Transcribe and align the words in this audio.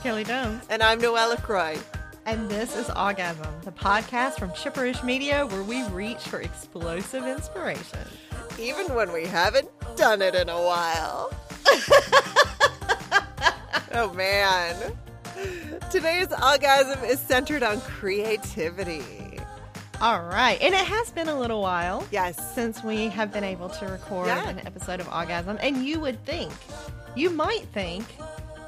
Kelly 0.00 0.24
Jones. 0.24 0.64
And 0.68 0.82
I'm 0.82 1.00
Noelle 1.00 1.36
Croy. 1.36 1.78
And 2.24 2.48
this 2.50 2.76
is 2.76 2.90
Orgasm, 2.90 3.46
the 3.62 3.70
podcast 3.70 4.38
from 4.38 4.50
Chipperish 4.50 5.02
Media 5.04 5.46
where 5.46 5.62
we 5.62 5.84
reach 5.88 6.18
for 6.22 6.40
explosive 6.40 7.24
inspiration. 7.24 8.00
Even 8.58 8.94
when 8.94 9.12
we 9.12 9.24
haven't 9.26 9.68
done 9.96 10.22
it 10.22 10.34
in 10.34 10.48
a 10.48 10.60
while. 10.60 11.30
oh 13.92 14.12
man. 14.14 14.76
Today's 15.90 16.28
orgasm 16.32 17.04
is 17.04 17.20
centered 17.20 17.62
on 17.62 17.80
creativity. 17.82 19.38
All 20.00 20.22
right. 20.22 20.60
And 20.60 20.74
it 20.74 20.84
has 20.84 21.10
been 21.12 21.28
a 21.28 21.38
little 21.38 21.62
while. 21.62 22.06
Yes. 22.10 22.54
Since 22.54 22.82
we 22.82 23.08
have 23.08 23.32
been 23.32 23.44
able 23.44 23.68
to 23.70 23.86
record 23.86 24.26
Yeah. 24.28 24.48
an 24.48 24.58
episode 24.66 25.00
of 25.00 25.08
Orgasm. 25.12 25.58
And 25.62 25.86
you 25.86 26.00
would 26.00 26.22
think, 26.26 26.52
you 27.14 27.30
might 27.30 27.66
think, 27.72 28.04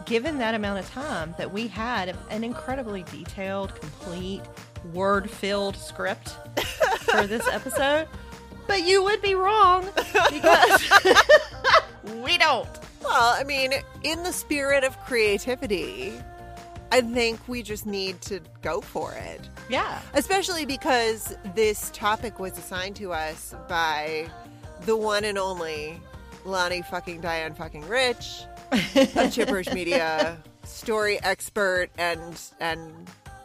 given 0.09 0.39
that 0.39 0.55
amount 0.55 0.79
of 0.79 0.91
time, 0.91 1.35
that 1.37 1.53
we 1.53 1.69
had 1.69 2.17
an 2.31 2.43
incredibly 2.43 3.03
detailed, 3.05 3.75
complete, 3.79 4.41
word 4.95 5.31
filled 5.31 5.77
script 5.77 6.31
for 7.01 7.27
this 7.27 7.47
episode. 7.53 8.09
But 8.67 8.87
you 8.87 9.05
would 9.05 9.21
be 9.21 9.35
wrong 9.35 9.87
because 10.31 10.91
we 12.25 12.39
don't. 12.39 12.69
Well, 13.03 13.35
I 13.39 13.45
mean, 13.45 13.73
in 14.03 14.23
the 14.23 14.33
spirit 14.33 14.83
of 14.83 14.99
creativity, 15.01 16.15
I 16.91 17.03
think 17.03 17.47
we 17.47 17.63
just 17.63 17.87
need 17.87 18.21
to 18.23 18.41
go 18.63 18.81
for 18.81 19.13
it. 19.13 19.49
Yeah. 19.69 20.01
Especially 20.15 20.65
because 20.65 21.37
this 21.55 21.91
topic 21.93 22.39
was 22.39 22.57
assigned 22.57 22.97
to 22.97 23.13
us 23.13 23.55
by 23.69 24.31
the 24.87 24.97
one 24.97 25.25
and 25.25 25.37
only 25.37 26.01
Lani 26.45 26.83
fucking 26.83 27.21
Diane 27.21 27.55
fucking 27.55 27.87
Rich 27.89 28.45
of 28.73 28.79
Chipperish 29.33 29.73
Media, 29.75 30.39
story 30.65 31.19
expert 31.23 31.91
and 31.99 32.41
and 32.61 32.93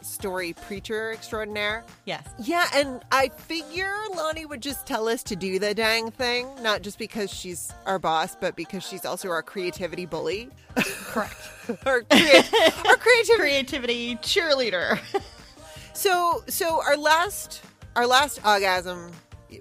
story 0.02 0.52
preacher 0.52 1.12
extraordinaire. 1.12 1.82
Yes. 2.04 2.26
Yeah, 2.38 2.66
and 2.74 3.02
I 3.10 3.28
figure 3.30 3.94
Lani 4.14 4.44
would 4.46 4.60
just 4.60 4.86
tell 4.86 5.08
us 5.08 5.22
to 5.24 5.36
do 5.36 5.58
the 5.58 5.74
dang 5.74 6.10
thing, 6.10 6.46
not 6.62 6.82
just 6.82 6.98
because 6.98 7.32
she's 7.32 7.72
our 7.86 7.98
boss, 7.98 8.36
but 8.38 8.54
because 8.54 8.82
she's 8.86 9.04
also 9.04 9.30
our 9.30 9.42
creativity 9.42 10.04
bully. 10.06 10.50
Correct. 10.76 11.34
our, 11.86 12.02
crea- 12.02 12.42
our 12.86 12.96
creativity 12.96 13.34
Creativity 13.36 14.16
cheerleader. 14.16 14.98
So 15.96 16.42
so 16.48 16.82
our 16.82 16.96
last 16.96 17.62
our 17.94 18.04
last 18.04 18.40
orgasm 18.44 19.12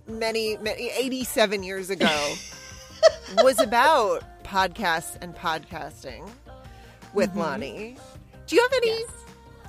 many, 0.08 0.58
many 0.58 0.89
87 0.89 1.61
years 1.61 1.91
ago 1.91 2.34
was 3.44 3.59
about 3.59 4.23
podcasts 4.44 5.17
and 5.22 5.36
podcasting 5.36 6.30
with 7.13 7.30
mm-hmm. 7.31 7.39
Lani. 7.39 7.97
Do 8.47 8.55
you 8.55 8.61
have 8.61 8.73
any 8.73 8.88
Yes. 8.88 9.09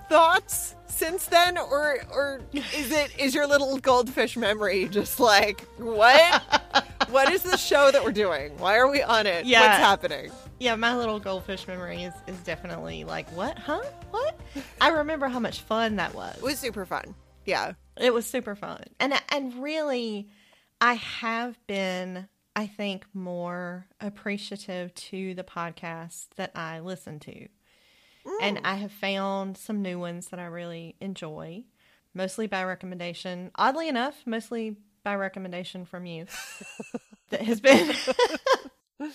thoughts 0.09 0.75
since 0.87 1.27
then 1.27 1.59
or 1.59 1.99
or 2.13 2.41
is 2.53 2.93
it 2.93 3.11
is 3.19 3.35
your 3.35 3.47
little 3.49 3.79
goldfish 3.79 4.37
memory 4.37 4.87
just 4.89 5.19
like 5.19 5.61
what 5.79 6.43
what 7.11 7.33
is 7.33 7.43
the 7.43 7.57
show 7.57 7.91
that 7.91 8.05
we're 8.05 8.13
doing? 8.13 8.57
Why 8.59 8.77
are 8.77 8.91
we 8.91 9.03
on 9.03 9.27
it? 9.27 9.45
Yeah. 9.47 9.61
What's 9.61 9.79
happening? 9.79 10.31
Yeah, 10.61 10.77
my 10.77 10.97
little 10.97 11.19
goldfish 11.19 11.67
memory 11.67 12.05
is, 12.05 12.15
is 12.27 12.37
definitely 12.39 13.05
like, 13.05 13.29
what? 13.37 13.59
Huh? 13.59 13.83
What? 14.11 14.39
I 14.81 14.91
remember 14.91 15.27
how 15.29 15.41
much 15.41 15.61
fun 15.61 15.97
that 15.97 16.15
was. 16.15 16.37
It 16.37 16.43
was 16.43 16.59
super 16.59 16.87
fun. 16.87 17.15
Yeah. 17.45 17.73
It 17.97 18.15
was 18.15 18.27
super 18.27 18.55
fun. 18.55 18.85
And 19.01 19.15
and 19.31 19.63
really 19.63 20.29
I 20.81 20.95
have 20.95 21.59
been 21.67 22.29
I 22.57 22.67
think 22.67 23.07
more 23.13 23.87
appreciative 24.01 24.95
to 24.95 25.35
the 25.35 25.45
podcasts 25.45 26.27
that 26.37 26.53
I 26.55 26.81
listen 26.81 27.19
to. 27.21 27.49
And 28.41 28.59
mm. 28.59 28.61
I 28.65 28.77
have 28.77 28.93
found 28.93 29.59
some 29.59 29.83
new 29.83 29.99
ones 29.99 30.29
that 30.29 30.41
I 30.41 30.47
really 30.47 30.97
enjoy, 31.01 31.65
mostly 32.15 32.47
by 32.47 32.65
recommendation. 32.65 33.51
Oddly 33.57 33.89
enough, 33.89 34.23
mostly 34.25 34.77
by 35.03 35.17
recommendation 35.17 35.85
from 35.85 36.07
you. 36.07 36.27
that 37.31 37.43
has 37.43 37.61
been 37.61 37.93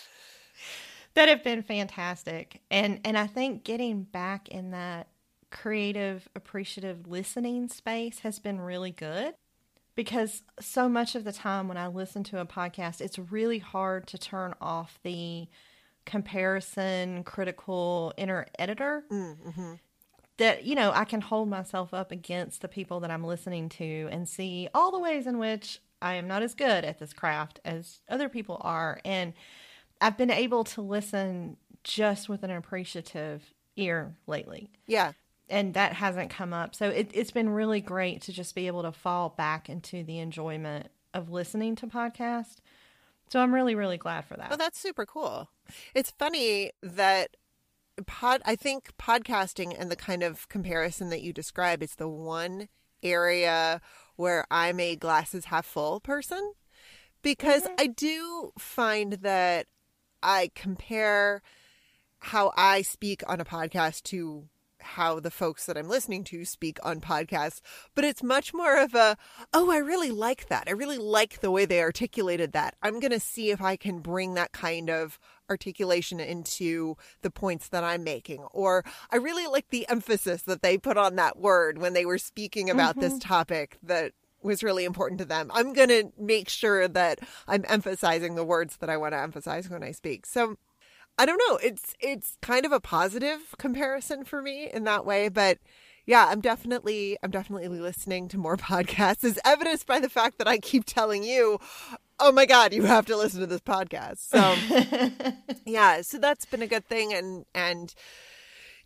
that 1.15 1.29
have 1.29 1.43
been 1.43 1.63
fantastic. 1.63 2.61
And 2.69 2.99
and 3.03 3.17
I 3.17 3.25
think 3.25 3.63
getting 3.63 4.03
back 4.03 4.49
in 4.49 4.71
that 4.71 5.07
creative, 5.49 6.29
appreciative 6.35 7.07
listening 7.07 7.69
space 7.69 8.19
has 8.19 8.37
been 8.37 8.59
really 8.59 8.91
good 8.91 9.33
because 9.99 10.43
so 10.61 10.87
much 10.87 11.13
of 11.13 11.25
the 11.25 11.33
time 11.33 11.67
when 11.67 11.75
I 11.75 11.87
listen 11.87 12.23
to 12.23 12.39
a 12.39 12.45
podcast, 12.45 13.01
it's 13.01 13.19
really 13.19 13.59
hard 13.59 14.07
to 14.07 14.17
turn 14.17 14.53
off 14.61 14.97
the 15.03 15.49
comparison, 16.05 17.25
critical 17.25 18.13
inner 18.15 18.47
editor. 18.57 19.03
Mm-hmm. 19.11 19.73
That, 20.37 20.63
you 20.63 20.73
know, 20.73 20.93
I 20.95 21.03
can 21.03 21.19
hold 21.19 21.49
myself 21.49 21.93
up 21.93 22.13
against 22.13 22.61
the 22.61 22.69
people 22.69 23.01
that 23.01 23.11
I'm 23.11 23.25
listening 23.25 23.67
to 23.71 24.07
and 24.09 24.29
see 24.29 24.69
all 24.73 24.93
the 24.93 24.99
ways 24.99 25.27
in 25.27 25.37
which 25.37 25.81
I 26.01 26.13
am 26.13 26.29
not 26.29 26.43
as 26.43 26.53
good 26.53 26.85
at 26.85 26.99
this 26.99 27.11
craft 27.11 27.59
as 27.65 27.99
other 28.07 28.29
people 28.29 28.61
are. 28.61 29.01
And 29.03 29.33
I've 29.99 30.17
been 30.17 30.31
able 30.31 30.63
to 30.63 30.81
listen 30.81 31.57
just 31.83 32.29
with 32.29 32.43
an 32.43 32.51
appreciative 32.51 33.53
ear 33.75 34.15
lately 34.27 34.69
Yeah. 34.87 35.11
And 35.49 35.73
that 35.73 35.93
hasn't 35.93 36.29
come 36.29 36.53
up. 36.53 36.75
So 36.75 36.89
it, 36.89 37.11
it's 37.13 37.31
been 37.31 37.49
really 37.49 37.81
great 37.81 38.21
to 38.23 38.33
just 38.33 38.55
be 38.55 38.67
able 38.67 38.83
to 38.83 38.91
fall 38.91 39.29
back 39.29 39.69
into 39.69 40.03
the 40.03 40.19
enjoyment 40.19 40.87
of 41.13 41.29
listening 41.31 41.75
to 41.77 41.87
podcasts. 41.87 42.57
So 43.29 43.39
I'm 43.39 43.53
really, 43.53 43.75
really 43.75 43.97
glad 43.97 44.25
for 44.25 44.35
that. 44.35 44.49
Oh, 44.51 44.57
that's 44.57 44.79
super 44.79 45.05
cool. 45.05 45.49
It's 45.93 46.11
funny 46.11 46.71
that 46.81 47.35
pod 48.07 48.41
I 48.45 48.55
think 48.55 48.95
podcasting 48.97 49.75
and 49.77 49.91
the 49.91 49.95
kind 49.95 50.23
of 50.23 50.47
comparison 50.49 51.09
that 51.09 51.21
you 51.21 51.33
describe 51.33 51.83
is 51.83 51.95
the 51.95 52.07
one 52.07 52.69
area 53.03 53.81
where 54.15 54.45
I'm 54.49 54.79
a 54.79 54.95
glasses 54.95 55.45
half 55.45 55.65
full 55.65 55.99
person 55.99 56.53
because 57.21 57.63
mm-hmm. 57.63 57.75
I 57.77 57.87
do 57.87 58.51
find 58.57 59.13
that 59.13 59.67
I 60.23 60.51
compare 60.55 61.41
how 62.19 62.51
I 62.57 62.81
speak 62.81 63.23
on 63.27 63.39
a 63.39 63.45
podcast 63.45 64.03
to 64.03 64.45
how 64.89 65.19
the 65.19 65.31
folks 65.31 65.65
that 65.65 65.77
I'm 65.77 65.87
listening 65.87 66.23
to 66.25 66.45
speak 66.45 66.77
on 66.83 66.99
podcasts, 66.99 67.61
but 67.95 68.03
it's 68.03 68.23
much 68.23 68.53
more 68.53 68.77
of 68.77 68.95
a, 68.95 69.17
oh, 69.53 69.71
I 69.71 69.77
really 69.77 70.11
like 70.11 70.47
that. 70.47 70.65
I 70.67 70.71
really 70.71 70.97
like 70.97 71.41
the 71.41 71.51
way 71.51 71.65
they 71.65 71.81
articulated 71.81 72.53
that. 72.53 72.75
I'm 72.81 72.99
going 72.99 73.11
to 73.11 73.19
see 73.19 73.51
if 73.51 73.61
I 73.61 73.75
can 73.75 73.99
bring 73.99 74.33
that 74.33 74.51
kind 74.51 74.89
of 74.89 75.19
articulation 75.49 76.19
into 76.19 76.95
the 77.21 77.31
points 77.31 77.69
that 77.69 77.83
I'm 77.83 78.03
making. 78.03 78.41
Or 78.51 78.83
I 79.11 79.17
really 79.17 79.47
like 79.47 79.69
the 79.69 79.87
emphasis 79.89 80.43
that 80.43 80.61
they 80.61 80.77
put 80.77 80.97
on 80.97 81.15
that 81.15 81.37
word 81.37 81.77
when 81.77 81.93
they 81.93 82.05
were 82.05 82.17
speaking 82.17 82.69
about 82.69 82.99
this 82.99 83.13
mm-hmm. 83.13 83.27
topic 83.27 83.77
that 83.83 84.13
was 84.41 84.63
really 84.63 84.85
important 84.85 85.19
to 85.19 85.25
them. 85.25 85.51
I'm 85.53 85.73
going 85.73 85.89
to 85.89 86.11
make 86.17 86.49
sure 86.49 86.87
that 86.87 87.19
I'm 87.47 87.65
emphasizing 87.67 88.35
the 88.35 88.43
words 88.43 88.77
that 88.77 88.89
I 88.89 88.97
want 88.97 89.13
to 89.13 89.19
emphasize 89.19 89.69
when 89.69 89.83
I 89.83 89.91
speak. 89.91 90.25
So, 90.25 90.57
I 91.19 91.25
don't 91.25 91.41
know. 91.49 91.57
It's 91.57 91.95
it's 91.99 92.37
kind 92.41 92.65
of 92.65 92.71
a 92.71 92.79
positive 92.79 93.53
comparison 93.57 94.23
for 94.23 94.41
me 94.41 94.69
in 94.73 94.85
that 94.85 95.05
way, 95.05 95.27
but 95.27 95.57
yeah, 96.05 96.27
I'm 96.29 96.39
definitely 96.39 97.17
I'm 97.21 97.29
definitely 97.29 97.67
listening 97.67 98.29
to 98.29 98.37
more 98.37 98.55
podcasts 98.57 99.25
as 99.25 99.37
evidenced 99.43 99.85
by 99.85 99.99
the 99.99 100.09
fact 100.09 100.37
that 100.37 100.47
I 100.47 100.57
keep 100.57 100.85
telling 100.85 101.25
you, 101.25 101.59
"Oh 102.21 102.31
my 102.31 102.45
god, 102.45 102.73
you 102.73 102.83
have 102.83 103.05
to 103.07 103.17
listen 103.17 103.41
to 103.41 103.47
this 103.47 103.59
podcast." 103.59 104.19
So, 104.29 105.33
yeah, 105.65 106.01
so 106.03 106.19
that's 106.19 106.45
been 106.45 106.61
a 106.61 106.67
good 106.67 106.85
thing 106.87 107.13
and 107.13 107.45
and 107.53 107.93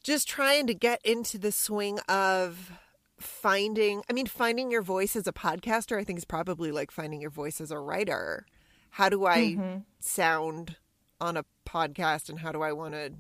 just 0.03 0.27
trying 0.27 0.65
to 0.65 0.73
get 0.73 1.01
into 1.05 1.37
the 1.37 1.51
swing 1.51 1.99
of 2.09 2.71
finding 3.19 4.01
I 4.09 4.13
mean 4.13 4.25
finding 4.25 4.71
your 4.71 4.81
voice 4.81 5.15
as 5.15 5.27
a 5.27 5.31
podcaster 5.31 5.99
I 5.99 6.03
think 6.03 6.17
is 6.17 6.25
probably 6.25 6.71
like 6.71 6.89
finding 6.89 7.21
your 7.21 7.29
voice 7.29 7.61
as 7.61 7.69
a 7.69 7.77
writer. 7.77 8.47
How 8.89 9.09
do 9.09 9.27
I 9.27 9.37
mm-hmm. 9.37 9.77
sound 9.99 10.77
on 11.21 11.37
a 11.37 11.45
podcast 11.65 12.29
and 12.29 12.39
how 12.39 12.51
do 12.51 12.61
I 12.61 12.73
want 12.73 12.93
to 12.93 13.13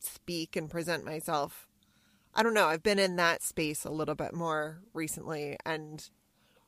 speak 0.00 0.56
and 0.56 0.70
present 0.70 1.04
myself? 1.04 1.66
I 2.34 2.42
don't 2.42 2.54
know. 2.54 2.66
I've 2.68 2.82
been 2.82 2.98
in 2.98 3.16
that 3.16 3.42
space 3.42 3.84
a 3.84 3.90
little 3.90 4.14
bit 4.14 4.34
more 4.34 4.80
recently 4.92 5.56
and 5.64 6.08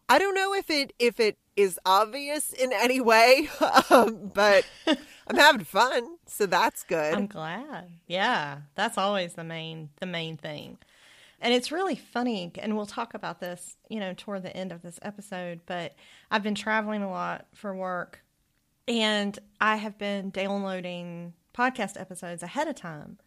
I 0.08 0.19
don't 0.19 0.34
know 0.34 0.52
if 0.55 0.69
it 0.70 0.93
if 0.99 1.20
it 1.20 1.38
is 1.56 1.78
obvious 1.87 2.52
in 2.52 2.72
any 2.72 3.00
way, 3.00 3.49
um, 3.90 4.32
but 4.34 4.67
I'm 4.87 5.37
having 5.37 5.64
fun, 5.64 6.17
so 6.26 6.46
that's 6.46 6.82
good. 6.82 7.14
I'm 7.14 7.28
glad. 7.28 7.88
Yeah, 8.08 8.62
that's 8.75 8.99
always 8.99 9.34
the 9.34 9.44
main 9.44 9.90
the 10.00 10.06
main 10.06 10.37
thing. 10.37 10.78
And 11.40 11.55
it's 11.55 11.70
really 11.70 11.94
funny 11.94 12.50
and 12.58 12.76
we'll 12.76 12.87
talk 12.87 13.14
about 13.14 13.40
this, 13.40 13.76
you 13.88 14.00
know, 14.00 14.12
toward 14.14 14.43
the 14.43 14.55
end 14.55 14.73
of 14.73 14.82
this 14.82 14.99
episode, 15.00 15.61
but 15.64 15.94
I've 16.31 16.43
been 16.43 16.56
traveling 16.56 17.02
a 17.02 17.11
lot 17.11 17.46
for 17.55 17.75
work 17.75 18.20
and 18.90 19.38
I 19.60 19.76
have 19.76 19.96
been 19.98 20.31
downloading 20.31 21.34
podcast 21.56 21.98
episodes 21.98 22.42
ahead 22.42 22.66
of 22.66 22.75
time, 22.75 23.19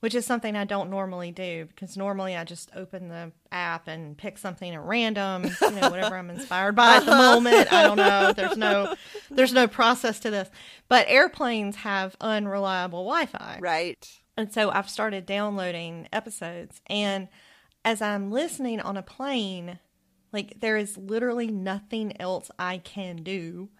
which 0.00 0.14
is 0.14 0.26
something 0.26 0.54
I 0.54 0.64
don't 0.64 0.90
normally 0.90 1.32
do 1.32 1.64
because 1.64 1.96
normally 1.96 2.36
I 2.36 2.44
just 2.44 2.70
open 2.76 3.08
the 3.08 3.32
app 3.50 3.88
and 3.88 4.14
pick 4.14 4.36
something 4.36 4.74
at 4.74 4.82
random, 4.82 5.44
you 5.62 5.70
know, 5.70 5.88
whatever 5.88 6.16
I'm 6.16 6.28
inspired 6.28 6.76
by 6.76 6.96
at 6.96 7.06
the 7.06 7.12
uh-huh. 7.12 7.40
moment. 7.40 7.72
I 7.72 7.82
don't 7.84 7.96
know. 7.96 8.32
There's 8.36 8.58
no 8.58 8.94
there's 9.30 9.54
no 9.54 9.66
process 9.66 10.20
to 10.20 10.30
this. 10.30 10.50
But 10.88 11.06
airplanes 11.08 11.76
have 11.76 12.14
unreliable 12.20 13.04
Wi-Fi. 13.04 13.58
right. 13.60 14.06
And 14.36 14.52
so 14.52 14.70
I've 14.70 14.90
started 14.90 15.24
downloading 15.24 16.08
episodes. 16.12 16.82
And 16.88 17.28
as 17.86 18.02
I'm 18.02 18.30
listening 18.30 18.80
on 18.80 18.98
a 18.98 19.02
plane, 19.02 19.78
like 20.30 20.60
there 20.60 20.76
is 20.76 20.98
literally 20.98 21.48
nothing 21.48 22.20
else 22.20 22.50
I 22.58 22.78
can 22.78 23.16
do, 23.16 23.70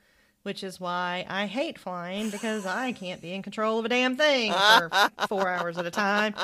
which 0.42 0.64
is 0.64 0.80
why 0.80 1.26
I 1.28 1.46
hate 1.46 1.78
flying 1.78 2.30
because 2.30 2.66
I 2.66 2.92
can't 2.92 3.20
be 3.20 3.32
in 3.32 3.42
control 3.42 3.78
of 3.78 3.84
a 3.84 3.88
damn 3.88 4.16
thing 4.16 4.52
for 4.52 4.90
four 5.28 5.48
hours 5.48 5.78
at 5.78 5.86
a 5.86 5.90
time. 5.90 6.34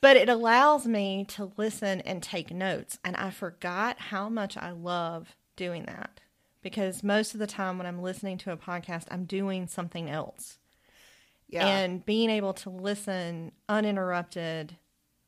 But 0.00 0.16
it 0.16 0.28
allows 0.28 0.86
me 0.86 1.24
to 1.30 1.52
listen 1.56 2.00
and 2.02 2.22
take 2.22 2.50
notes. 2.50 2.98
And 3.04 3.16
I 3.16 3.30
forgot 3.30 3.98
how 3.98 4.28
much 4.28 4.56
I 4.56 4.72
love 4.72 5.36
doing 5.56 5.84
that 5.84 6.20
because 6.62 7.02
most 7.02 7.34
of 7.34 7.40
the 7.40 7.46
time 7.46 7.78
when 7.78 7.86
I'm 7.86 8.02
listening 8.02 8.38
to 8.38 8.52
a 8.52 8.56
podcast, 8.56 9.04
I'm 9.10 9.24
doing 9.24 9.66
something 9.66 10.08
else. 10.08 10.58
Yeah. 11.48 11.66
And 11.66 12.04
being 12.04 12.30
able 12.30 12.54
to 12.54 12.70
listen 12.70 13.52
uninterrupted 13.68 14.76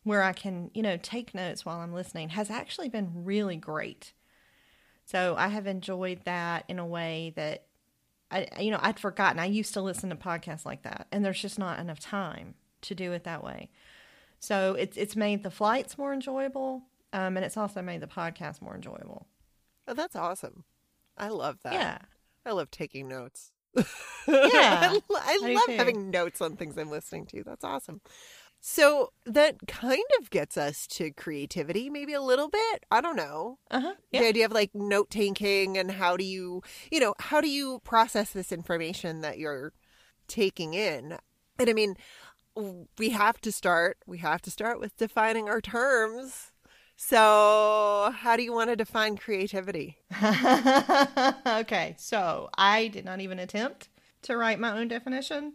where 0.05 0.23
I 0.23 0.33
can, 0.33 0.71
you 0.75 0.83
know, 0.83 0.97
take 0.97 1.35
notes 1.35 1.65
while 1.65 1.81
I'm 1.81 1.93
listening 1.93 2.31
has 2.31 2.51
actually 2.51 2.89
been 2.89 3.25
really 3.25 3.57
great. 3.57 4.13
So 5.05 5.35
I 5.37 5.49
have 5.49 5.67
enjoyed 5.67 6.21
that 6.25 6.65
in 6.69 6.79
a 6.79 6.87
way 6.87 7.33
that 7.37 7.67
I, 8.31 8.49
you 8.59 8.71
know, 8.71 8.81
I'd 8.81 8.99
forgotten. 8.99 9.39
I 9.39 9.47
used 9.47 9.75
to 9.75 9.81
listen 9.83 10.11
to 10.11 10.17
podcasts 10.17 10.65
like 10.65 10.83
that, 10.83 11.07
and 11.13 11.25
there's 11.25 11.41
just 11.41 11.59
not 11.59 11.79
enough 11.79 12.01
time 12.01 12.55
to 12.83 12.95
do 12.95 13.13
it 13.13 13.25
that 13.25 13.45
way. 13.45 13.71
So 14.41 14.75
it's 14.75 14.97
it's 14.97 15.15
made 15.17 15.43
the 15.43 15.51
flights 15.51 15.97
more 15.97 16.13
enjoyable, 16.13 16.83
um, 17.13 17.37
and 17.37 17.45
it's 17.45 17.57
also 17.57 17.81
made 17.83 18.01
the 18.01 18.07
podcast 18.07 18.61
more 18.61 18.75
enjoyable. 18.75 19.27
Oh, 19.87 19.95
that's 19.95 20.17
awesome. 20.17 20.65
I 21.17 21.29
love 21.29 21.59
that. 21.63 21.75
Yeah, 21.75 21.99
I 22.45 22.53
love 22.53 22.71
taking 22.71 23.09
notes. 23.09 23.53
Yeah, 24.27 24.95
I, 25.15 25.39
I 25.43 25.53
love 25.53 25.67
too. 25.67 25.77
having 25.77 26.11
notes 26.11 26.41
on 26.41 26.57
things 26.57 26.79
I'm 26.79 26.89
listening 26.89 27.27
to. 27.27 27.45
That's 27.45 27.63
awesome. 27.63 28.01
So 28.67 29.13
that 29.27 29.67
kind 29.69 30.07
of 30.19 30.31
gets 30.31 30.57
us 30.57 30.87
to 30.87 31.11
creativity, 31.11 31.91
maybe 31.91 32.15
a 32.15 32.23
little 32.23 32.49
bit. 32.49 32.87
I 32.91 33.03
don't 33.03 33.15
know. 33.15 33.59
uh 33.71 33.81
huh. 33.81 33.95
The 34.11 34.27
idea 34.27 34.47
of 34.47 34.53
like 34.53 34.71
note 34.73 35.11
taking 35.11 35.77
and 35.77 35.91
how 35.91 36.17
do 36.17 36.25
you, 36.25 36.63
you 36.91 36.99
know, 36.99 37.15
how 37.19 37.43
do 37.43 37.49
you 37.51 37.81
process 37.85 38.31
this 38.31 38.53
information 38.53 39.21
that 39.21 39.37
you're 39.37 39.75
taking 40.29 40.73
in? 40.73 41.19
And 41.59 41.69
I 41.69 41.75
mean, 41.75 41.97
we 42.97 43.11
have 43.11 43.39
to 43.43 43.53
start, 43.53 43.99
we 44.07 44.17
have 44.19 44.41
to 44.41 44.51
start 44.51 44.81
with 44.81 44.97
defining 44.97 45.47
our 45.47 45.61
terms. 45.61 46.53
So, 46.97 48.15
how 48.17 48.35
do 48.35 48.43
you 48.43 48.55
want 48.55 48.71
to 48.71 48.77
define 48.77 49.19
creativity? 49.19 49.99
okay, 51.47 51.97
so 51.99 52.49
I 52.57 52.89
did 52.91 53.05
not 53.05 53.21
even 53.21 53.39
attempt 53.39 53.91
to 54.23 54.39
write 54.39 54.59
my 54.59 54.79
own 54.79 54.89
definition 54.89 55.53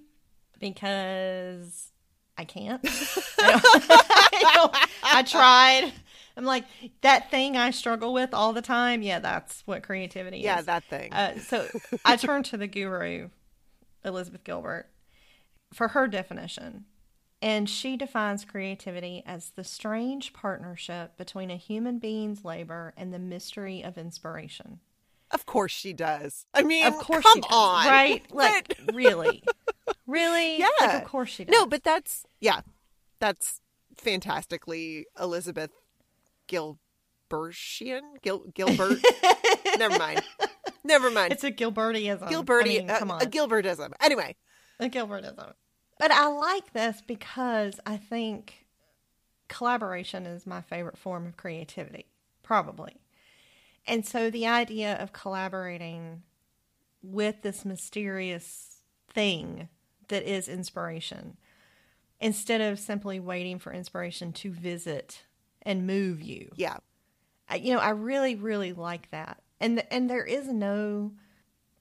because 0.60 1.92
I 2.40 2.46
can't. 2.46 2.80
I, 3.40 4.88
I 5.04 5.24
tried. 5.24 5.92
I'm 6.38 6.46
like 6.46 6.64
that 7.02 7.30
thing 7.30 7.58
I 7.58 7.72
struggle 7.72 8.14
with 8.14 8.34
all 8.34 8.54
the 8.54 8.62
time. 8.62 9.02
Yeah, 9.02 9.20
that's 9.20 9.62
what 9.66 9.84
creativity 9.84 10.38
Yeah, 10.38 10.60
is. 10.60 10.66
that 10.68 10.86
thing. 10.86 11.12
Uh, 11.12 11.38
so 11.40 11.68
I 12.06 12.16
turned 12.16 12.46
to 12.46 12.56
the 12.58 12.66
guru, 12.68 13.28
Elizabeth 14.06 14.46
Gilbert, 14.46 14.88
for 15.74 15.90
her 15.90 16.08
definition. 16.08 16.86
And 17.42 17.70
she 17.70 17.98
defines 17.98 18.46
creativity 18.46 19.22
as 19.26 19.50
the 19.50 19.66
strange 19.66 20.32
partnership 20.32 21.18
between 21.18 21.52
a 21.52 21.58
human 21.58 22.00
being's 22.00 22.46
labor 22.46 22.94
and 22.96 23.14
the 23.14 23.20
mystery 23.20 23.82
of 23.82 23.98
inspiration. 23.98 24.80
Of 25.32 25.46
course 25.46 25.72
she 25.72 25.94
does. 25.94 26.46
I 26.54 26.64
mean, 26.64 26.86
Of 26.86 26.96
course 26.96 27.24
come 27.24 27.36
she 27.38 27.42
does, 27.42 27.52
on. 27.52 27.88
Right? 27.88 28.24
Like, 28.32 28.80
really? 28.94 29.44
Really? 30.06 30.58
Yeah. 30.60 30.68
Like, 30.82 31.04
of 31.04 31.08
course 31.08 31.30
she 31.30 31.44
does. 31.46 31.54
no, 31.54 31.66
but 31.68 31.84
that's, 31.84 32.26
yeah, 32.40 32.62
that's 33.20 33.62
fantastically 33.96 35.06
Elizabeth 35.20 35.70
Gilbertian? 36.48 38.02
Gil, 38.22 38.46
Gilbert? 38.54 39.00
Never 39.78 39.98
mind. 39.98 40.22
Never 40.84 41.12
mind. 41.12 41.32
it's 41.34 41.44
a 41.44 41.52
Gilbertism. 41.52 42.28
Gilberti, 42.30 42.62
I 42.62 42.64
mean, 42.64 42.88
come 42.88 43.12
on. 43.12 43.22
a 43.22 43.26
Gilbertism. 43.26 43.92
Anyway, 44.02 44.36
a 44.80 44.90
Gilbertism. 44.90 45.54
But 46.00 46.12
I 46.12 46.28
like 46.28 46.74
this 46.74 47.02
because 47.06 47.80
I 47.86 47.98
think 47.98 48.66
collaboration 49.48 50.26
is 50.26 50.48
my 50.48 50.62
favorite 50.62 50.98
form 50.98 51.26
of 51.28 51.38
creativity, 51.38 52.06
probably. 52.42 52.96
And 53.90 54.06
so 54.06 54.30
the 54.30 54.48
idea 54.48 54.96
of 54.96 55.12
collaborating 55.12 56.22
with 57.02 57.42
this 57.42 57.66
mysterious 57.66 58.82
thing 59.10 59.68
that 60.10 60.24
is 60.24 60.48
inspiration, 60.48 61.38
instead 62.20 62.62
of 62.62 62.80
simply 62.80 63.20
waiting 63.20 63.60
for 63.60 63.74
inspiration 63.74 64.32
to 64.34 64.52
visit 64.52 65.24
and 65.64 65.88
move 65.88 66.22
you. 66.22 66.50
yeah, 66.56 66.78
I- 67.50 67.56
you 67.56 67.74
know, 67.74 67.80
I 67.80 67.90
really, 67.90 68.36
really 68.36 68.74
like 68.74 69.10
that. 69.12 69.42
And 69.60 69.84
and 69.92 70.10
there 70.10 70.24
is 70.26 70.48
no 70.48 71.14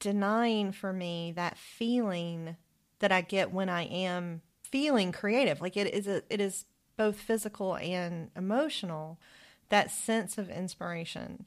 denying 0.01 0.73
for 0.73 0.93
me 0.93 1.33
that 1.37 1.59
feeling 1.59 2.57
that 3.01 3.13
I 3.13 3.21
get 3.21 3.53
when 3.53 3.69
I 3.69 3.83
am 3.85 4.43
feeling 4.63 5.13
creative. 5.13 5.61
Like 5.61 5.77
it 5.77 5.93
is 5.93 6.07
a, 6.07 6.23
it 6.31 6.41
is 6.41 6.65
both 6.97 7.21
physical 7.21 7.77
and 7.77 8.31
emotional. 8.37 9.21
That 9.69 9.91
sense 9.91 10.39
of 10.39 10.49
inspiration, 10.51 11.45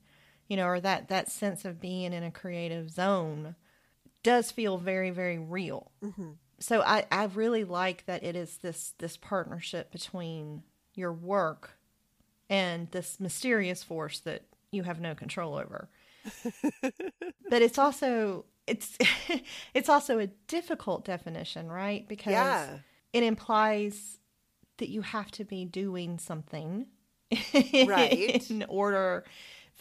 you 0.52 0.58
know, 0.58 0.68
or 0.68 0.82
that 0.82 1.08
that 1.08 1.32
sense 1.32 1.64
of 1.64 1.80
being 1.80 2.12
in 2.12 2.24
a 2.24 2.30
creative 2.30 2.90
zone, 2.92 3.56
does 4.22 4.52
feel 4.52 4.78
very, 4.78 5.10
very 5.10 5.40
real. 5.40 5.94
Mm-hmm. 6.04 6.32
So 6.60 6.82
I 6.82 7.06
I 7.10 7.24
really 7.28 7.64
like 7.64 8.06
that 8.06 8.22
it 8.22 8.36
is 8.36 8.58
this 8.58 8.94
this 8.98 9.16
partnership 9.16 9.92
between 9.94 10.64
your 10.94 11.14
work 11.14 11.78
and 12.50 12.92
this 12.92 13.18
mysterious 13.18 13.82
force 13.82 14.20
that 14.20 14.42
you 14.74 14.84
have 14.84 15.00
no 15.00 15.16
control 15.16 15.56
over. 15.56 15.88
but 17.50 17.62
it's 17.62 17.78
also 17.78 18.44
it's 18.68 18.98
it's 19.74 19.88
also 19.88 20.20
a 20.20 20.28
difficult 20.48 21.06
definition, 21.06 21.72
right? 21.72 22.06
Because 22.10 22.34
Yeah. 22.34 22.80
it 23.14 23.24
implies 23.24 24.20
that 24.80 24.90
you 24.90 25.02
have 25.02 25.32
to 25.32 25.46
be 25.46 25.64
doing 25.64 26.20
something 26.20 26.88
Right. 27.88 28.46
in 28.52 28.66
order 28.68 29.24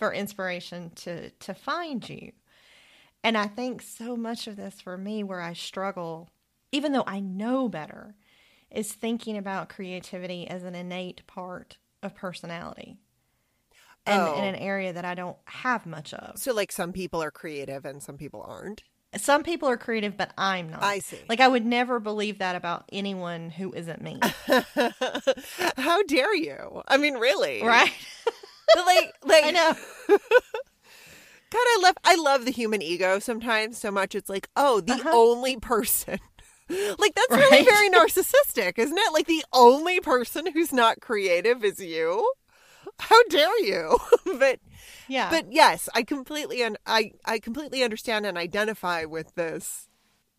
for 0.00 0.12
inspiration 0.12 0.90
to 0.97 1.30
to 1.30 1.54
find 1.54 2.09
you. 2.09 2.33
And 3.23 3.37
I 3.37 3.47
think 3.47 3.83
so 3.83 4.16
much 4.16 4.47
of 4.47 4.57
this 4.57 4.80
for 4.80 4.97
me 4.97 5.23
where 5.23 5.42
I 5.42 5.52
struggle 5.52 6.30
even 6.73 6.92
though 6.92 7.04
I 7.07 7.21
know 7.21 7.69
better 7.69 8.14
is 8.71 8.92
thinking 8.92 9.37
about 9.37 9.69
creativity 9.69 10.49
as 10.49 10.62
an 10.64 10.75
innate 10.75 11.26
part 11.26 11.76
of 12.02 12.14
personality. 12.14 12.97
And 14.07 14.23
Oh. 14.23 14.35
in 14.38 14.45
an 14.45 14.54
area 14.54 14.92
that 14.92 15.04
I 15.04 15.14
don't 15.14 15.37
have 15.45 15.85
much 15.85 16.14
of. 16.14 16.38
So, 16.38 16.54
like, 16.54 16.73
some 16.73 16.92
people 16.92 17.23
are 17.23 17.30
creative 17.30 17.85
and 17.85 18.02
some 18.02 18.16
people 18.16 18.42
aren't. 18.49 18.83
Some 19.16 19.42
people 19.42 19.69
are 19.69 19.76
creative, 19.76 20.16
but 20.16 20.33
I'm 20.38 20.71
not. 20.71 20.83
I 20.83 21.00
see. 21.00 21.19
Like 21.28 21.40
I 21.40 21.49
would 21.49 21.66
never 21.66 21.99
believe 22.00 22.38
that 22.38 22.54
about 22.57 22.85
anyone 22.92 23.50
who 23.50 23.73
isn't 23.75 24.00
me. 24.00 24.19
How 25.76 26.02
dare 26.04 26.35
you? 26.35 26.83
I 26.88 26.97
mean, 26.97 27.14
really? 27.14 27.62
right? 27.62 27.92
But 28.73 28.87
like, 28.87 29.15
like, 29.25 29.45
I 29.45 29.50
know. 29.50 29.75
God, 31.50 31.59
I 31.59 31.79
love, 31.83 31.95
I 32.05 32.15
love 32.15 32.45
the 32.45 32.53
human 32.53 32.81
ego 32.81 33.19
sometimes 33.19 33.79
so 33.79 33.91
much. 33.91 34.15
It's 34.15 34.29
like, 34.29 34.49
oh, 34.57 34.81
the 34.81 34.93
Uh-huh. 34.93 35.11
only 35.12 35.57
person. 35.59 36.19
Like 37.00 37.17
that's 37.17 37.37
really 37.37 37.65
very 37.65 37.91
narcissistic, 37.91 38.79
isn't 38.79 38.97
it? 38.97 39.12
Like 39.12 39.27
the 39.27 39.45
only 39.53 39.99
person 39.99 40.47
who's 40.53 40.73
not 40.73 41.00
creative 41.00 41.65
is 41.65 41.81
you. 41.81 42.33
How 43.00 43.23
dare 43.25 43.59
you? 43.61 43.99
but 44.39 44.61
Yeah. 45.09 45.31
but 45.31 45.47
yes, 45.53 45.89
I 45.95 46.03
completely 46.05 46.62
and 46.62 46.79
I 46.87 47.12
I 47.25 47.39
completely 47.41 47.83
understand 47.85 48.27
and 48.27 48.39
identify 48.39 49.05
with 49.05 49.35
this 49.37 49.89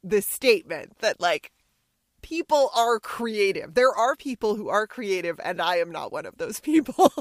this 0.04 0.28
statement 0.28 1.00
that 1.00 1.20
like 1.22 1.52
people 2.22 2.72
are 2.76 3.00
creative. 3.00 3.74
There 3.76 3.94
are 3.96 4.16
people 4.16 4.56
who 4.56 4.70
are 4.70 4.88
creative 4.88 5.40
and 5.44 5.62
I 5.62 5.78
am 5.78 5.92
not 5.92 6.12
one 6.12 6.26
of 6.26 6.38
those 6.38 6.60
people. 6.60 7.12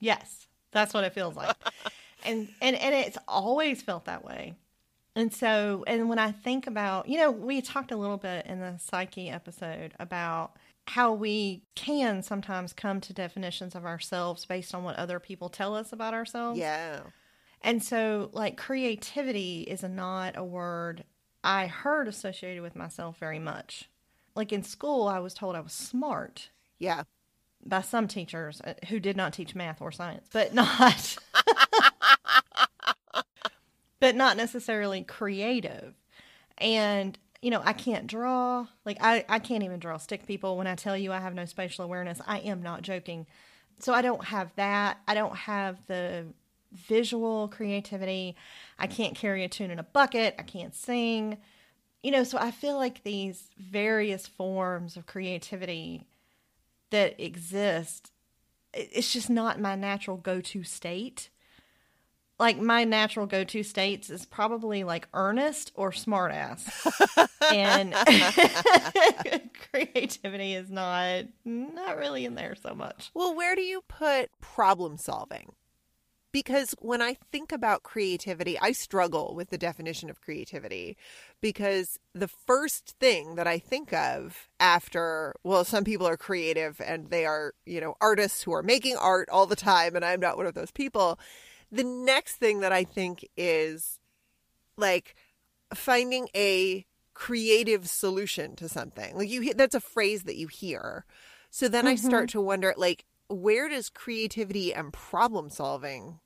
Yes, 0.00 0.46
that's 0.72 0.94
what 0.94 1.04
it 1.04 1.12
feels 1.14 1.36
like. 1.36 1.56
and 2.24 2.48
and 2.60 2.76
and 2.76 2.94
it's 2.94 3.18
always 3.26 3.82
felt 3.82 4.04
that 4.06 4.24
way. 4.24 4.54
And 5.16 5.32
so 5.32 5.84
and 5.86 6.08
when 6.08 6.18
I 6.18 6.32
think 6.32 6.66
about, 6.66 7.08
you 7.08 7.18
know, 7.18 7.30
we 7.30 7.60
talked 7.60 7.90
a 7.90 7.96
little 7.96 8.18
bit 8.18 8.46
in 8.46 8.60
the 8.60 8.78
psyche 8.78 9.28
episode 9.30 9.94
about 9.98 10.52
how 10.86 11.12
we 11.12 11.62
can 11.74 12.22
sometimes 12.22 12.72
come 12.72 13.00
to 13.00 13.12
definitions 13.12 13.74
of 13.74 13.84
ourselves 13.84 14.46
based 14.46 14.74
on 14.74 14.84
what 14.84 14.96
other 14.96 15.20
people 15.20 15.48
tell 15.48 15.74
us 15.74 15.92
about 15.92 16.14
ourselves. 16.14 16.58
yeah. 16.58 17.00
And 17.62 17.82
so 17.82 18.30
like 18.32 18.56
creativity 18.56 19.62
is 19.62 19.82
not 19.82 20.36
a 20.36 20.44
word 20.44 21.04
I 21.42 21.66
heard 21.66 22.08
associated 22.08 22.62
with 22.62 22.76
myself 22.76 23.18
very 23.18 23.38
much. 23.38 23.88
Like 24.34 24.52
in 24.52 24.62
school 24.62 25.08
I 25.08 25.18
was 25.18 25.34
told 25.34 25.56
I 25.56 25.60
was 25.60 25.72
smart 25.72 26.50
Yeah. 26.78 27.02
By 27.64 27.82
some 27.82 28.08
teachers 28.08 28.60
uh, 28.62 28.74
who 28.88 29.00
did 29.00 29.16
not 29.16 29.32
teach 29.32 29.54
math 29.54 29.80
or 29.80 29.92
science, 29.92 30.28
but 30.32 30.54
not 30.54 31.16
but 34.00 34.14
not 34.14 34.36
necessarily 34.36 35.02
creative. 35.02 35.94
And 36.58 37.18
you 37.42 37.50
know, 37.50 37.62
I 37.64 37.72
can't 37.72 38.06
draw. 38.06 38.66
Like 38.84 38.98
I, 39.00 39.24
I 39.28 39.38
can't 39.38 39.62
even 39.62 39.78
draw 39.78 39.96
stick 39.98 40.26
people. 40.26 40.56
When 40.56 40.66
I 40.66 40.74
tell 40.74 40.96
you 40.96 41.12
I 41.12 41.20
have 41.20 41.34
no 41.34 41.44
spatial 41.44 41.84
awareness, 41.84 42.20
I 42.26 42.38
am 42.38 42.62
not 42.62 42.82
joking. 42.82 43.26
So 43.78 43.92
I 43.92 44.02
don't 44.02 44.24
have 44.24 44.50
that. 44.56 44.98
I 45.06 45.14
don't 45.14 45.36
have 45.36 45.86
the 45.86 46.26
visual 46.72 47.48
creativity. 47.48 48.36
I 48.78 48.88
can't 48.88 49.14
carry 49.14 49.44
a 49.44 49.48
tune 49.48 49.70
in 49.70 49.78
a 49.78 49.84
bucket. 49.84 50.34
I 50.38 50.42
can't 50.42 50.74
sing. 50.74 51.38
You 52.02 52.10
know, 52.10 52.24
so 52.24 52.38
I 52.38 52.50
feel 52.50 52.76
like 52.76 53.02
these 53.02 53.50
various 53.58 54.26
forms 54.26 54.96
of 54.96 55.06
creativity 55.06 56.06
that 56.90 57.22
exist, 57.22 58.12
it's 58.74 59.12
just 59.12 59.30
not 59.30 59.60
my 59.60 59.74
natural 59.74 60.16
go 60.16 60.40
to 60.40 60.62
state. 60.62 61.30
Like 62.38 62.60
my 62.60 62.84
natural 62.84 63.26
go-to 63.26 63.64
states 63.64 64.10
is 64.10 64.24
probably 64.24 64.84
like 64.84 65.08
earnest 65.12 65.72
or 65.74 65.90
smartass 65.90 66.68
and 67.52 67.92
creativity 69.72 70.54
is 70.54 70.70
not 70.70 71.24
not 71.44 71.96
really 71.96 72.24
in 72.24 72.36
there 72.36 72.54
so 72.54 72.76
much. 72.76 73.10
Well 73.12 73.34
where 73.34 73.56
do 73.56 73.62
you 73.62 73.80
put 73.88 74.30
problem 74.40 74.98
solving 74.98 75.50
because 76.32 76.74
when 76.80 77.00
i 77.02 77.14
think 77.32 77.52
about 77.52 77.82
creativity 77.82 78.58
i 78.60 78.72
struggle 78.72 79.34
with 79.34 79.50
the 79.50 79.58
definition 79.58 80.10
of 80.10 80.20
creativity 80.20 80.96
because 81.40 81.98
the 82.14 82.28
first 82.28 82.94
thing 83.00 83.34
that 83.36 83.46
i 83.46 83.58
think 83.58 83.92
of 83.92 84.48
after 84.60 85.34
well 85.44 85.64
some 85.64 85.84
people 85.84 86.06
are 86.06 86.16
creative 86.16 86.80
and 86.84 87.10
they 87.10 87.24
are 87.24 87.54
you 87.66 87.80
know 87.80 87.94
artists 88.00 88.42
who 88.42 88.52
are 88.52 88.62
making 88.62 88.96
art 88.96 89.28
all 89.30 89.46
the 89.46 89.56
time 89.56 89.96
and 89.96 90.04
i'm 90.04 90.20
not 90.20 90.36
one 90.36 90.46
of 90.46 90.54
those 90.54 90.70
people 90.70 91.18
the 91.70 91.84
next 91.84 92.36
thing 92.36 92.60
that 92.60 92.72
I 92.72 92.84
think 92.84 93.26
is 93.36 93.98
like 94.76 95.14
finding 95.74 96.28
a 96.34 96.86
creative 97.14 97.88
solution 97.88 98.56
to 98.56 98.68
something. 98.68 99.16
Like 99.16 99.28
you 99.28 99.54
that's 99.54 99.74
a 99.74 99.80
phrase 99.80 100.22
that 100.24 100.36
you 100.36 100.48
hear. 100.48 101.04
So 101.50 101.68
then 101.68 101.84
mm-hmm. 101.84 101.92
I 101.92 101.96
start 101.96 102.28
to 102.30 102.40
wonder 102.40 102.74
like 102.76 103.04
where 103.28 103.68
does 103.68 103.88
creativity 103.88 104.74
and 104.74 104.92
problem 104.92 105.50
solving, 105.50 106.20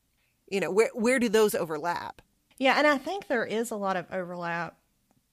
you 0.48 0.60
know, 0.60 0.70
where 0.70 0.90
where 0.94 1.18
do 1.18 1.28
those 1.28 1.54
overlap? 1.54 2.22
Yeah, 2.58 2.74
and 2.78 2.86
I 2.86 2.98
think 2.98 3.26
there 3.26 3.46
is 3.46 3.70
a 3.70 3.76
lot 3.76 3.96
of 3.96 4.06
overlap, 4.12 4.76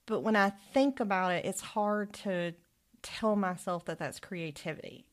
but 0.06 0.20
when 0.20 0.36
I 0.36 0.50
think 0.72 1.00
about 1.00 1.32
it, 1.32 1.44
it's 1.44 1.60
hard 1.60 2.12
to 2.24 2.54
tell 3.02 3.36
myself 3.36 3.84
that 3.86 3.98
that's 3.98 4.20
creativity. 4.20 5.06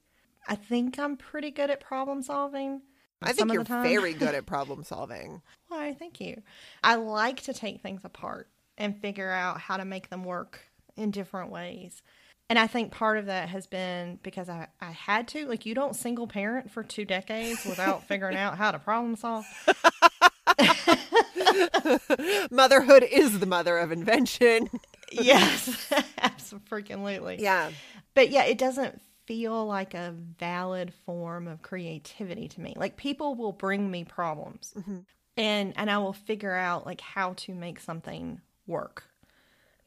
I 0.47 0.55
think 0.55 0.97
I'm 0.97 1.17
pretty 1.17 1.51
good 1.51 1.69
at 1.69 1.79
problem 1.79 2.21
solving, 2.21 2.81
I 3.21 3.33
think 3.33 3.53
you're 3.53 3.63
very 3.63 4.13
good 4.13 4.35
at 4.35 4.45
problem 4.45 4.83
solving. 4.83 5.41
Why, 5.67 5.93
thank 5.93 6.19
you. 6.21 6.41
I 6.83 6.95
like 6.95 7.41
to 7.43 7.53
take 7.53 7.81
things 7.81 8.01
apart 8.03 8.49
and 8.77 8.99
figure 8.99 9.31
out 9.31 9.59
how 9.59 9.77
to 9.77 9.85
make 9.85 10.09
them 10.09 10.23
work 10.23 10.59
in 10.95 11.11
different 11.11 11.51
ways. 11.51 12.01
And 12.49 12.57
I 12.57 12.67
think 12.67 12.91
part 12.91 13.17
of 13.17 13.25
that 13.25 13.49
has 13.49 13.67
been 13.67 14.19
because 14.23 14.47
I, 14.47 14.67
I 14.79 14.91
had 14.91 15.27
to. 15.29 15.45
Like, 15.47 15.65
you 15.65 15.75
don't 15.75 15.95
single 15.95 16.27
parent 16.27 16.71
for 16.71 16.81
two 16.81 17.03
decades 17.03 17.65
without 17.65 18.07
figuring 18.07 18.37
out 18.37 18.57
how 18.57 18.71
to 18.71 18.79
problem 18.79 19.17
solve. 19.17 19.45
Motherhood 22.51 23.03
is 23.03 23.39
the 23.39 23.45
mother 23.45 23.77
of 23.77 23.91
invention. 23.91 24.69
yes, 25.11 25.91
absolutely. 26.17 27.41
Yeah. 27.41 27.71
But 28.13 28.29
yeah, 28.29 28.45
it 28.45 28.57
doesn't 28.57 29.01
feel 29.25 29.65
like 29.65 29.93
a 29.93 30.15
valid 30.39 30.93
form 31.05 31.47
of 31.47 31.61
creativity 31.61 32.47
to 32.47 32.61
me. 32.61 32.73
Like 32.77 32.97
people 32.97 33.35
will 33.35 33.51
bring 33.51 33.91
me 33.91 34.05
problems 34.05 34.73
mm-hmm. 34.77 34.99
and 35.35 35.73
and 35.75 35.91
I 35.91 35.97
will 35.97 36.13
figure 36.13 36.55
out 36.55 36.85
like 36.85 37.01
how 37.01 37.33
to 37.37 37.53
make 37.53 37.79
something 37.79 38.41
work. 38.65 39.03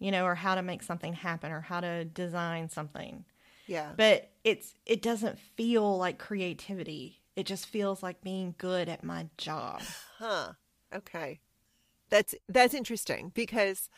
You 0.00 0.10
know, 0.10 0.24
or 0.24 0.34
how 0.34 0.56
to 0.56 0.62
make 0.62 0.82
something 0.82 1.12
happen 1.12 1.52
or 1.52 1.60
how 1.60 1.80
to 1.80 2.04
design 2.04 2.68
something. 2.68 3.24
Yeah. 3.66 3.92
But 3.96 4.30
it's 4.42 4.74
it 4.84 5.02
doesn't 5.02 5.38
feel 5.38 5.96
like 5.96 6.18
creativity. 6.18 7.20
It 7.36 7.46
just 7.46 7.66
feels 7.66 8.02
like 8.02 8.20
being 8.20 8.56
good 8.58 8.88
at 8.88 9.04
my 9.04 9.28
job. 9.38 9.82
Huh. 10.18 10.52
Okay. 10.94 11.40
That's 12.10 12.34
that's 12.48 12.74
interesting 12.74 13.30
because 13.34 13.88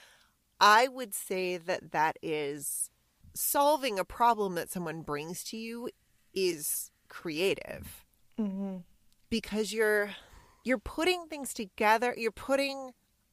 I 0.60 0.88
would 0.88 1.14
say 1.14 1.56
that 1.56 1.92
that 1.92 2.18
is 2.22 2.90
solving 3.34 3.98
a 3.98 4.04
problem 4.04 4.54
that 4.54 4.70
someone 4.70 5.02
brings 5.02 5.42
to 5.44 5.56
you 5.56 5.88
is 6.34 6.90
creative 7.08 8.04
mm-hmm. 8.38 8.76
because 9.30 9.72
you're 9.72 10.10
you're 10.64 10.78
putting 10.78 11.26
things 11.26 11.52
together 11.52 12.14
you're 12.16 12.30
putting 12.30 12.92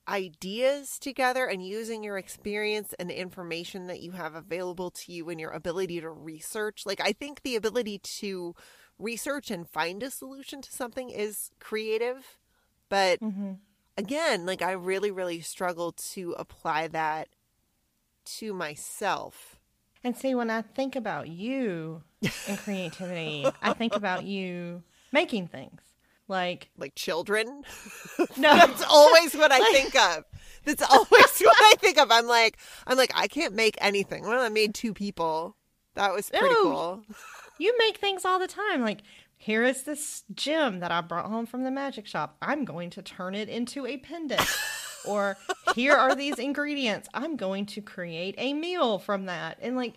ideas 0.09 0.97
together 0.99 1.45
and 1.45 1.65
using 1.65 2.03
your 2.03 2.17
experience 2.17 2.93
and 2.99 3.11
information 3.11 3.87
that 3.87 4.01
you 4.01 4.11
have 4.11 4.35
available 4.35 4.89
to 4.91 5.11
you 5.11 5.29
and 5.29 5.39
your 5.39 5.51
ability 5.51 6.01
to 6.01 6.09
research. 6.09 6.83
Like 6.85 7.01
i 7.01 7.11
think 7.11 7.41
the 7.41 7.55
ability 7.55 7.99
to 8.19 8.55
research 8.97 9.51
and 9.51 9.69
find 9.69 10.03
a 10.03 10.11
solution 10.11 10.61
to 10.61 10.71
something 10.73 11.09
is 11.09 11.51
creative 11.61 12.37
but 12.89 13.17
mm-hmm. 13.21 13.53
again 13.95 14.45
like 14.45 14.61
i 14.61 14.71
really 14.71 15.09
really 15.09 15.39
struggle 15.39 15.93
to 15.93 16.35
apply 16.37 16.89
that 16.89 17.29
to 18.37 18.53
myself. 18.53 19.59
And 20.03 20.15
see, 20.15 20.35
when 20.35 20.49
I 20.49 20.61
think 20.61 20.95
about 20.95 21.27
you 21.27 22.03
and 22.47 22.57
creativity, 22.57 23.45
I 23.61 23.73
think 23.73 23.95
about 23.95 24.23
you 24.23 24.83
making 25.11 25.47
things 25.47 25.81
like 26.29 26.69
like 26.77 26.95
children. 26.95 27.63
No, 28.37 28.55
that's 28.55 28.83
always 28.83 29.33
what 29.33 29.51
I 29.51 29.59
think 29.71 29.95
of. 29.95 30.25
That's 30.65 30.83
always 30.83 31.09
what 31.09 31.57
I 31.57 31.73
think 31.79 31.97
of. 31.97 32.11
I'm 32.11 32.27
like, 32.27 32.57
I'm 32.85 32.97
like, 32.97 33.11
I 33.15 33.27
can't 33.27 33.53
make 33.53 33.77
anything. 33.79 34.23
Well, 34.23 34.41
I 34.41 34.49
made 34.49 34.73
two 34.73 34.93
people. 34.93 35.55
That 35.95 36.13
was 36.13 36.29
pretty 36.29 36.53
no, 36.53 36.63
cool. 36.63 37.03
You 37.57 37.75
make 37.77 37.97
things 37.97 38.25
all 38.25 38.39
the 38.39 38.47
time. 38.47 38.81
Like, 38.81 38.99
here 39.37 39.63
is 39.63 39.83
this 39.83 40.23
gem 40.33 40.79
that 40.79 40.91
I 40.91 41.01
brought 41.01 41.25
home 41.25 41.45
from 41.45 41.63
the 41.63 41.71
magic 41.71 42.07
shop. 42.07 42.37
I'm 42.41 42.65
going 42.65 42.89
to 42.91 43.01
turn 43.01 43.35
it 43.35 43.49
into 43.49 43.85
a 43.85 43.97
pendant 43.97 44.45
or 45.05 45.37
here 45.75 45.93
are 45.93 46.15
these 46.15 46.39
ingredients. 46.39 47.07
I'm 47.13 47.35
going 47.35 47.65
to 47.67 47.81
create 47.81 48.35
a 48.37 48.53
meal 48.53 48.99
from 48.99 49.25
that. 49.25 49.57
And 49.61 49.75
like 49.75 49.95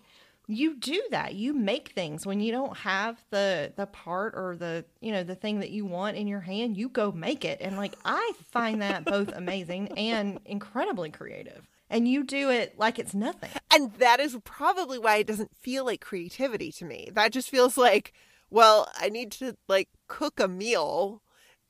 you 0.57 0.77
do 0.77 1.03
that. 1.11 1.35
You 1.35 1.53
make 1.53 1.93
things 1.93 2.27
when 2.27 2.41
you 2.41 2.53
don't 2.53 2.77
have 2.79 3.23
the 3.31 3.73
the 3.77 3.87
part 3.87 4.35
or 4.37 4.57
the, 4.57 4.85
you 5.01 5.13
know, 5.13 5.23
the 5.23 5.35
thing 5.35 5.61
that 5.61 5.71
you 5.71 5.85
want 5.85 6.17
in 6.17 6.27
your 6.27 6.41
hand, 6.41 6.77
you 6.77 6.89
go 6.89 7.13
make 7.13 7.45
it. 7.45 7.59
And 7.61 7.77
like 7.77 7.95
I 8.05 8.33
find 8.51 8.83
that 8.83 9.05
both 9.05 9.29
amazing 9.33 9.99
and 9.99 10.41
incredibly 10.45 11.11
creative. 11.11 11.69
And 11.91 12.09
you 12.09 12.25
do 12.25 12.51
it 12.51 12.79
like 12.79 12.99
it's 12.99 13.15
nothing. 13.15 13.51
And 13.75 13.93
that 13.95 14.21
is 14.21 14.37
probably 14.45 14.99
why 14.99 15.17
it 15.17 15.27
doesn't 15.27 15.55
feel 15.57 15.85
like 15.85 16.01
creativity 16.01 16.73
to 16.73 16.85
me. 16.85 17.11
That 17.13 17.33
just 17.33 17.51
feels 17.51 17.77
like 17.77 18.13
well, 18.51 18.87
I 19.01 19.09
need 19.09 19.33
to 19.33 19.57
like 19.67 19.89
cook 20.09 20.39
a 20.39 20.47
meal 20.47 21.23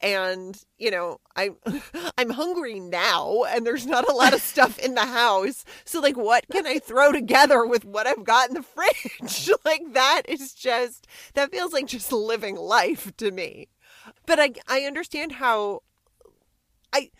and 0.02 0.61
you 0.78 0.90
know 0.90 1.21
i 1.37 1.50
i'm 2.18 2.30
hungry 2.30 2.80
now 2.80 3.44
and 3.44 3.66
there's 3.66 3.87
not 3.87 4.09
a 4.09 4.12
lot 4.12 4.35
of 4.35 4.42
stuff 4.42 4.78
in 4.78 4.94
the 4.94 5.06
house. 5.06 5.64
So 5.85 6.00
like 6.00 6.16
what 6.16 6.44
can 6.50 6.66
i 6.66 6.78
throw 6.78 7.12
together 7.12 7.64
with 7.64 7.85
what 7.85 8.06
i've 8.06 8.25
got 8.25 8.49
in 8.49 8.54
the 8.54 8.62
fridge? 8.62 9.50
Like 9.64 9.94
that 9.94 10.23
is 10.28 10.54
just 10.54 11.06
that 11.35 11.52
feels 11.52 11.73
like 11.73 11.87
just 11.87 12.11
living 12.12 12.56
life 12.56 13.16
to 13.18 13.30
me. 13.30 13.68
But 14.26 14.40
i 14.40 14.52
i 14.68 14.80
understand 14.80 15.32
how 15.32 15.82
i 16.92 17.11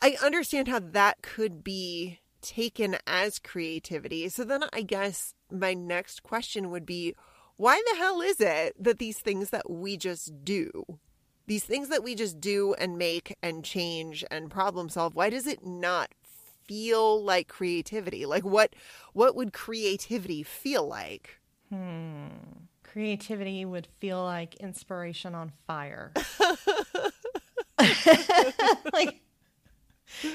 i 0.00 0.16
understand 0.22 0.68
how 0.68 0.80
that 0.80 1.22
could 1.22 1.62
be 1.62 2.18
taken 2.40 2.96
as 3.06 3.38
creativity. 3.38 4.28
So 4.28 4.44
then 4.44 4.64
i 4.72 4.82
guess 4.82 5.34
my 5.50 5.74
next 5.74 6.22
question 6.22 6.70
would 6.70 6.86
be 6.86 7.14
why 7.56 7.80
the 7.90 7.98
hell 7.98 8.20
is 8.20 8.40
it 8.40 8.74
that 8.82 8.98
these 8.98 9.18
things 9.18 9.50
that 9.50 9.70
we 9.70 9.96
just 9.96 10.44
do 10.44 10.98
these 11.46 11.64
things 11.64 11.88
that 11.88 12.02
we 12.02 12.14
just 12.14 12.40
do 12.40 12.74
and 12.74 12.98
make 12.98 13.36
and 13.42 13.64
change 13.64 14.24
and 14.30 14.50
problem 14.50 14.88
solve 14.88 15.14
why 15.14 15.30
does 15.30 15.46
it 15.46 15.64
not 15.64 16.10
feel 16.64 17.22
like 17.22 17.48
creativity? 17.48 18.26
Like 18.26 18.44
what 18.44 18.74
what 19.12 19.34
would 19.36 19.52
creativity 19.52 20.42
feel 20.42 20.86
like? 20.86 21.40
Hmm. 21.70 22.28
Creativity 22.82 23.64
would 23.64 23.88
feel 23.98 24.22
like 24.22 24.56
inspiration 24.56 25.34
on 25.34 25.52
fire. 25.66 26.12
Like 28.92 29.20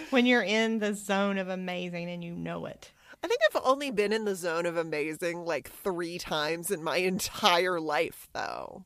when 0.10 0.26
you're 0.26 0.44
in 0.44 0.80
the 0.80 0.94
zone 0.94 1.38
of 1.38 1.50
amazing 1.50 2.10
and 2.10 2.24
you 2.24 2.34
know 2.34 2.66
it. 2.66 2.92
I 3.24 3.28
think 3.28 3.40
I've 3.46 3.62
only 3.64 3.92
been 3.92 4.14
in 4.14 4.26
the 4.26 4.36
zone 4.36 4.66
of 4.66 4.78
amazing 4.78 5.44
like 5.46 5.70
three 5.70 6.18
times 6.18 6.72
in 6.72 6.84
my 6.84 6.98
entire 6.98 7.80
life, 7.80 8.28
though. 8.34 8.86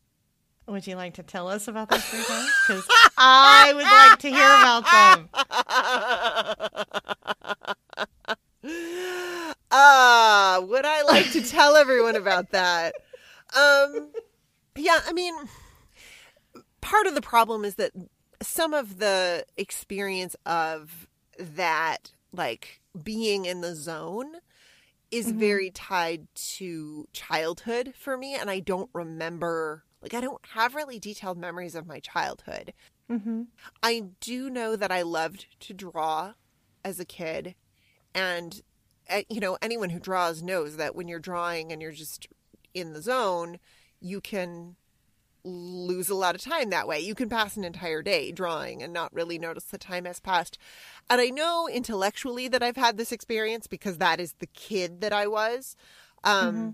Would 0.72 0.88
you 0.88 0.96
like 0.96 1.16
to 1.16 1.24
tell 1.24 1.50
us 1.50 1.68
about 1.68 1.90
those 1.90 2.06
three 2.06 2.24
times? 2.24 2.50
Because 2.68 2.88
I 3.18 3.74
would 3.76 3.84
like 3.84 4.20
to 4.20 4.30
hear 4.30 4.48
about 4.62 4.86
them. 4.94 5.28
Ah, 9.74 10.58
uh, 10.58 10.62
would 10.66 10.86
I 10.86 11.04
like 11.04 11.32
to 11.32 11.42
tell 11.42 11.78
everyone 11.78 12.18
about 12.18 12.52
that? 12.52 12.94
Um, 13.56 14.10
yeah, 14.76 15.00
I 15.08 15.14
mean, 15.14 15.34
part 16.82 17.08
of 17.08 17.16
the 17.16 17.22
problem 17.22 17.64
is 17.64 17.76
that 17.76 17.94
some 18.42 18.74
of 18.74 19.00
the 19.00 19.46
experience 19.56 20.36
of 20.46 21.08
that, 21.40 22.12
like 22.34 22.82
being 23.02 23.46
in 23.46 23.62
the 23.62 23.74
zone, 23.74 24.34
is 25.10 25.28
mm-hmm. 25.28 25.40
very 25.40 25.72
tied 25.72 26.28
to 26.36 27.08
childhood 27.14 27.94
for 27.98 28.18
me 28.18 28.36
and 28.36 28.50
I 28.50 28.60
don't 28.60 28.90
remember 28.94 29.86
like 30.02 30.14
I 30.14 30.22
don't 30.22 30.42
have 30.54 30.76
really 30.76 31.00
detailed 31.00 31.38
memories 31.38 31.76
of 31.76 31.88
my 31.88 32.00
childhood. 32.00 32.74
Mm-hmm. 33.10 33.44
I 33.84 34.06
do 34.20 34.50
know 34.50 34.76
that 34.76 34.92
I 34.92 35.02
loved 35.02 35.48
to 35.62 35.74
draw 35.74 36.34
as 36.84 37.00
a 37.00 37.06
kid 37.06 37.56
and 38.16 38.62
eh, 39.08 39.24
you 39.30 39.40
know 39.40 39.58
anyone 39.62 39.92
who 39.92 40.00
draws 40.00 40.42
knows 40.42 40.78
that 40.78 40.96
when 40.96 41.08
you're 41.08 41.20
drawing 41.20 41.72
and 41.72 41.82
you're 41.82 41.92
just 41.92 42.28
in 42.74 42.94
the 42.94 43.02
zone 43.02 43.60
you 44.00 44.20
can 44.20 44.76
lose 45.44 46.10
a 46.10 46.16
lot 46.16 46.36
of 46.36 46.42
time 46.42 46.70
that 46.70 46.88
way. 46.88 47.00
You 47.00 47.16
can 47.16 47.30
pass 47.30 47.58
an 47.58 47.64
entire 47.64 48.02
day 48.02 48.32
drawing 48.32 48.84
and 48.84 48.94
not 48.94 49.14
really 49.14 49.40
notice 49.40 49.66
the 49.66 49.78
time 49.78 50.06
has 50.06 50.20
passed. 50.20 50.58
And 51.10 51.20
I 51.20 51.30
know 51.30 51.68
intellectually 51.68 52.48
that 52.48 52.62
I've 52.62 52.78
had 52.78 52.98
this 52.98 53.12
experience 53.12 53.68
because 53.68 53.98
that 53.98 54.20
is 54.20 54.34
the 54.34 54.48
kid 54.48 55.02
that 55.02 55.14
I 55.14 55.28
was. 55.28 55.76
Um, 56.24 56.56
mm-hmm. 56.56 56.70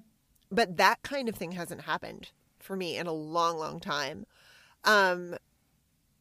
But 0.52 0.78
that 0.78 1.02
kind 1.02 1.30
of 1.30 1.36
thing 1.36 1.54
hasn't 1.54 1.82
happened 1.82 2.32
for 2.68 2.76
me 2.76 2.98
in 2.98 3.08
a 3.08 3.14
long, 3.14 3.58
long 3.58 3.80
time. 3.80 4.26
Um, 4.84 5.36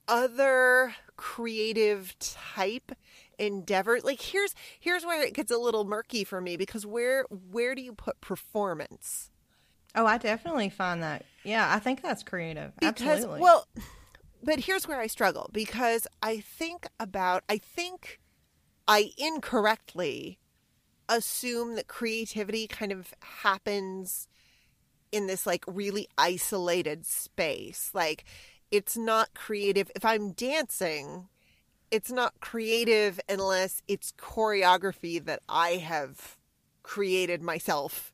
other 0.09 0.95
creative 1.17 2.17
type 2.19 2.93
endeavor 3.39 3.99
like 4.03 4.21
here's 4.21 4.55
here's 4.81 5.05
where 5.05 5.23
it 5.23 5.35
gets 5.35 5.51
a 5.51 5.59
little 5.59 5.85
murky 5.85 6.25
for 6.25 6.41
me 6.41 6.57
because 6.57 6.87
where 6.87 7.25
where 7.51 7.75
do 7.75 7.83
you 7.83 7.93
put 7.93 8.19
performance 8.21 9.31
Oh, 9.97 10.05
I 10.05 10.19
definitely 10.19 10.69
find 10.69 11.03
that. 11.03 11.25
Yeah, 11.43 11.75
I 11.75 11.79
think 11.79 12.03
that's 12.03 12.23
creative. 12.23 12.73
Because, 12.79 13.25
Absolutely. 13.25 13.41
Well, 13.41 13.67
but 14.43 14.61
here's 14.61 14.87
where 14.87 15.01
I 15.01 15.07
struggle 15.07 15.49
because 15.53 16.07
I 16.23 16.41
think 16.41 16.87
about, 17.01 17.45
I 17.49 17.57
think 17.57 18.21
I 18.87 19.13
incorrectly 19.17 20.39
assume 21.09 21.77
that 21.77 21.89
creativity 21.89 22.67
kind 22.67 22.93
of 22.93 23.15
happens 23.43 24.29
in 25.17 25.27
this 25.27 25.47
like 25.47 25.65
really 25.67 26.09
isolated 26.19 27.07
space. 27.07 27.91
Like, 27.95 28.25
it's 28.71 28.97
not 28.97 29.35
creative. 29.35 29.91
If 29.97 30.05
I'm 30.05 30.33
dancing, 30.33 31.29
it's 31.91 32.11
not 32.11 32.41
creative 32.41 33.21
unless 33.29 33.83
it's 33.89 34.13
choreography 34.19 35.25
that 35.25 35.41
I 35.49 35.77
have 35.77 36.37
created 36.83 37.43
myself 37.43 38.13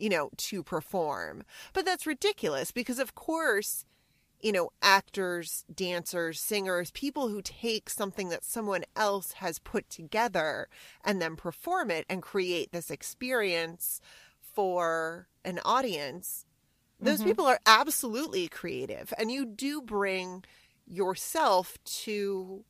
you 0.00 0.08
know, 0.08 0.30
to 0.38 0.62
perform. 0.62 1.44
But 1.72 1.84
that's 1.84 2.06
ridiculous 2.06 2.72
because, 2.72 2.98
of 2.98 3.14
course, 3.14 3.84
you 4.40 4.50
know, 4.50 4.70
actors, 4.80 5.64
dancers, 5.72 6.40
singers, 6.40 6.90
people 6.92 7.28
who 7.28 7.42
take 7.42 7.90
something 7.90 8.30
that 8.30 8.42
someone 8.44 8.84
else 8.96 9.32
has 9.32 9.58
put 9.58 9.90
together 9.90 10.68
and 11.04 11.20
then 11.20 11.36
perform 11.36 11.90
it 11.90 12.06
and 12.08 12.22
create 12.22 12.72
this 12.72 12.90
experience 12.90 14.00
for 14.60 15.26
an 15.42 15.58
audience, 15.64 16.44
those 17.00 17.20
mm-hmm. 17.20 17.28
people 17.28 17.46
are 17.46 17.60
absolutely 17.64 18.46
creative. 18.46 19.10
And 19.16 19.30
you 19.30 19.46
do 19.46 19.80
bring 19.80 20.44
yourself 20.86 21.78
to 22.02 22.62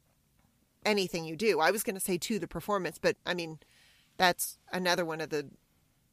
anything 0.87 1.25
you 1.25 1.35
do. 1.35 1.59
I 1.59 1.73
was 1.73 1.83
going 1.83 1.97
to 1.97 2.01
say 2.01 2.17
to 2.17 2.39
the 2.39 2.47
performance, 2.47 2.97
but 2.97 3.17
I 3.27 3.35
mean, 3.35 3.59
that's 4.19 4.57
another 4.73 5.05
one 5.05 5.21
of 5.21 5.31
the 5.31 5.51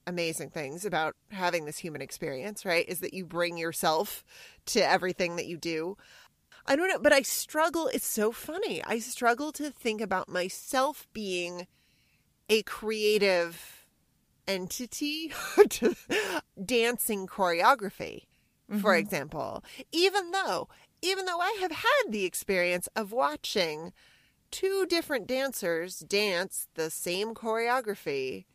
amazing 0.08 0.50
things 0.50 0.84
about 0.84 1.16
having 1.30 1.66
this 1.66 1.78
human 1.78 2.02
experience, 2.02 2.66
right? 2.66 2.90
Is 2.90 3.02
that 3.02 3.14
you 3.14 3.24
bring 3.24 3.56
yourself 3.56 4.24
to 4.68 4.80
everything 4.80 5.36
that 5.36 5.46
you 5.46 5.58
do. 5.58 5.96
I 6.66 6.76
don't 6.76 6.90
know, 6.90 6.98
but 6.98 7.14
I 7.14 7.22
struggle. 7.22 7.88
It's 7.94 8.08
so 8.08 8.32
funny. 8.32 8.84
I 8.84 8.98
struggle 8.98 9.52
to 9.52 9.70
think 9.70 10.02
about 10.02 10.28
myself 10.28 11.06
being 11.14 11.68
a 12.50 12.64
creative 12.64 13.77
entity 14.48 15.32
to 15.70 15.96
dancing 16.64 17.28
choreography, 17.28 18.26
mm-hmm. 18.70 18.80
for 18.80 18.96
example. 18.96 19.64
Even 19.92 20.32
though, 20.32 20.68
even 21.02 21.26
though 21.26 21.40
I 21.40 21.58
have 21.62 21.72
had 21.72 22.12
the 22.12 22.26
experience 22.26 22.88
of 22.96 23.12
watching 23.12 23.94
two 24.52 24.86
different 24.88 25.28
dancers 25.28 26.00
dance 26.00 26.68
the 26.76 26.90
same 26.90 27.34
choreography 27.34 28.46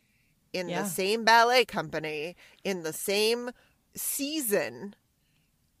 in 0.51 0.69
yeah. 0.69 0.83
the 0.83 0.87
same 0.87 1.23
ballet 1.23 1.65
company 1.65 2.35
in 2.63 2.83
the 2.83 2.93
same 2.93 3.51
season 3.95 4.95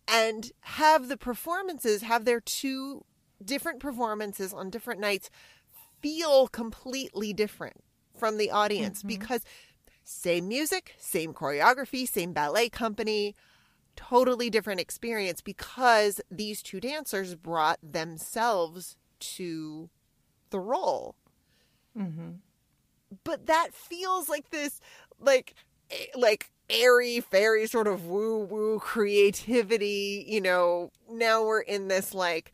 and 0.07 0.51
have 0.61 1.07
the 1.07 1.17
performances 1.17 2.01
have 2.01 2.25
their 2.25 2.39
two 2.39 3.03
different 3.43 3.79
performances 3.79 4.53
on 4.53 4.69
different 4.69 4.99
nights 4.99 5.29
feel 6.01 6.47
completely 6.47 7.33
different 7.33 7.83
from 8.17 8.37
the 8.37 8.51
audience 8.51 8.99
mm-hmm. 8.99 9.09
because 9.09 9.43
same 10.03 10.47
music, 10.47 10.95
same 10.97 11.33
choreography, 11.33 12.07
same 12.07 12.33
ballet 12.33 12.69
company, 12.69 13.35
totally 13.95 14.49
different 14.49 14.79
experience 14.79 15.41
because 15.41 16.19
these 16.29 16.61
two 16.61 16.79
dancers 16.79 17.35
brought 17.35 17.79
themselves 17.83 18.95
to 19.19 19.89
the 20.49 20.59
role. 20.59 21.15
Mm-hmm. 21.97 22.31
But 23.23 23.45
that 23.45 23.73
feels 23.73 24.29
like 24.29 24.49
this 24.49 24.79
like 25.19 25.53
like 26.15 26.51
airy 26.69 27.19
fairy 27.19 27.67
sort 27.67 27.87
of 27.87 28.07
woo 28.07 28.39
woo 28.39 28.79
creativity 28.79 30.25
you 30.27 30.41
know? 30.41 30.91
Now 31.09 31.43
we're 31.43 31.61
in 31.61 31.87
this 31.87 32.13
like 32.13 32.51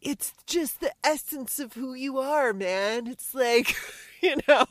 it's 0.00 0.32
just 0.46 0.80
the 0.80 0.92
essence 1.02 1.58
of 1.58 1.72
who 1.72 1.94
you 1.94 2.18
are 2.18 2.52
man. 2.52 3.06
It's 3.06 3.34
like 3.34 3.74
you 4.22 4.36
know 4.46 4.64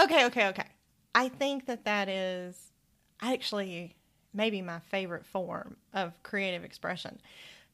okay 0.00 0.26
okay 0.26 0.48
okay 0.48 0.68
i 1.14 1.28
think 1.28 1.66
that 1.66 1.84
that 1.84 2.08
is 2.08 2.72
actually 3.20 3.96
maybe 4.34 4.60
my 4.60 4.78
favorite 4.78 5.24
form 5.24 5.76
of 5.94 6.22
creative 6.22 6.64
expression 6.64 7.18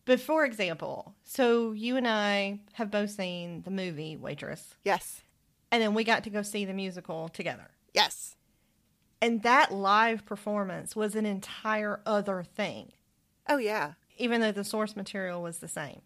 but 0.04 0.20
for 0.20 0.44
example, 0.44 1.14
so 1.22 1.72
you 1.72 1.96
and 1.96 2.08
I 2.08 2.60
have 2.72 2.90
both 2.90 3.10
seen 3.10 3.62
the 3.62 3.70
movie 3.70 4.16
Waitress. 4.16 4.74
Yes. 4.84 5.22
And 5.70 5.82
then 5.82 5.94
we 5.94 6.04
got 6.04 6.24
to 6.24 6.30
go 6.30 6.42
see 6.42 6.64
the 6.64 6.72
musical 6.72 7.28
together. 7.28 7.70
Yes. 7.94 8.36
And 9.20 9.42
that 9.42 9.72
live 9.72 10.26
performance 10.26 10.96
was 10.96 11.14
an 11.14 11.24
entire 11.24 12.00
other 12.04 12.42
thing. 12.42 12.92
Oh, 13.48 13.58
yeah. 13.58 13.92
Even 14.18 14.40
though 14.40 14.52
the 14.52 14.64
source 14.64 14.96
material 14.96 15.40
was 15.40 15.58
the 15.58 15.68
same. 15.68 16.02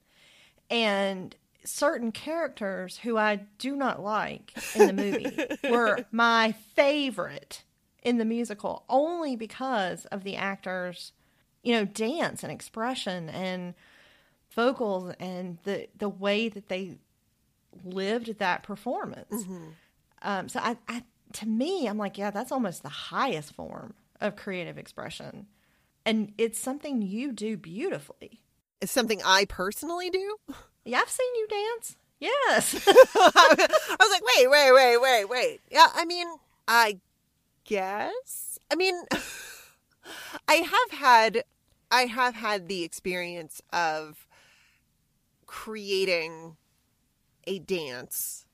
And 0.70 1.34
certain 1.66 2.12
characters 2.12 2.98
who 2.98 3.16
I 3.16 3.36
do 3.58 3.76
not 3.76 4.02
like 4.02 4.52
in 4.74 4.86
the 4.86 4.92
movie 4.92 5.46
were 5.70 6.04
my 6.12 6.52
favorite 6.74 7.64
in 8.02 8.18
the 8.18 8.24
musical 8.24 8.84
only 8.88 9.36
because 9.36 10.04
of 10.06 10.22
the 10.24 10.36
actors 10.36 11.12
you 11.66 11.72
know, 11.72 11.84
dance 11.84 12.44
and 12.44 12.52
expression 12.52 13.28
and 13.28 13.74
vocals 14.54 15.12
and 15.18 15.58
the 15.64 15.88
the 15.98 16.08
way 16.08 16.48
that 16.48 16.68
they 16.68 16.96
lived 17.84 18.38
that 18.38 18.62
performance. 18.62 19.32
Mm-hmm. 19.32 19.64
Um, 20.22 20.48
so 20.48 20.60
I, 20.60 20.76
I, 20.86 21.02
to 21.32 21.46
me, 21.46 21.88
I'm 21.88 21.98
like, 21.98 22.18
yeah, 22.18 22.30
that's 22.30 22.52
almost 22.52 22.84
the 22.84 22.88
highest 22.88 23.52
form 23.52 23.94
of 24.20 24.36
creative 24.36 24.78
expression, 24.78 25.48
and 26.04 26.32
it's 26.38 26.60
something 26.60 27.02
you 27.02 27.32
do 27.32 27.56
beautifully. 27.56 28.42
It's 28.80 28.92
something 28.92 29.20
I 29.24 29.44
personally 29.46 30.08
do. 30.08 30.36
Yeah, 30.86 31.00
I've 31.02 31.10
seen 31.10 31.34
you 31.36 31.48
dance. 31.48 31.96
Yes. 32.20 32.86
I 32.88 33.96
was 34.00 34.10
like, 34.10 34.22
wait, 34.36 34.50
wait, 34.50 34.72
wait, 34.72 34.96
wait, 34.98 35.24
wait. 35.26 35.60
Yeah, 35.70 35.88
I 35.94 36.04
mean, 36.04 36.28
I 36.68 36.98
guess. 37.64 38.58
I 38.70 38.76
mean, 38.76 39.02
I 40.48 40.54
have 40.54 40.98
had 40.98 41.44
I 41.90 42.02
have 42.06 42.34
had 42.34 42.68
the 42.68 42.82
experience 42.82 43.62
of 43.72 44.26
creating 45.46 46.56
a 47.46 47.58
dance 47.60 48.46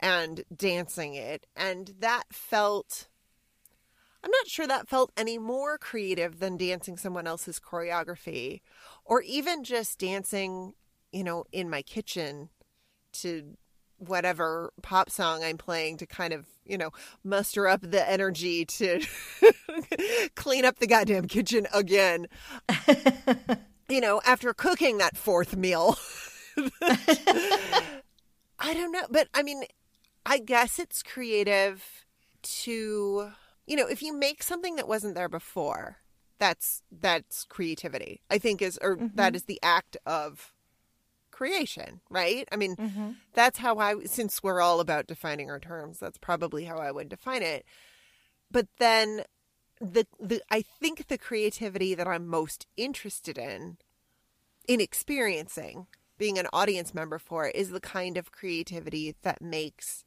and 0.00 0.44
dancing 0.54 1.14
it, 1.14 1.46
and 1.56 1.94
that 2.00 2.24
felt. 2.32 3.08
I'm 4.24 4.30
not 4.30 4.46
sure 4.46 4.66
that 4.68 4.88
felt 4.88 5.10
any 5.16 5.36
more 5.36 5.78
creative 5.78 6.38
than 6.38 6.56
dancing 6.56 6.96
someone 6.96 7.26
else's 7.26 7.58
choreography 7.58 8.60
or 9.04 9.20
even 9.22 9.64
just 9.64 9.98
dancing, 9.98 10.74
you 11.12 11.24
know, 11.24 11.44
in 11.52 11.70
my 11.70 11.82
kitchen 11.82 12.48
to 13.12 13.56
whatever 13.98 14.72
pop 14.82 15.10
song 15.10 15.44
I'm 15.44 15.58
playing 15.58 15.98
to 15.98 16.06
kind 16.06 16.32
of, 16.32 16.46
you 16.64 16.76
know, 16.76 16.90
muster 17.22 17.68
up 17.68 17.80
the 17.82 18.08
energy 18.08 18.64
to 18.64 19.00
clean 20.34 20.64
up 20.64 20.78
the 20.78 20.86
goddamn 20.86 21.28
kitchen 21.28 21.66
again. 21.72 22.26
you 23.88 24.00
know, 24.00 24.20
after 24.24 24.52
cooking 24.52 24.98
that 24.98 25.16
fourth 25.16 25.56
meal. 25.56 25.96
I 28.58 28.74
don't 28.74 28.92
know, 28.92 29.06
but 29.10 29.28
I 29.34 29.42
mean, 29.42 29.64
I 30.24 30.38
guess 30.38 30.78
it's 30.78 31.02
creative 31.02 31.84
to, 32.42 33.30
you 33.66 33.76
know, 33.76 33.86
if 33.86 34.02
you 34.02 34.16
make 34.16 34.42
something 34.42 34.76
that 34.76 34.88
wasn't 34.88 35.14
there 35.14 35.28
before, 35.28 35.98
that's 36.38 36.82
that's 36.90 37.44
creativity. 37.44 38.20
I 38.30 38.38
think 38.38 38.62
is 38.62 38.78
or 38.82 38.96
mm-hmm. 38.96 39.14
that 39.14 39.34
is 39.36 39.44
the 39.44 39.60
act 39.62 39.96
of 40.06 40.52
creation, 41.42 42.00
right? 42.08 42.48
I 42.52 42.56
mean, 42.56 42.76
Mm-hmm. 42.76 43.10
that's 43.34 43.58
how 43.58 43.78
I, 43.78 44.04
since 44.04 44.42
we're 44.42 44.60
all 44.60 44.78
about 44.80 45.08
defining 45.08 45.50
our 45.50 45.58
terms, 45.58 45.98
that's 45.98 46.18
probably 46.18 46.64
how 46.64 46.78
I 46.78 46.92
would 46.92 47.08
define 47.08 47.42
it. 47.42 47.64
But 48.50 48.68
then 48.78 49.24
the, 49.80 50.06
the, 50.20 50.40
I 50.50 50.62
think 50.62 51.08
the 51.08 51.18
creativity 51.18 51.94
that 51.96 52.06
I'm 52.06 52.26
most 52.28 52.66
interested 52.76 53.38
in, 53.38 53.78
in 54.68 54.80
experiencing, 54.80 55.86
being 56.16 56.38
an 56.38 56.46
audience 56.52 56.94
member 56.94 57.18
for, 57.18 57.48
is 57.48 57.70
the 57.70 57.80
kind 57.80 58.16
of 58.16 58.30
creativity 58.30 59.16
that 59.22 59.42
makes 59.42 60.04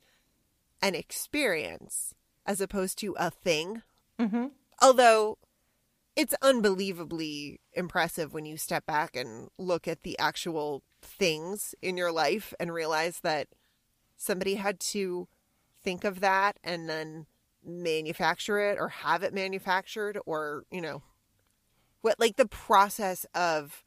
an 0.81 0.95
experience 0.95 2.15
as 2.45 2.61
opposed 2.61 2.97
to 2.99 3.15
a 3.19 3.29
thing. 3.29 3.81
Mm-hmm. 4.19 4.45
Although 4.81 5.37
it's 6.15 6.35
unbelievably 6.41 7.59
impressive 7.73 8.33
when 8.33 8.45
you 8.45 8.57
step 8.57 8.85
back 8.85 9.15
and 9.15 9.49
look 9.57 9.87
at 9.87 10.03
the 10.03 10.17
actual 10.17 10.83
things 11.01 11.75
in 11.81 11.97
your 11.97 12.11
life 12.11 12.53
and 12.59 12.73
realize 12.73 13.19
that 13.21 13.47
somebody 14.15 14.55
had 14.55 14.79
to 14.79 15.27
think 15.83 16.03
of 16.03 16.21
that 16.21 16.57
and 16.63 16.89
then 16.89 17.25
manufacture 17.63 18.59
it 18.59 18.77
or 18.79 18.89
have 18.89 19.23
it 19.23 19.33
manufactured 19.33 20.17
or, 20.25 20.63
you 20.71 20.81
know, 20.81 21.01
what 22.01 22.19
like 22.19 22.37
the 22.37 22.45
process 22.47 23.25
of 23.33 23.83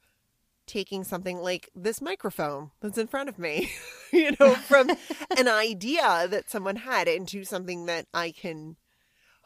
taking 0.67 1.03
something 1.03 1.39
like 1.39 1.71
this 1.75 2.03
microphone 2.03 2.71
that's 2.81 2.99
in 2.99 3.07
front 3.07 3.29
of 3.29 3.39
me, 3.39 3.71
you 4.13 4.33
know, 4.39 4.55
from 4.55 4.91
an 5.39 5.49
idea 5.49 6.27
that 6.29 6.51
someone 6.51 6.77
had 6.77 7.09
into 7.09 7.43
something 7.43 7.87
that 7.87 8.07
I 8.13 8.33
can 8.33 8.77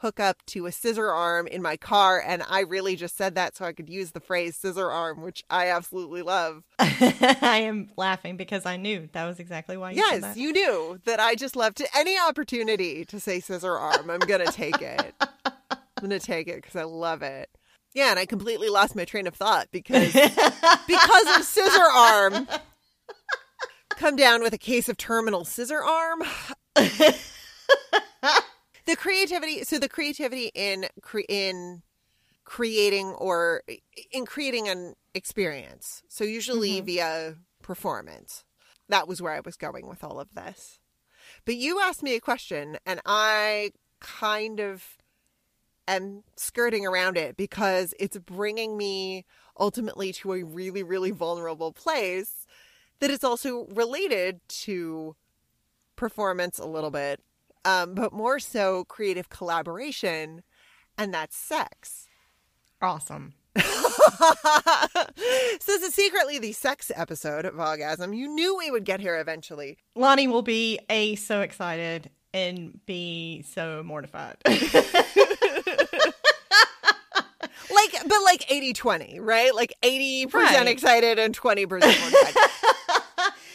hook 0.03 0.19
up 0.19 0.45
to 0.45 0.65
a 0.65 0.71
scissor 0.71 1.09
arm 1.09 1.47
in 1.47 1.61
my 1.61 1.77
car. 1.77 2.21
And 2.21 2.43
I 2.49 2.59
really 2.59 2.97
just 2.97 3.15
said 3.15 3.35
that 3.35 3.55
so 3.55 3.63
I 3.63 3.71
could 3.71 3.89
use 3.89 4.11
the 4.11 4.19
phrase 4.19 4.57
scissor 4.57 4.91
arm, 4.91 5.21
which 5.21 5.45
I 5.49 5.69
absolutely 5.69 6.21
love. 6.21 6.63
I 6.77 7.61
am 7.63 7.89
laughing 7.95 8.35
because 8.35 8.65
I 8.65 8.75
knew 8.75 9.07
that 9.13 9.25
was 9.25 9.39
exactly 9.39 9.77
why 9.77 9.91
you 9.91 10.03
said 10.09 10.21
yes, 10.21 10.37
you 10.37 10.51
knew 10.51 10.99
that 11.05 11.21
I 11.21 11.35
just 11.35 11.55
love 11.55 11.73
to 11.75 11.87
any 11.95 12.17
opportunity 12.19 13.05
to 13.05 13.17
say 13.17 13.39
scissor 13.39 13.77
arm. 13.77 14.09
I'm 14.09 14.19
going 14.19 14.45
to 14.45 14.51
take 14.51 14.81
it. 14.81 15.15
I'm 15.45 16.09
going 16.09 16.09
to 16.09 16.19
take 16.19 16.49
it 16.49 16.57
because 16.57 16.75
I 16.75 16.83
love 16.83 17.21
it. 17.21 17.49
Yeah, 17.93 18.09
and 18.09 18.19
I 18.19 18.25
completely 18.25 18.67
lost 18.67 18.97
my 18.97 19.05
train 19.05 19.25
of 19.25 19.35
thought 19.35 19.69
because 19.71 20.11
because 20.87 21.37
of 21.37 21.43
scissor 21.45 21.89
arm. 21.95 22.47
Come 23.91 24.17
down 24.17 24.41
with 24.43 24.53
a 24.53 24.57
case 24.57 24.89
of 24.89 24.97
terminal 24.97 25.45
scissor 25.45 25.81
arm. 25.81 26.23
The 28.85 28.95
creativity, 28.95 29.63
so 29.63 29.79
the 29.79 29.89
creativity 29.89 30.51
in 30.53 30.87
cre- 31.01 31.21
in 31.29 31.83
creating 32.43 33.13
or 33.13 33.63
in 34.11 34.25
creating 34.25 34.67
an 34.67 34.95
experience. 35.13 36.03
So 36.09 36.23
usually 36.23 36.81
Mhm. 36.81 36.85
via 36.85 37.37
performance. 37.61 38.43
That 38.89 39.07
was 39.07 39.21
where 39.21 39.33
I 39.33 39.39
was 39.39 39.55
going 39.55 39.87
with 39.87 40.03
all 40.03 40.19
of 40.19 40.33
this. 40.33 40.79
But 41.45 41.55
you 41.55 41.79
asked 41.79 42.03
me 42.03 42.15
a 42.15 42.19
question 42.19 42.77
and 42.85 42.99
I 43.05 43.71
kind 43.99 44.59
of 44.59 44.97
am 45.87 46.23
skirting 46.35 46.85
around 46.85 47.17
it 47.17 47.37
because 47.37 47.93
it's 47.99 48.17
bringing 48.17 48.75
me 48.77 49.25
ultimately 49.57 50.11
to 50.13 50.33
a 50.33 50.43
really, 50.43 50.83
really 50.83 51.11
vulnerable 51.11 51.71
place 51.71 52.45
that 52.99 53.09
is 53.09 53.23
also 53.23 53.65
related 53.67 54.41
to 54.47 55.15
performance 55.95 56.59
a 56.59 56.65
little 56.65 56.91
bit, 56.91 57.21
um, 57.65 57.93
but 57.95 58.13
more 58.13 58.39
so 58.39 58.85
creative 58.85 59.29
collaboration, 59.29 60.43
and 60.97 61.13
that's 61.13 61.35
sex. 61.35 62.07
Awesome. 62.81 63.33
so 63.57 63.61
this 65.67 65.83
is 65.83 65.93
secretly 65.93 66.39
the 66.39 66.51
sex 66.53 66.91
episode 66.95 67.45
of 67.45 67.53
Vogasm. 67.53 68.15
You 68.17 68.27
knew 68.27 68.57
we 68.57 68.71
would 68.71 68.83
get 68.83 68.99
here 68.99 69.19
eventually. 69.19 69.77
Lani 69.95 70.27
will 70.27 70.41
be 70.41 70.79
A, 70.89 71.15
so 71.15 71.41
excited, 71.41 72.09
and 72.33 72.79
B, 72.85 73.43
so 73.47 73.83
mortified. 73.83 74.37
Like, 77.73 77.91
but 78.07 78.21
like 78.23 78.51
80 78.51 78.73
20, 78.73 79.19
right? 79.19 79.53
Like 79.55 79.73
80% 79.81 80.33
Right. 80.33 80.67
excited 80.67 81.17
and 81.17 81.35
20% 81.35 81.69
mortified. 81.69 82.35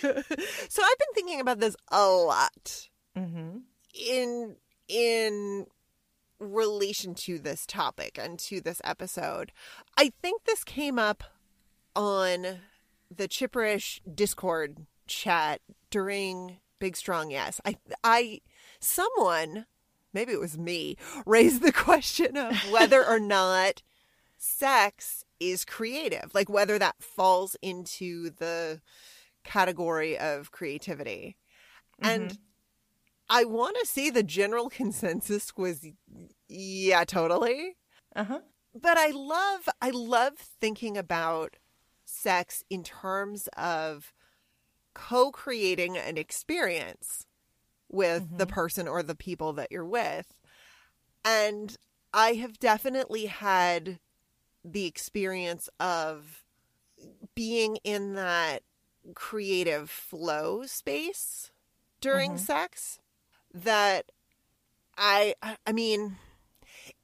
so 0.68 0.82
I've 0.82 0.98
been 0.98 1.14
thinking 1.14 1.40
about 1.40 1.60
this 1.60 1.76
a 1.90 2.06
lot 2.08 2.88
hmm 3.16 3.58
in 3.98 4.56
in 4.88 5.66
relation 6.38 7.14
to 7.14 7.38
this 7.38 7.66
topic 7.66 8.18
and 8.20 8.38
to 8.38 8.60
this 8.60 8.80
episode. 8.84 9.52
I 9.96 10.12
think 10.22 10.44
this 10.44 10.64
came 10.64 10.98
up 10.98 11.24
on 11.96 12.60
the 13.14 13.28
Chipperish 13.28 14.00
Discord 14.14 14.86
chat 15.06 15.60
during 15.90 16.58
Big 16.78 16.96
Strong 16.96 17.30
Yes. 17.30 17.60
I 17.64 17.76
I 18.04 18.40
someone, 18.80 19.66
maybe 20.12 20.32
it 20.32 20.40
was 20.40 20.56
me, 20.56 20.96
raised 21.26 21.62
the 21.62 21.72
question 21.72 22.36
of 22.36 22.54
whether 22.70 23.04
or 23.04 23.18
not 23.18 23.82
sex 24.36 25.24
is 25.40 25.64
creative, 25.64 26.30
like 26.34 26.48
whether 26.48 26.78
that 26.78 27.02
falls 27.02 27.56
into 27.62 28.30
the 28.30 28.80
category 29.44 30.18
of 30.18 30.52
creativity. 30.52 31.36
And 32.00 32.30
mm-hmm. 32.30 32.42
I 33.30 33.44
want 33.44 33.76
to 33.80 33.86
say 33.86 34.10
the 34.10 34.22
general 34.22 34.68
consensus 34.70 35.52
was 35.56 35.86
yeah, 36.48 37.04
totally. 37.04 37.76
Uh 38.16 38.24
huh. 38.24 38.40
But 38.74 38.96
I 38.98 39.10
love 39.10 39.68
I 39.80 39.90
love 39.90 40.34
thinking 40.38 40.96
about 40.96 41.56
sex 42.04 42.64
in 42.70 42.82
terms 42.84 43.48
of 43.56 44.12
co-creating 44.94 45.96
an 45.96 46.16
experience 46.18 47.26
with 47.90 48.36
the 48.38 48.46
Mhm. 48.46 48.50
person 48.50 48.88
or 48.88 49.02
the 49.02 49.14
people 49.14 49.52
that 49.54 49.70
you're 49.70 49.84
with. 49.84 50.34
And 51.24 51.76
I 52.12 52.34
have 52.34 52.58
definitely 52.58 53.26
had 53.26 53.98
the 54.64 54.86
experience 54.86 55.68
of 55.80 56.44
being 57.34 57.76
in 57.84 58.14
that 58.14 58.62
creative 59.14 59.90
flow 59.90 60.64
space 60.66 61.50
during 62.00 62.32
Mhm. 62.32 62.38
sex 62.38 62.98
that 63.54 64.06
I 64.96 65.34
I 65.66 65.72
mean 65.72 66.16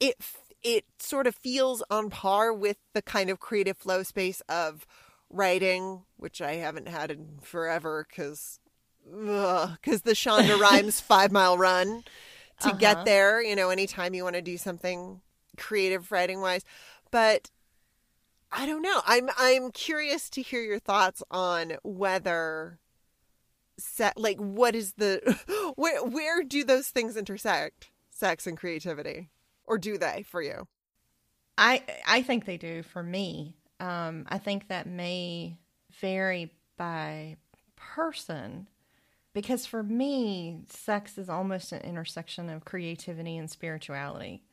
it 0.00 0.16
it 0.62 0.84
sort 0.98 1.26
of 1.26 1.34
feels 1.34 1.82
on 1.90 2.10
par 2.10 2.52
with 2.52 2.78
the 2.94 3.02
kind 3.02 3.30
of 3.30 3.40
creative 3.40 3.76
flow 3.76 4.02
space 4.02 4.42
of 4.48 4.86
writing, 5.30 6.04
which 6.16 6.40
I 6.40 6.54
haven't 6.56 6.88
had 6.88 7.10
in 7.10 7.38
forever 7.42 8.06
because 8.08 8.60
because 9.04 10.02
the 10.02 10.12
Shonda 10.14 10.58
Rhimes 10.58 11.00
five 11.00 11.32
mile 11.32 11.58
run 11.58 12.04
to 12.60 12.72
Uh-huh. 12.72 12.72
get 12.72 13.04
there. 13.04 13.42
You 13.42 13.56
know, 13.56 13.70
anytime 13.70 14.14
you 14.14 14.24
want 14.24 14.36
to 14.36 14.42
do 14.42 14.58
something 14.58 15.20
creative 15.56 16.12
writing 16.12 16.40
wise, 16.40 16.64
but 17.10 17.50
I 18.52 18.66
don't 18.66 18.82
know. 18.82 19.02
I'm 19.06 19.28
I'm 19.36 19.70
curious 19.72 20.30
to 20.30 20.42
hear 20.42 20.62
your 20.62 20.78
thoughts 20.78 21.22
on 21.30 21.76
whether 21.82 22.78
set 23.78 24.16
like 24.16 24.38
what 24.38 24.74
is 24.74 24.92
the 24.92 25.72
where 25.76 26.04
where 26.04 26.42
do 26.42 26.64
those 26.64 26.88
things 26.88 27.16
intersect 27.16 27.90
sex 28.10 28.46
and 28.46 28.56
creativity? 28.56 29.30
Or 29.66 29.78
do 29.78 29.96
they 29.98 30.24
for 30.26 30.42
you? 30.42 30.68
I 31.56 31.82
I 32.06 32.22
think 32.22 32.44
they 32.44 32.56
do 32.56 32.82
for 32.82 33.02
me. 33.02 33.56
Um, 33.80 34.26
I 34.28 34.38
think 34.38 34.68
that 34.68 34.86
may 34.86 35.56
vary 36.00 36.52
by 36.76 37.36
person. 37.76 38.68
Because 39.32 39.66
for 39.66 39.82
me, 39.82 40.60
sex 40.68 41.18
is 41.18 41.28
almost 41.28 41.72
an 41.72 41.80
intersection 41.80 42.48
of 42.48 42.64
creativity 42.64 43.36
and 43.36 43.50
spirituality 43.50 44.44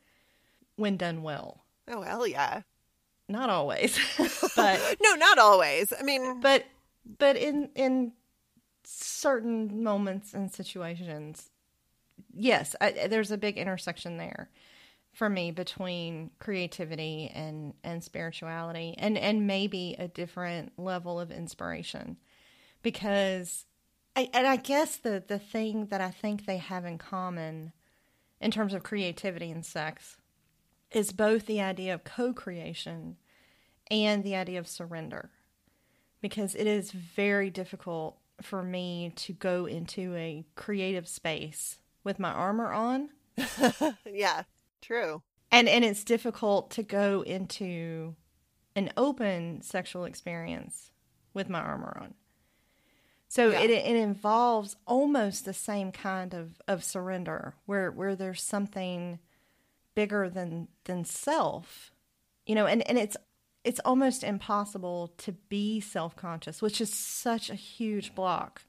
when 0.74 0.96
done 0.96 1.22
well. 1.22 1.62
oh 1.88 2.02
hell 2.02 2.26
yeah. 2.26 2.62
Not 3.28 3.48
always, 3.48 3.96
but 4.56 4.96
no 5.02 5.14
not 5.14 5.38
always. 5.38 5.92
I 5.98 6.02
mean 6.02 6.40
but 6.40 6.64
but 7.18 7.36
in 7.36 7.70
in 7.74 8.12
certain 8.84 9.82
moments 9.82 10.34
and 10.34 10.52
situations, 10.52 11.50
yes, 12.32 12.74
I, 12.80 13.08
there's 13.08 13.30
a 13.30 13.38
big 13.38 13.56
intersection 13.56 14.16
there 14.16 14.50
for 15.12 15.28
me 15.28 15.50
between 15.50 16.30
creativity 16.38 17.30
and 17.34 17.74
and 17.84 18.02
spirituality 18.02 18.94
and 18.96 19.18
and 19.18 19.46
maybe 19.46 19.94
a 19.98 20.08
different 20.08 20.72
level 20.78 21.20
of 21.20 21.30
inspiration. 21.30 22.16
Because 22.82 23.66
I, 24.16 24.30
and 24.32 24.46
I 24.46 24.56
guess 24.56 24.96
the 24.96 25.22
the 25.26 25.38
thing 25.38 25.86
that 25.86 26.00
I 26.00 26.10
think 26.10 26.46
they 26.46 26.58
have 26.58 26.84
in 26.84 26.98
common 26.98 27.72
in 28.40 28.50
terms 28.50 28.74
of 28.74 28.82
creativity 28.82 29.50
and 29.50 29.64
sex 29.64 30.16
is 30.90 31.12
both 31.12 31.46
the 31.46 31.60
idea 31.60 31.94
of 31.94 32.04
co-creation 32.04 33.16
and 33.90 34.24
the 34.24 34.34
idea 34.34 34.58
of 34.58 34.68
surrender. 34.68 35.30
Because 36.20 36.54
it 36.54 36.66
is 36.66 36.90
very 36.92 37.50
difficult 37.50 38.18
for 38.42 38.62
me 38.62 39.12
to 39.16 39.32
go 39.32 39.66
into 39.66 40.14
a 40.16 40.44
creative 40.54 41.08
space 41.08 41.78
with 42.04 42.18
my 42.18 42.30
armor 42.32 42.70
on 42.72 43.10
yeah 44.06 44.42
true 44.80 45.22
and 45.50 45.68
and 45.68 45.84
it's 45.84 46.04
difficult 46.04 46.70
to 46.70 46.82
go 46.82 47.22
into 47.22 48.14
an 48.76 48.90
open 48.96 49.62
sexual 49.62 50.04
experience 50.04 50.90
with 51.34 51.48
my 51.48 51.60
armor 51.60 51.96
on 52.00 52.14
So 53.28 53.50
Yeah. 53.50 53.60
it 53.60 53.70
it 53.70 53.96
involves 53.96 54.76
almost 54.86 55.44
the 55.44 55.54
same 55.54 55.92
kind 55.92 56.34
of, 56.34 56.60
of 56.68 56.84
surrender 56.84 57.54
where 57.66 57.90
where 57.90 58.14
there's 58.14 58.42
something 58.42 59.18
bigger 59.94 60.28
than 60.28 60.68
than 60.84 61.04
self. 61.04 61.92
You 62.46 62.54
know, 62.56 62.66
and, 62.66 62.86
and 62.88 62.98
it's 62.98 63.16
it's 63.64 63.80
almost 63.84 64.24
impossible 64.24 65.12
to 65.18 65.32
be 65.32 65.80
self 65.80 66.16
conscious, 66.16 66.60
which 66.60 66.80
is 66.80 66.92
such 66.92 67.50
a 67.50 67.54
huge 67.54 68.14
block 68.14 68.62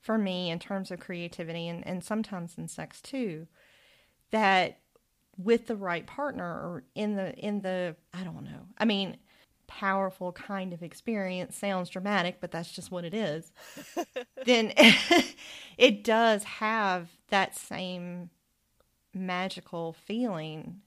for 0.00 0.18
me 0.18 0.50
in 0.50 0.58
terms 0.58 0.90
of 0.90 1.00
creativity 1.00 1.68
and, 1.68 1.86
and 1.86 2.04
sometimes 2.04 2.56
in 2.58 2.68
sex 2.68 3.00
too. 3.00 3.46
That 4.30 4.80
with 5.36 5.68
the 5.68 5.76
right 5.76 6.06
partner 6.06 6.44
or 6.44 6.84
in 6.94 7.14
the 7.14 7.34
in 7.34 7.62
the 7.62 7.96
I 8.12 8.24
don't 8.24 8.44
know. 8.44 8.66
I 8.76 8.84
mean, 8.84 9.16
powerful 9.66 10.32
kind 10.32 10.72
of 10.72 10.82
experience 10.82 11.56
sounds 11.56 11.88
dramatic, 11.88 12.40
but 12.40 12.50
that's 12.50 12.72
just 12.72 12.90
what 12.90 13.04
it 13.04 13.14
is. 13.14 13.50
then 14.44 14.72
it 15.78 16.04
does 16.04 16.44
have 16.44 17.08
that 17.28 17.56
same 17.56 18.30
magical 19.14 19.94
feeling 20.04 20.80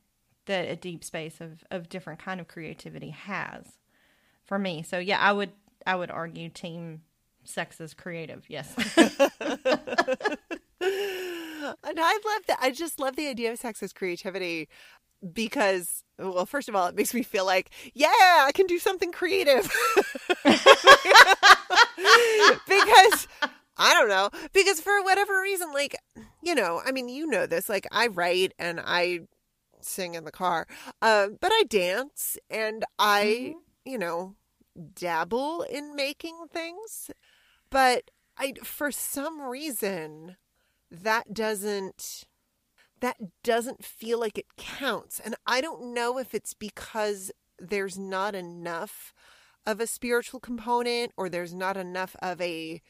that 0.51 0.69
a 0.69 0.75
deep 0.75 1.03
space 1.03 1.41
of, 1.41 1.63
of 1.71 1.89
different 1.89 2.19
kind 2.19 2.39
of 2.39 2.47
creativity 2.47 3.09
has 3.09 3.65
for 4.45 4.59
me. 4.59 4.83
So 4.83 4.99
yeah, 4.99 5.19
I 5.19 5.31
would 5.31 5.51
I 5.85 5.95
would 5.95 6.11
argue 6.11 6.49
team 6.49 7.01
sex 7.43 7.81
is 7.81 7.93
creative. 7.93 8.45
Yes. 8.47 8.73
And 11.83 11.99
I 11.99 12.19
love 12.25 12.45
that. 12.47 12.57
I 12.59 12.71
just 12.71 12.99
love 12.99 13.15
the 13.15 13.27
idea 13.27 13.51
of 13.51 13.59
sex 13.59 13.83
as 13.83 13.93
creativity 13.93 14.67
because, 15.33 16.03
well, 16.17 16.45
first 16.45 16.69
of 16.69 16.75
all, 16.75 16.87
it 16.87 16.95
makes 16.95 17.13
me 17.13 17.23
feel 17.23 17.45
like, 17.45 17.69
yeah, 17.93 18.07
I 18.09 18.51
can 18.53 18.65
do 18.65 18.79
something 18.79 19.11
creative. 19.11 19.63
because 20.43 20.87
I 23.77 23.93
don't 23.93 24.09
know. 24.09 24.29
Because 24.53 24.81
for 24.81 25.03
whatever 25.03 25.39
reason, 25.41 25.71
like, 25.73 25.95
you 26.41 26.55
know, 26.55 26.81
I 26.83 26.91
mean, 26.91 27.09
you 27.09 27.27
know 27.27 27.45
this. 27.45 27.69
Like, 27.69 27.87
I 27.91 28.07
write 28.07 28.53
and 28.57 28.81
I 28.83 29.21
sing 29.85 30.15
in 30.15 30.23
the 30.23 30.31
car, 30.31 30.67
uh, 31.01 31.27
but 31.39 31.51
I 31.51 31.63
dance 31.67 32.37
and 32.49 32.85
I, 32.99 33.55
you 33.85 33.97
know, 33.97 34.35
dabble 34.95 35.63
in 35.63 35.95
making 35.95 36.45
things. 36.51 37.11
But 37.69 38.11
I, 38.37 38.53
for 38.63 38.91
some 38.91 39.41
reason, 39.41 40.37
that 40.89 41.33
doesn't 41.33 42.25
that 42.99 43.17
doesn't 43.43 43.83
feel 43.83 44.19
like 44.19 44.37
it 44.37 44.45
counts. 44.57 45.19
And 45.19 45.35
i 45.47 45.59
don't 45.61 45.93
know 45.93 46.17
if 46.17 46.33
it's 46.35 46.53
because 46.53 47.31
there's 47.59 47.97
not 47.97 48.35
enough 48.35 49.13
of 49.65 49.79
a 49.79 49.87
spiritual 49.87 50.39
component 50.39 51.11
or 51.17 51.29
there's 51.29 51.53
not 51.53 51.77
enough 51.77 52.15
of 52.21 52.39
a 52.41 52.81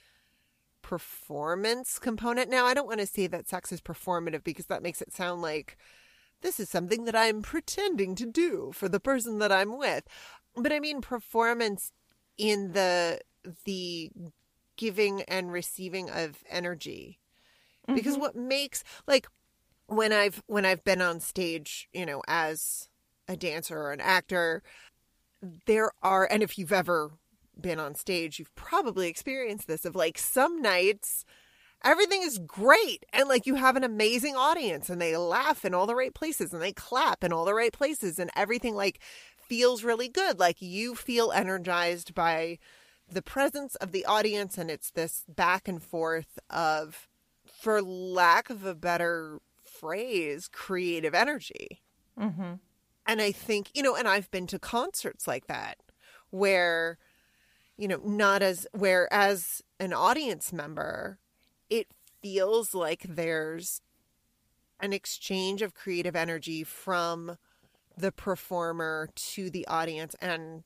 performance 0.81 1.99
component. 1.99 2.49
Now 2.49 2.65
i 2.65 2.73
don't 2.73 2.87
want 2.87 2.99
to 2.99 3.05
say 3.05 3.27
that 3.27 3.47
sex 3.47 3.71
is 3.71 3.81
performative 3.81 4.43
because 4.43 4.65
that 4.65 4.83
makes 4.83 5.01
it 5.01 5.13
sound 5.13 5.41
like 5.41 5.77
this 6.41 6.59
is 6.59 6.69
something 6.69 7.05
that 7.05 7.15
i'm 7.15 7.41
pretending 7.41 8.15
to 8.15 8.25
do 8.25 8.71
for 8.73 8.89
the 8.89 8.99
person 8.99 9.39
that 9.39 9.51
i'm 9.51 9.77
with. 9.77 10.05
But 10.55 10.71
i 10.71 10.79
mean 10.79 11.01
performance 11.01 11.91
in 12.37 12.73
the 12.73 13.19
the 13.65 14.11
giving 14.77 15.21
and 15.23 15.51
receiving 15.51 16.09
of 16.09 16.43
energy. 16.49 17.19
Because 17.87 18.13
mm-hmm. 18.13 18.21
what 18.21 18.35
makes 18.35 18.83
like 19.07 19.27
when 19.91 20.13
i've 20.13 20.41
when 20.47 20.65
i've 20.65 20.83
been 20.83 21.01
on 21.01 21.19
stage 21.19 21.89
you 21.91 22.05
know 22.05 22.21
as 22.27 22.87
a 23.27 23.35
dancer 23.35 23.77
or 23.77 23.91
an 23.91 23.99
actor 23.99 24.63
there 25.65 25.91
are 26.01 26.27
and 26.31 26.41
if 26.41 26.57
you've 26.57 26.71
ever 26.71 27.11
been 27.59 27.79
on 27.79 27.93
stage 27.93 28.39
you've 28.39 28.55
probably 28.55 29.09
experienced 29.09 29.67
this 29.67 29.83
of 29.83 29.95
like 29.95 30.17
some 30.17 30.61
nights 30.61 31.25
everything 31.83 32.21
is 32.23 32.39
great. 32.39 33.05
And 33.13 33.27
like 33.27 33.45
you 33.45 33.55
have 33.55 33.75
an 33.75 33.83
amazing 33.83 34.35
audience 34.35 34.89
and 34.89 35.01
they 35.01 35.17
laugh 35.17 35.65
in 35.65 35.73
all 35.73 35.85
the 35.87 35.95
right 35.95 36.13
places 36.13 36.53
and 36.53 36.61
they 36.61 36.73
clap 36.73 37.23
in 37.23 37.33
all 37.33 37.45
the 37.45 37.53
right 37.53 37.73
places 37.73 38.19
and 38.19 38.29
everything 38.35 38.75
like 38.75 38.99
feels 39.37 39.83
really 39.83 40.07
good. 40.07 40.39
Like 40.39 40.61
you 40.61 40.95
feel 40.95 41.31
energized 41.31 42.13
by 42.13 42.59
the 43.09 43.21
presence 43.21 43.75
of 43.75 43.91
the 43.91 44.05
audience 44.05 44.57
and 44.57 44.71
it's 44.71 44.91
this 44.91 45.23
back 45.27 45.67
and 45.67 45.83
forth 45.83 46.39
of 46.49 47.07
for 47.45 47.81
lack 47.81 48.49
of 48.49 48.65
a 48.65 48.75
better 48.75 49.39
phrase 49.63 50.47
creative 50.51 51.13
energy. 51.13 51.81
Mm-hmm. 52.19 52.53
and 53.07 53.21
I 53.21 53.31
think, 53.31 53.69
you 53.73 53.81
know, 53.81 53.95
and 53.95 54.07
I've 54.07 54.29
been 54.31 54.45
to 54.47 54.59
concerts 54.59 55.27
like 55.27 55.47
that 55.47 55.77
where, 56.29 56.97
you 57.77 57.87
know, 57.87 57.99
not 58.03 58.43
as, 58.43 58.67
where 58.73 59.11
as 59.11 59.61
an 59.79 59.93
audience 59.93 60.53
member, 60.53 61.17
it 61.71 61.87
feels 62.21 62.75
like 62.75 63.03
there's 63.07 63.81
an 64.79 64.93
exchange 64.93 65.61
of 65.61 65.73
creative 65.73 66.15
energy 66.15 66.63
from 66.63 67.37
the 67.97 68.11
performer 68.11 69.09
to 69.15 69.49
the 69.49 69.65
audience 69.67 70.15
and 70.21 70.63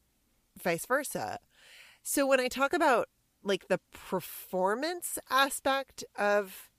vice 0.62 0.86
versa. 0.86 1.40
So 2.02 2.26
when 2.26 2.40
I 2.40 2.48
talk 2.48 2.74
about 2.74 3.08
like 3.44 3.68
the 3.68 3.80
performance 3.94 5.20
aspect 5.30 6.04
of 6.18 6.70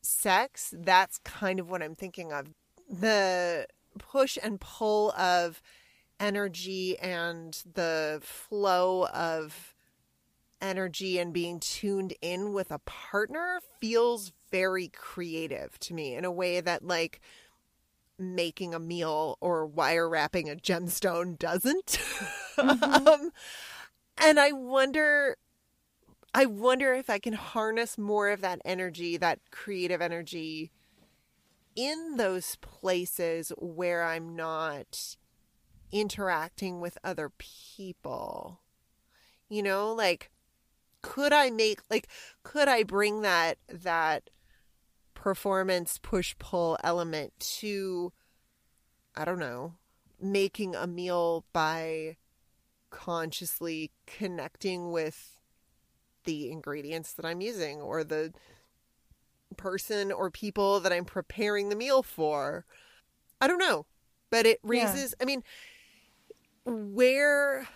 sex, 0.00 0.72
that's 0.76 1.18
kind 1.18 1.60
of 1.60 1.70
what 1.70 1.82
I'm 1.82 1.94
thinking 1.94 2.32
of. 2.32 2.48
The 2.88 3.66
push 3.98 4.38
and 4.42 4.60
pull 4.60 5.12
of 5.12 5.60
energy 6.18 6.98
and 6.98 7.62
the 7.74 8.20
flow 8.22 9.06
of 9.08 9.74
energy 10.60 11.18
and 11.18 11.32
being 11.32 11.60
tuned 11.60 12.14
in 12.20 12.52
with 12.52 12.70
a 12.70 12.78
partner 12.80 13.60
feels 13.80 14.32
very 14.50 14.88
creative 14.88 15.78
to 15.80 15.94
me 15.94 16.14
in 16.14 16.24
a 16.24 16.32
way 16.32 16.60
that 16.60 16.84
like 16.84 17.20
making 18.18 18.74
a 18.74 18.78
meal 18.78 19.36
or 19.40 19.66
wire 19.66 20.08
wrapping 20.08 20.50
a 20.50 20.54
gemstone 20.56 21.38
doesn't. 21.38 21.98
Um, 22.58 23.30
and 24.16 24.40
i 24.40 24.50
wonder 24.50 25.36
i 26.34 26.44
wonder 26.44 26.92
if 26.92 27.08
i 27.08 27.20
can 27.20 27.34
harness 27.34 27.96
more 27.96 28.30
of 28.30 28.40
that 28.40 28.60
energy 28.64 29.16
that 29.16 29.38
creative 29.52 30.02
energy 30.02 30.72
in 31.76 32.16
those 32.16 32.56
places 32.56 33.52
where 33.58 34.02
i'm 34.02 34.34
not 34.34 35.16
interacting 35.92 36.80
with 36.80 36.98
other 37.02 37.30
people. 37.38 38.60
You 39.48 39.62
know 39.62 39.92
like 39.92 40.30
could 41.02 41.32
i 41.32 41.50
make 41.50 41.80
like 41.90 42.08
could 42.42 42.68
i 42.68 42.82
bring 42.82 43.22
that 43.22 43.58
that 43.68 44.30
performance 45.14 45.98
push 46.02 46.34
pull 46.38 46.76
element 46.82 47.32
to 47.38 48.12
i 49.16 49.24
don't 49.24 49.38
know 49.38 49.74
making 50.20 50.74
a 50.74 50.86
meal 50.86 51.44
by 51.52 52.16
consciously 52.90 53.90
connecting 54.06 54.90
with 54.90 55.38
the 56.24 56.50
ingredients 56.50 57.12
that 57.12 57.24
i'm 57.24 57.40
using 57.40 57.80
or 57.80 58.02
the 58.04 58.32
person 59.56 60.10
or 60.12 60.30
people 60.30 60.80
that 60.80 60.92
i'm 60.92 61.04
preparing 61.04 61.68
the 61.68 61.76
meal 61.76 62.02
for 62.02 62.64
i 63.40 63.46
don't 63.46 63.58
know 63.58 63.86
but 64.30 64.46
it 64.46 64.58
Yeah. 64.62 64.68
raises 64.70 65.14
i 65.20 65.24
mean 65.24 65.42
where 66.64 67.66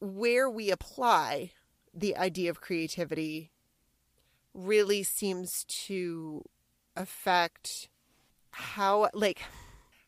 where 0.00 0.48
we 0.50 0.70
apply 0.70 1.52
the 1.94 2.16
idea 2.16 2.50
of 2.50 2.60
creativity 2.60 3.50
really 4.54 5.02
seems 5.02 5.64
to 5.64 6.42
affect 6.96 7.88
how 8.50 9.08
like 9.14 9.42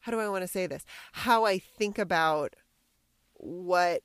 how 0.00 0.12
do 0.12 0.20
I 0.20 0.28
want 0.28 0.42
to 0.42 0.48
say 0.48 0.66
this? 0.66 0.84
How 1.12 1.44
I 1.44 1.58
think 1.58 1.98
about 1.98 2.54
what 3.34 4.02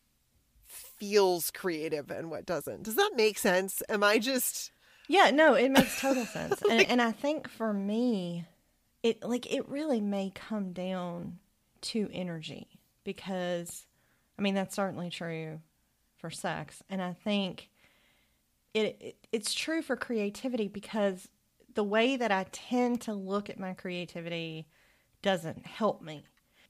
feels 0.66 1.52
creative 1.52 2.10
and 2.10 2.30
what 2.30 2.46
doesn't. 2.46 2.84
Does 2.84 2.96
that 2.96 3.12
make 3.16 3.38
sense? 3.38 3.82
Am 3.90 4.04
I 4.04 4.18
just 4.20 4.72
Yeah, 5.08 5.32
no, 5.32 5.56
it 5.56 5.70
makes 5.72 6.00
total 6.00 6.26
sense. 6.34 6.62
and, 6.70 6.88
and 6.90 7.02
I 7.02 7.12
think 7.12 7.50
for 7.50 7.74
me, 7.74 8.46
it 9.04 9.24
like 9.24 9.52
it 9.52 9.68
really 9.68 10.02
may 10.02 10.32
come 10.34 10.72
down 10.74 11.40
to 11.82 12.10
energy 12.14 12.68
because 13.04 13.86
I 14.38 14.42
mean 14.42 14.56
that's 14.56 14.76
certainly 14.76 15.10
true 15.10 15.60
for 16.18 16.30
sex 16.30 16.84
and 16.90 17.02
I 17.02 17.14
think 17.14 17.69
it, 18.74 18.98
it 19.00 19.16
it's 19.32 19.54
true 19.54 19.82
for 19.82 19.96
creativity 19.96 20.68
because 20.68 21.28
the 21.76 21.84
way 21.84 22.18
that 22.18 22.32
I 22.32 22.46
tend 22.52 23.02
to 23.02 23.14
look 23.14 23.50
at 23.50 23.60
my 23.60 23.74
creativity 23.74 24.68
doesn't 25.22 25.66
help 25.66 26.02
me. 26.02 26.24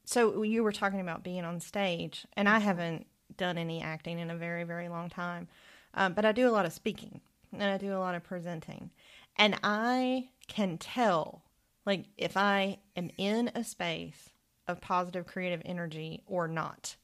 So 0.05 0.43
you 0.43 0.63
were 0.63 0.71
talking 0.71 0.99
about 1.01 1.23
being 1.23 1.45
on 1.45 1.59
stage, 1.59 2.25
and 2.33 2.49
I 2.49 2.59
haven't 2.59 3.05
done 3.37 3.57
any 3.57 3.81
acting 3.81 4.19
in 4.19 4.31
a 4.31 4.35
very, 4.35 4.63
very 4.63 4.89
long 4.89 5.09
time, 5.09 5.47
um, 5.93 6.13
but 6.13 6.25
I 6.25 6.31
do 6.31 6.49
a 6.49 6.51
lot 6.51 6.65
of 6.65 6.73
speaking 6.73 7.21
and 7.53 7.63
I 7.63 7.77
do 7.77 7.93
a 7.95 7.99
lot 7.99 8.15
of 8.15 8.23
presenting, 8.23 8.91
and 9.35 9.57
I 9.63 10.29
can 10.47 10.77
tell, 10.77 11.43
like, 11.85 12.05
if 12.17 12.37
I 12.37 12.79
am 12.95 13.09
in 13.17 13.49
a 13.55 13.63
space 13.63 14.29
of 14.67 14.81
positive 14.81 15.25
creative 15.25 15.61
energy 15.65 16.21
or 16.27 16.47
not. 16.47 16.95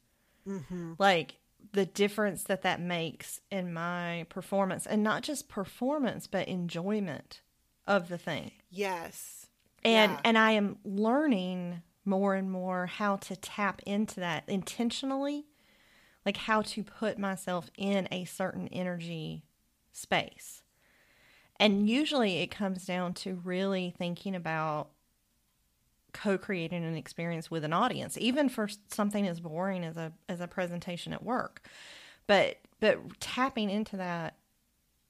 Like 1.00 1.36
the 1.76 1.86
difference 1.86 2.44
that 2.44 2.62
that 2.64 2.80
makes 2.82 3.40
in 3.52 3.72
my 3.74 4.26
performance 4.30 4.86
and 4.86 5.04
not 5.04 5.22
just 5.24 5.50
performance 5.50 6.26
but 6.28 6.48
enjoyment 6.48 7.42
of 7.86 8.08
the 8.08 8.18
thing 8.18 8.52
Yes. 8.72 9.48
and 9.84 10.14
Yeah. 10.14 10.22
and 10.24 10.38
i 10.38 10.52
am 10.52 10.78
learning 10.84 11.82
more 12.06 12.34
and 12.36 12.52
more 12.52 12.86
how 12.88 13.18
to 13.18 13.36
tap 13.36 13.82
into 13.86 14.20
that 14.20 14.44
intentionally 14.48 15.46
like 16.26 16.38
how 16.38 16.62
to 16.62 16.84
put 16.84 17.20
myself 17.20 17.70
in 17.78 18.08
a 18.12 18.26
certain 18.26 18.68
energy 18.70 19.44
space 19.92 20.64
and 21.60 21.90
usually 21.90 22.38
it 22.40 22.48
comes 22.52 22.86
down 22.86 23.14
to 23.14 23.36
really 23.44 23.94
thinking 23.98 24.36
about 24.36 24.90
co-creating 26.16 26.86
an 26.86 26.96
experience 26.96 27.52
with 27.52 27.66
an 27.66 27.74
audience 27.74 28.18
even 28.18 28.48
for 28.48 28.70
something 28.88 29.28
as 29.28 29.42
boring 29.42 29.84
as 29.84 29.98
a 29.98 30.14
as 30.30 30.40
a 30.40 30.48
presentation 30.48 31.12
at 31.12 31.24
work. 31.24 31.68
But 32.26 32.58
but 32.80 33.20
tapping 33.20 33.70
into 33.70 33.98
that 33.98 34.38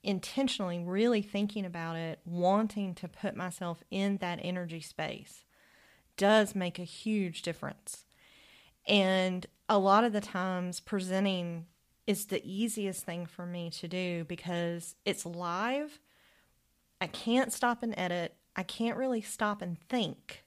intentionally 0.04 0.84
really 0.84 1.22
thinking 1.22 1.64
about 1.64 1.96
it 1.96 2.20
wanting 2.26 2.96
to 2.96 3.08
put 3.08 3.36
myself 3.36 3.84
in 3.92 4.18
that 4.18 4.40
energy 4.42 4.82
space 4.82 5.46
does 6.18 6.56
make 6.56 6.80
a 6.80 6.84
huge 6.84 7.44
difference. 7.44 8.06
And 8.88 9.46
a 9.70 9.78
lot 9.78 10.04
of 10.04 10.14
the 10.14 10.22
times 10.22 10.80
presenting 10.80 11.66
is 12.08 12.26
the 12.26 12.42
easiest 12.44 13.04
thing 13.04 13.26
for 13.26 13.46
me 13.46 13.70
to 13.72 13.88
do 13.88 14.24
because 14.26 14.96
it's 15.06 15.26
live. 15.26 16.00
I 17.00 17.08
can't 17.08 17.54
stop 17.54 17.84
and 17.84 17.94
edit. 17.98 18.36
I 18.56 18.64
can't 18.64 18.98
really 18.98 19.22
stop 19.22 19.62
and 19.62 19.80
think 19.90 20.45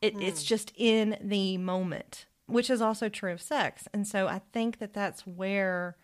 it, 0.00 0.14
it's 0.20 0.42
mm. 0.42 0.46
just 0.46 0.72
in 0.76 1.16
the 1.20 1.58
moment 1.58 2.26
which 2.46 2.68
is 2.68 2.80
also 2.80 3.08
true 3.08 3.32
of 3.32 3.40
sex. 3.40 3.86
And 3.94 4.06
so 4.06 4.26
i 4.26 4.40
think 4.52 4.78
that 4.78 4.92
that's 4.92 5.26
where 5.26 5.96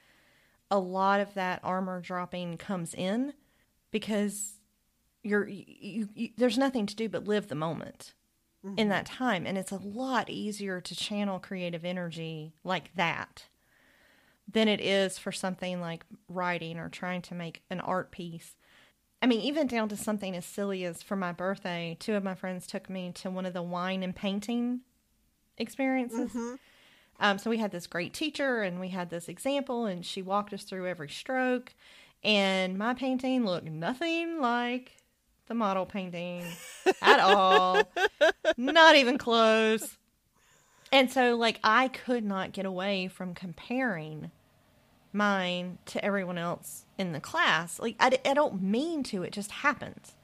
a 0.71 0.79
lot 0.79 1.21
of 1.21 1.35
that 1.35 1.61
armor 1.63 2.01
dropping 2.01 2.57
comes 2.57 2.95
in 2.95 3.33
because 3.91 4.61
you're 5.23 5.47
you, 5.49 5.65
you, 5.67 6.09
you 6.15 6.29
there's 6.37 6.59
nothing 6.59 6.87
to 6.87 6.97
do 6.97 7.09
but 7.09 7.27
live 7.27 7.49
the 7.49 7.55
moment 7.55 8.15
in 8.77 8.89
that 8.89 9.07
mm-hmm. 9.07 9.17
time. 9.17 9.47
And 9.47 9.57
it's 9.57 9.73
a 9.73 9.77
lot 9.77 10.29
easier 10.29 10.81
to 10.81 10.97
channel 10.97 11.39
creative 11.39 11.85
energy 11.85 12.53
like 12.65 12.95
that 12.97 13.47
than 14.51 14.69
it 14.69 14.81
is 14.81 15.19
for 15.19 15.33
something 15.33 15.81
like 15.81 16.05
writing 16.29 16.79
or 16.79 16.89
trying 16.89 17.23
to 17.23 17.35
make 17.35 17.63
an 17.71 17.81
art 17.81 18.11
piece 18.11 18.56
I 19.27 19.29
mean, 19.29 19.41
even 19.41 19.67
down 19.67 19.89
to 19.89 19.97
something 19.97 20.37
as 20.37 20.45
silly 20.45 20.85
as 20.85 21.03
for 21.03 21.17
my 21.17 21.33
birthday, 21.33 21.97
two 21.99 22.15
of 22.15 22.23
my 22.23 22.37
friends 22.37 22.65
took 22.65 22.89
me 22.89 23.11
to 23.17 23.29
one 23.29 23.45
of 23.45 23.55
the 23.55 23.63
wine 23.63 24.05
and 24.05 24.15
painting 24.15 24.83
experiences. 25.59 26.31
Um, 27.19 27.37
so 27.37 27.51
we 27.51 27.59
had 27.59 27.73
this 27.73 27.89
great 27.89 28.15
teacher 28.15 28.63
and 28.63 28.79
we 28.79 28.91
had 28.91 29.11
this 29.11 29.29
example, 29.29 29.85
and 29.85 30.07
she 30.07 30.23
walked 30.23 30.53
us 30.53 30.63
through 30.63 30.87
every 30.87 31.09
stroke. 31.09 31.75
And 32.23 32.79
my 32.79 32.95
painting 32.95 33.45
looked 33.45 33.67
nothing 33.67 34.41
like 34.41 34.93
the 35.49 35.55
model 35.55 35.87
painting 35.87 36.45
at 37.03 37.19
all, 37.19 37.83
not 38.57 38.95
even 38.95 39.19
close. 39.19 39.97
And 40.93 41.11
so, 41.11 41.35
like, 41.35 41.59
I 41.65 41.89
could 41.89 42.25
not 42.25 42.53
get 42.53 42.65
away 42.65 43.09
from 43.09 43.35
comparing 43.35 44.31
mine 45.17 45.79
to 45.87 46.05
everyone 46.05 46.39
else 46.39 46.85
in 46.99 47.13
the 47.13 47.21
class. 47.21 47.81
Like, 47.81 47.97
I, 47.99 48.19
I 48.25 48.35
don't 48.35 48.63
mean 48.63 49.03
to, 49.05 49.23
it 49.23 49.33
just 49.33 49.51
happens. 49.51 50.15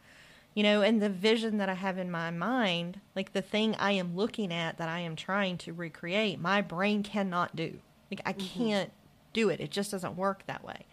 You 0.54 0.62
know, 0.62 0.82
and 0.82 1.00
the 1.00 1.08
vision 1.08 1.56
that 1.58 1.70
I 1.70 1.74
have 1.74 1.96
in 1.96 2.10
my 2.10 2.30
mind, 2.30 3.00
like 3.16 3.32
the 3.32 3.40
thing 3.40 3.74
I 3.76 3.92
am 3.92 4.14
looking 4.14 4.52
at 4.52 4.76
that 4.76 4.88
I 4.88 5.00
am 5.00 5.16
trying 5.16 5.56
to 5.58 5.72
recreate, 5.72 6.38
my 6.38 6.60
brain 6.60 7.02
cannot 7.02 7.56
do. 7.56 7.78
Like, 8.10 8.20
I 8.26 8.34
mm-hmm. 8.34 8.64
can't 8.64 8.92
do 9.32 9.48
it. 9.48 9.60
It 9.60 9.70
just 9.70 9.90
doesn't 9.90 10.16
work 10.16 10.44
that 10.46 10.62
way. 10.62 10.84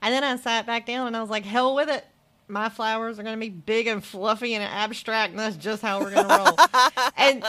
And 0.00 0.12
then 0.12 0.24
I 0.24 0.36
sat 0.36 0.66
back 0.66 0.86
down 0.86 1.06
and 1.06 1.16
I 1.16 1.20
was 1.20 1.30
like, 1.30 1.44
hell 1.44 1.74
with 1.74 1.90
it. 1.90 2.06
My 2.48 2.68
flowers 2.68 3.18
are 3.18 3.22
going 3.22 3.34
to 3.34 3.40
be 3.40 3.50
big 3.50 3.86
and 3.86 4.02
fluffy 4.02 4.54
and 4.54 4.62
abstract, 4.62 5.30
and 5.30 5.38
that's 5.38 5.56
just 5.56 5.82
how 5.82 6.00
we're 6.00 6.12
going 6.12 6.28
to 6.28 6.36
roll. 6.36 7.00
and 7.16 7.44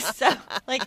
so, 0.14 0.32
like, 0.66 0.82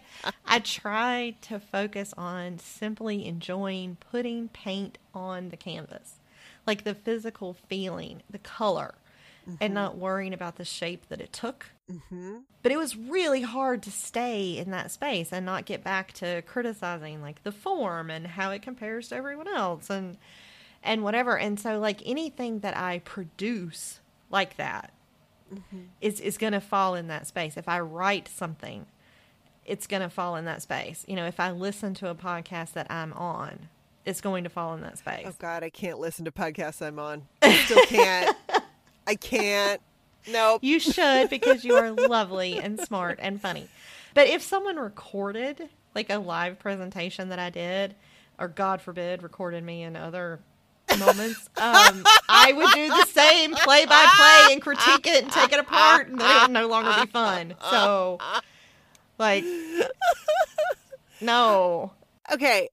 I 0.45 0.59
try 0.59 1.35
to 1.43 1.59
focus 1.59 2.13
on 2.17 2.59
simply 2.59 3.25
enjoying 3.25 3.97
putting 4.11 4.49
paint 4.49 4.97
on 5.13 5.49
the 5.49 5.57
canvas, 5.57 6.15
like 6.67 6.83
the 6.83 6.95
physical 6.95 7.55
feeling, 7.69 8.23
the 8.29 8.39
color, 8.39 8.95
and 9.61 9.73
not 9.73 9.97
worrying 9.97 10.33
about 10.33 10.55
the 10.55 10.65
shape 10.65 11.07
that 11.09 11.21
it 11.21 11.31
took. 11.31 11.67
Mm-hmm. 11.91 12.37
But 12.63 12.71
it 12.71 12.77
was 12.77 12.97
really 12.97 13.41
hard 13.41 13.83
to 13.83 13.91
stay 13.91 14.57
in 14.57 14.71
that 14.71 14.91
space 14.91 15.31
and 15.31 15.45
not 15.45 15.65
get 15.65 15.83
back 15.83 16.13
to 16.13 16.41
criticizing 16.43 17.21
like 17.21 17.43
the 17.43 17.51
form 17.51 18.09
and 18.09 18.25
how 18.25 18.51
it 18.51 18.63
compares 18.63 19.09
to 19.09 19.15
everyone 19.15 19.47
else 19.47 19.89
and 19.89 20.17
and 20.85 21.03
whatever. 21.03 21.37
And 21.37 21.59
so 21.59 21.79
like 21.79 22.01
anything 22.05 22.59
that 22.59 22.77
I 22.77 22.99
produce 22.99 23.99
like 24.29 24.57
that 24.57 24.93
mm-hmm. 25.53 25.83
is 26.01 26.19
is 26.19 26.37
going 26.37 26.53
to 26.53 26.61
fall 26.61 26.95
in 26.95 27.07
that 27.07 27.27
space. 27.27 27.57
If 27.57 27.67
I 27.67 27.79
write 27.79 28.27
something, 28.27 28.85
it's 29.65 29.87
going 29.87 30.01
to 30.01 30.09
fall 30.09 30.35
in 30.35 30.45
that 30.45 30.61
space. 30.61 31.03
You 31.07 31.15
know, 31.15 31.25
if 31.25 31.39
I 31.39 31.51
listen 31.51 31.93
to 31.95 32.09
a 32.09 32.15
podcast 32.15 32.73
that 32.73 32.87
I'm 32.89 33.13
on, 33.13 33.69
it's 34.05 34.21
going 34.21 34.43
to 34.43 34.49
fall 34.49 34.73
in 34.75 34.81
that 34.81 34.97
space. 34.97 35.25
Oh 35.27 35.33
God, 35.39 35.63
I 35.63 35.69
can't 35.69 35.99
listen 35.99 36.25
to 36.25 36.31
podcasts 36.31 36.81
I'm 36.81 36.99
on. 36.99 37.23
I 37.41 37.53
still 37.57 37.85
can't. 37.87 38.37
I 39.07 39.15
can't. 39.15 39.81
Nope. 40.27 40.63
You 40.63 40.79
should 40.79 41.29
because 41.29 41.63
you 41.63 41.75
are 41.75 41.91
lovely 41.91 42.57
and 42.57 42.79
smart 42.79 43.19
and 43.21 43.39
funny. 43.39 43.67
But 44.13 44.27
if 44.27 44.41
someone 44.41 44.77
recorded 44.77 45.69
like 45.93 46.09
a 46.09 46.17
live 46.17 46.57
presentation 46.57 47.29
that 47.29 47.37
I 47.37 47.49
did, 47.49 47.95
or 48.39 48.47
God 48.47 48.81
forbid, 48.81 49.23
recorded 49.23 49.63
me 49.63 49.83
in 49.83 49.95
other 49.95 50.39
moments, 51.05 51.49
um, 51.57 52.03
I 52.29 52.53
would 52.53 52.71
do 52.73 52.87
the 52.87 53.05
same 53.05 53.53
play 53.55 53.85
by 53.85 54.05
play 54.15 54.53
and 54.53 54.61
critique 54.61 55.07
it 55.07 55.23
and 55.23 55.31
take 55.31 55.51
it 55.51 55.59
apart, 55.59 56.07
and 56.07 56.19
then 56.19 56.29
it 56.29 56.41
would 56.43 56.51
no 56.51 56.67
longer 56.67 56.93
be 57.01 57.11
fun. 57.11 57.55
So, 57.69 58.19
like, 59.17 59.43
no. 61.21 61.93
Okay. 62.31 62.69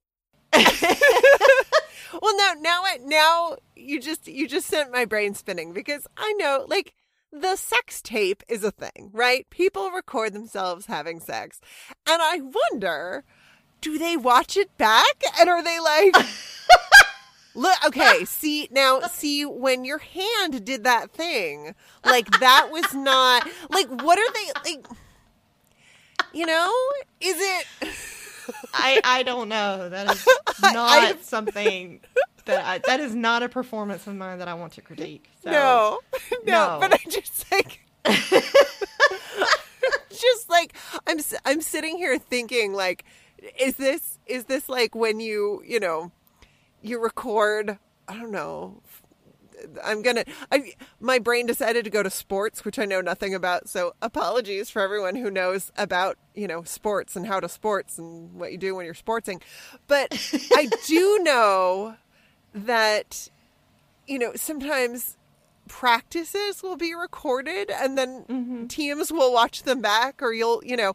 well, 0.53 2.37
now, 2.37 2.53
now, 2.61 2.83
now 3.05 3.57
you 3.75 4.01
just 4.01 4.29
you 4.29 4.47
just 4.47 4.67
sent 4.67 4.93
my 4.93 5.05
brain 5.05 5.35
spinning 5.35 5.73
because 5.73 6.07
I 6.17 6.33
know, 6.35 6.67
like, 6.69 6.93
the 7.33 7.57
sex 7.57 8.03
tape 8.03 8.43
is 8.49 8.63
a 8.63 8.71
thing, 8.71 9.11
right? 9.13 9.49
People 9.49 9.91
record 9.91 10.35
themselves 10.35 10.87
having 10.87 11.21
sex, 11.21 11.61
and 12.07 12.21
I 12.21 12.41
wonder, 12.41 13.25
do 13.81 13.99
they 13.99 14.17
watch 14.17 14.57
it 14.57 14.77
back 14.77 15.23
and 15.41 15.49
are 15.49 15.63
they 15.63 15.81
like? 15.81 16.15
Look, 17.55 17.77
okay, 17.87 18.25
see 18.27 18.69
now, 18.71 19.01
see 19.01 19.45
when 19.45 19.85
your 19.85 19.99
hand 19.99 20.65
did 20.65 20.85
that 20.85 21.13
thing, 21.13 21.75
like 22.05 22.29
that 22.41 22.69
was 22.71 22.95
not 22.95 23.47
like 23.71 23.89
what 24.03 24.19
are 24.19 24.33
they 24.33 24.73
like? 24.77 24.87
You 26.33 26.47
know, 26.47 26.73
is 27.21 27.37
it? 27.39 27.67
I 28.73 29.01
I 29.05 29.23
don't 29.23 29.49
know. 29.49 29.89
That 29.89 30.11
is 30.11 30.27
not 30.63 31.03
I- 31.03 31.17
something 31.21 32.01
that 32.47 32.65
I, 32.65 32.79
that 32.87 33.01
is 33.01 33.15
not 33.15 33.43
a 33.43 33.49
performance 33.49 34.07
of 34.07 34.17
mine 34.17 34.39
that 34.39 34.49
I 34.49 34.55
want 34.55 34.73
to 34.75 34.81
critique. 34.81 35.29
So. 35.45 35.51
No, 35.51 36.01
no, 36.45 36.53
No. 36.53 36.79
but 36.81 36.93
I 36.93 36.99
just 37.09 37.51
like, 37.53 37.81
just 40.11 40.49
like 40.51 40.75
I'm, 41.07 41.19
I'm 41.45 41.61
sitting 41.61 41.97
here 41.99 42.19
thinking, 42.19 42.73
like, 42.73 43.05
is 43.61 43.77
this, 43.77 44.19
is 44.27 44.45
this 44.45 44.69
like 44.69 44.95
when 44.95 45.21
you, 45.21 45.63
you 45.67 45.79
know, 45.81 46.11
you 46.83 47.01
record? 47.01 47.79
I 48.09 48.19
don't 48.19 48.33
know. 48.33 48.83
I'm 49.85 50.03
gonna. 50.03 50.25
I 50.51 50.73
my 51.01 51.19
brain 51.19 51.47
decided 51.47 51.85
to 51.85 51.91
go 51.91 52.03
to 52.03 52.11
sports, 52.11 52.65
which 52.65 52.79
I 52.79 52.85
know 52.85 53.01
nothing 53.01 53.35
about. 53.35 53.69
So 53.69 53.95
apologies 54.03 54.71
for 54.71 54.83
everyone 54.83 55.15
who 55.15 55.31
knows 55.31 55.71
about 55.77 56.19
you 56.35 56.49
know 56.49 56.65
sports 56.65 57.15
and 57.15 57.27
how 57.27 57.39
to 57.41 57.49
sports 57.49 57.99
and 57.99 58.35
what 58.35 58.51
you 58.51 58.59
do 58.59 58.75
when 58.75 58.85
you're 58.85 58.95
sportsing. 58.95 59.41
But 59.87 60.09
I 60.55 60.69
do 60.87 61.21
know 61.23 61.97
that 62.55 63.29
you 64.07 64.19
know 64.19 64.33
sometimes 64.35 65.17
practices 65.69 66.63
will 66.63 66.77
be 66.77 66.95
recorded 66.95 67.71
and 67.71 67.97
then 67.97 68.25
mm-hmm. 68.29 68.67
teams 68.67 69.13
will 69.13 69.33
watch 69.33 69.63
them 69.63 69.81
back 69.81 70.21
or 70.21 70.33
you'll 70.33 70.63
you 70.65 70.77
know 70.77 70.95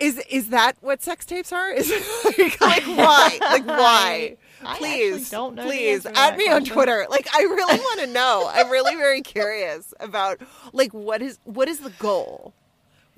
is 0.00 0.18
is 0.30 0.50
that 0.50 0.76
what 0.80 1.02
sex 1.02 1.24
tapes 1.24 1.52
are 1.52 1.70
is 1.70 1.90
like, 2.38 2.60
like 2.60 2.86
why 2.86 3.38
like 3.40 3.66
why 3.66 4.36
please 4.76 5.30
don't 5.30 5.54
know 5.54 5.64
please 5.64 6.06
add 6.06 6.36
me 6.36 6.48
on 6.48 6.64
twitter. 6.64 7.06
Like 7.10 7.28
i 7.34 7.42
really 7.42 7.78
want 7.78 8.00
to 8.00 8.06
know. 8.06 8.50
I'm 8.52 8.70
really 8.70 8.94
very 8.96 9.22
curious 9.22 9.92
about 10.00 10.40
like 10.72 10.92
what 10.92 11.22
is 11.22 11.38
what 11.44 11.68
is 11.68 11.80
the 11.80 11.90
goal 11.98 12.52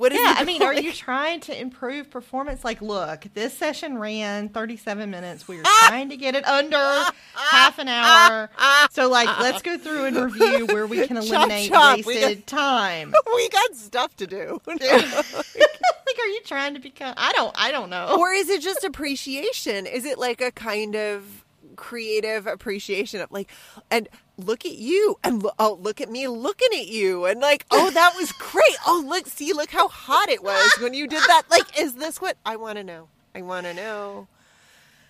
what 0.00 0.12
is 0.12 0.18
Yeah, 0.18 0.34
I 0.38 0.44
mean, 0.44 0.62
are 0.62 0.72
you 0.72 0.92
trying 0.94 1.40
to 1.40 1.60
improve 1.60 2.10
performance? 2.10 2.64
Like, 2.64 2.80
look, 2.80 3.26
this 3.34 3.52
session 3.52 3.98
ran 3.98 4.48
37 4.48 5.10
minutes. 5.10 5.46
We 5.46 5.58
were 5.58 5.62
ah! 5.66 5.86
trying 5.88 6.08
to 6.08 6.16
get 6.16 6.34
it 6.34 6.46
under 6.48 7.04
half 7.34 7.78
an 7.78 7.88
hour. 7.88 8.48
So, 8.92 9.10
like, 9.10 9.28
let's 9.40 9.60
go 9.60 9.76
through 9.76 10.06
and 10.06 10.16
review 10.16 10.64
where 10.68 10.86
we 10.86 11.06
can 11.06 11.16
Chop, 11.20 11.26
eliminate 11.26 11.68
chop. 11.68 11.98
We 11.98 12.04
wasted 12.04 12.46
time. 12.46 13.12
we 13.34 13.48
got 13.50 13.76
stuff 13.76 14.16
to 14.16 14.26
do 14.26 14.58
like, 14.66 14.82
are 14.82 16.28
you 16.28 16.40
trying 16.46 16.72
to 16.74 16.80
become? 16.80 17.12
I 17.18 17.32
don't. 17.32 17.54
I 17.58 17.70
don't 17.70 17.90
know. 17.90 18.16
Or 18.18 18.32
is 18.32 18.48
it 18.48 18.62
just 18.62 18.84
appreciation? 18.84 19.84
Is 19.84 20.06
it 20.06 20.18
like 20.18 20.40
a 20.40 20.50
kind 20.50 20.96
of 20.96 21.44
creative 21.76 22.46
appreciation 22.46 23.20
of 23.20 23.30
like, 23.30 23.50
and 23.90 24.08
look 24.46 24.64
at 24.66 24.72
you, 24.74 25.18
and 25.22 25.42
lo- 25.42 25.52
oh, 25.58 25.78
look 25.80 26.00
at 26.00 26.10
me 26.10 26.28
looking 26.28 26.68
at 26.72 26.88
you, 26.88 27.24
and 27.26 27.40
like, 27.40 27.64
oh, 27.70 27.90
that 27.90 28.14
was 28.16 28.32
great. 28.32 28.76
Oh, 28.86 29.04
look, 29.06 29.26
see, 29.26 29.52
look 29.52 29.70
how 29.70 29.88
hot 29.88 30.28
it 30.28 30.42
was 30.42 30.72
when 30.80 30.94
you 30.94 31.06
did 31.06 31.22
that. 31.22 31.42
Like, 31.50 31.78
is 31.78 31.94
this 31.94 32.20
what 32.20 32.36
I 32.44 32.56
want 32.56 32.78
to 32.78 32.84
know? 32.84 33.08
I 33.34 33.42
want 33.42 33.66
to 33.66 33.74
know. 33.74 34.28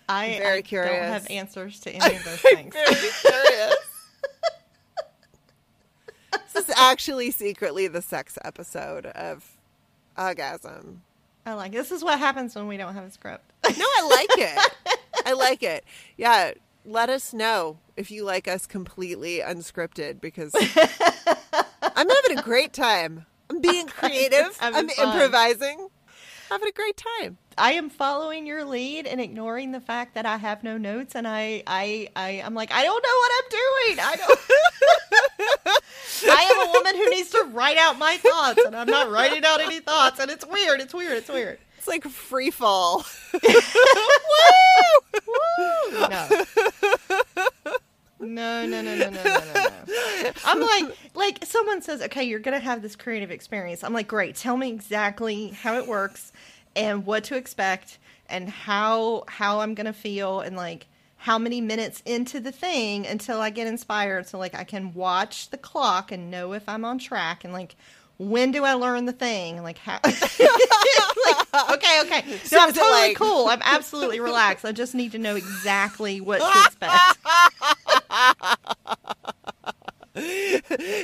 I, 0.09 0.27
am 0.27 0.43
very 0.43 0.59
I 0.59 0.63
curious. 0.63 0.93
don't 0.93 1.09
have 1.13 1.31
answers 1.31 1.81
to 1.81 1.91
any 1.91 2.17
of 2.17 2.25
those 2.25 2.41
things. 2.41 2.75
Very 2.75 2.95
curious. 2.95 3.77
this 6.53 6.69
is 6.69 6.75
actually 6.77 7.31
secretly 7.31 7.87
the 7.87 8.03
sex 8.03 8.37
episode 8.45 9.07
of 9.07 9.57
Orgasm. 10.19 11.03
I 11.47 11.55
like 11.55 11.73
this 11.73 11.91
is 11.91 12.05
what 12.05 12.19
happens 12.19 12.55
when 12.55 12.67
we 12.67 12.77
don't 12.77 12.95
have 12.95 13.05
a 13.05 13.11
script. 13.11 13.45
No, 13.65 13.85
I 13.85 14.09
like 14.11 14.39
it. 14.39 14.75
I 15.27 15.33
like 15.33 15.63
it. 15.63 15.85
Yeah, 16.17 16.53
let 16.91 17.09
us 17.09 17.33
know 17.33 17.79
if 17.97 18.11
you 18.11 18.25
like 18.25 18.49
us 18.49 18.67
completely 18.67 19.39
unscripted 19.39 20.21
because 20.21 20.53
I'm 21.83 22.09
having 22.09 22.39
a 22.39 22.43
great 22.43 22.73
time. 22.73 23.27
I'm 23.49 23.61
being 23.61 23.87
creative. 23.87 24.57
I'm 24.61 24.89
fun. 24.89 25.13
improvising. 25.13 25.89
Having 26.51 26.69
a 26.69 26.73
great 26.73 27.01
time. 27.21 27.39
I 27.57 27.75
am 27.75 27.91
following 27.91 28.45
your 28.45 28.65
lead 28.65 29.07
and 29.07 29.21
ignoring 29.21 29.71
the 29.71 29.81
fact 29.81 30.15
that 30.15 30.27
I 30.27 30.37
have 30.39 30.65
no 30.65 30.79
notes, 30.79 31.15
and 31.15 31.29
I, 31.29 31.63
I, 31.65 32.09
I, 32.17 32.43
I'm 32.45 32.55
like, 32.55 32.73
I 32.73 32.83
don't 32.83 33.05
know 33.05 33.17
what 33.21 33.33
I'm 33.37 33.49
doing. 33.51 34.01
I 34.01 34.17
don't. 34.17 34.41
I 36.37 36.43
am 36.43 36.69
a 36.69 36.73
woman 36.73 36.97
who 36.97 37.11
needs 37.11 37.31
to 37.31 37.45
write 37.53 37.77
out 37.77 37.99
my 37.99 38.17
thoughts, 38.17 38.65
and 38.65 38.75
I'm 38.75 38.89
not 38.89 39.11
writing 39.11 39.45
out 39.45 39.61
any 39.61 39.79
thoughts, 39.79 40.19
and 40.19 40.29
it's 40.29 40.45
weird. 40.45 40.81
It's 40.81 40.93
weird. 40.93 41.19
It's 41.19 41.29
weird. 41.29 41.59
It's 41.81 41.89
like 41.89 42.05
free 42.05 42.51
fall. 42.51 43.07
No. 45.91 46.45
No, 48.21 48.67
no, 48.67 48.83
no, 48.83 48.97
no, 48.97 48.97
no, 48.97 49.23
no, 49.23 49.23
no, 49.23 49.69
no. 49.87 50.33
I'm 50.45 50.61
like, 50.61 50.97
like 51.15 51.45
someone 51.45 51.81
says, 51.81 52.03
okay, 52.03 52.25
you're 52.25 52.39
gonna 52.39 52.59
have 52.59 52.83
this 52.83 52.97
creative 52.97 53.31
experience. 53.31 53.83
I'm 53.83 53.95
like, 53.95 54.09
great. 54.09 54.37
Tell 54.37 54.57
me 54.59 54.69
exactly 54.69 55.49
how 55.49 55.77
it 55.79 55.87
works 55.87 56.33
and 56.77 57.07
what 57.07 57.25
to 57.25 57.37
expect 57.37 57.99
and 58.29 58.49
how 58.51 59.25
how 59.29 59.61
I'm 59.61 59.75
gonna 59.75 59.95
feel 59.95 60.41
and 60.41 60.57
like 60.57 60.87
how 61.17 61.39
many 61.39 61.61
minutes 61.63 62.03
into 62.05 62.41
the 62.41 62.53
thing 62.53 63.07
until 63.07 63.41
I 63.41 63.49
get 63.51 63.67
inspired. 63.67 64.27
So 64.27 64.39
like 64.39 64.55
I 64.55 64.65
can 64.65 64.93
watch 64.93 65.49
the 65.49 65.59
clock 65.59 66.13
and 66.13 66.31
know 66.31 66.53
if 66.53 66.69
I'm 66.69 66.85
on 66.85 66.99
track 66.99 67.45
and 67.45 67.55
like 67.55 67.75
when 68.21 68.53
do 68.53 68.65
I 68.65 68.75
learn 68.75 69.07
the 69.07 69.13
thing? 69.13 69.63
Like 69.63 69.79
how 69.79 69.99
like, 70.05 70.15
okay, 71.73 72.01
okay. 72.05 72.23
So 72.45 72.57
No, 72.57 72.63
I'm 72.65 72.73
totally 72.75 72.91
like- 73.09 73.17
cool. 73.17 73.47
I'm 73.49 73.63
absolutely 73.65 74.21
relaxed. 74.21 74.65
I 74.67 74.73
just 74.73 74.95
need 74.95 75.13
to 75.13 75.19
know 75.19 75.37
exactly 75.37 76.21
what 76.21 76.41
to 76.41 76.61
expect. 76.67 77.17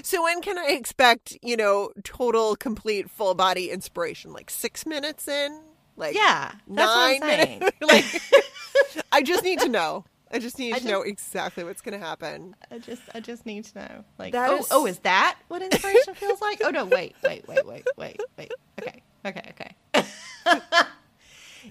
So 0.04 0.22
when 0.24 0.42
can 0.42 0.58
I 0.58 0.66
expect, 0.72 1.38
you 1.42 1.56
know, 1.56 1.90
total, 2.04 2.54
complete, 2.56 3.08
full 3.08 3.34
body 3.34 3.70
inspiration? 3.70 4.32
Like 4.32 4.50
six 4.50 4.84
minutes 4.84 5.26
in? 5.26 5.60
Like 5.96 6.14
Yeah, 6.14 6.52
that's 6.52 6.66
nine 6.68 7.20
what 7.20 7.30
I'm 7.30 7.46
saying. 7.46 7.58
minutes? 7.60 7.76
like 7.82 9.04
I 9.12 9.22
just 9.22 9.42
need 9.42 9.60
to 9.60 9.68
know. 9.68 10.04
I 10.36 10.38
just 10.38 10.58
need 10.58 10.74
I 10.74 10.78
to 10.78 10.86
know 10.86 11.02
exactly 11.02 11.64
what's 11.64 11.80
going 11.80 11.98
to 11.98 12.04
happen. 12.04 12.54
I 12.70 12.78
just, 12.78 13.02
I 13.14 13.20
just 13.20 13.46
need 13.46 13.64
to 13.64 13.78
know. 13.78 14.04
Like, 14.18 14.32
That 14.32 14.50
oh, 14.50 14.58
is- 14.58 14.68
oh, 14.70 14.86
is 14.86 14.98
that 15.00 15.38
what 15.48 15.62
inspiration 15.62 16.14
feels 16.14 16.40
like? 16.40 16.60
Oh 16.62 16.70
no, 16.70 16.84
wait, 16.84 17.16
wait, 17.22 17.46
wait, 17.48 17.66
wait, 17.66 17.84
wait, 17.96 18.20
wait. 18.36 18.52
Okay, 18.80 19.02
okay, 19.24 19.52
okay. 19.94 20.04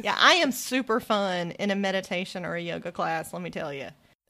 yeah, 0.01 0.15
I 0.17 0.33
am 0.35 0.51
super 0.51 0.99
fun 0.99 1.51
in 1.51 1.71
a 1.71 1.75
meditation 1.75 2.45
or 2.45 2.55
a 2.55 2.61
yoga 2.61 2.91
class. 2.91 3.31
Let 3.33 3.41
me 3.41 3.49
tell 3.49 3.71
you. 3.73 3.89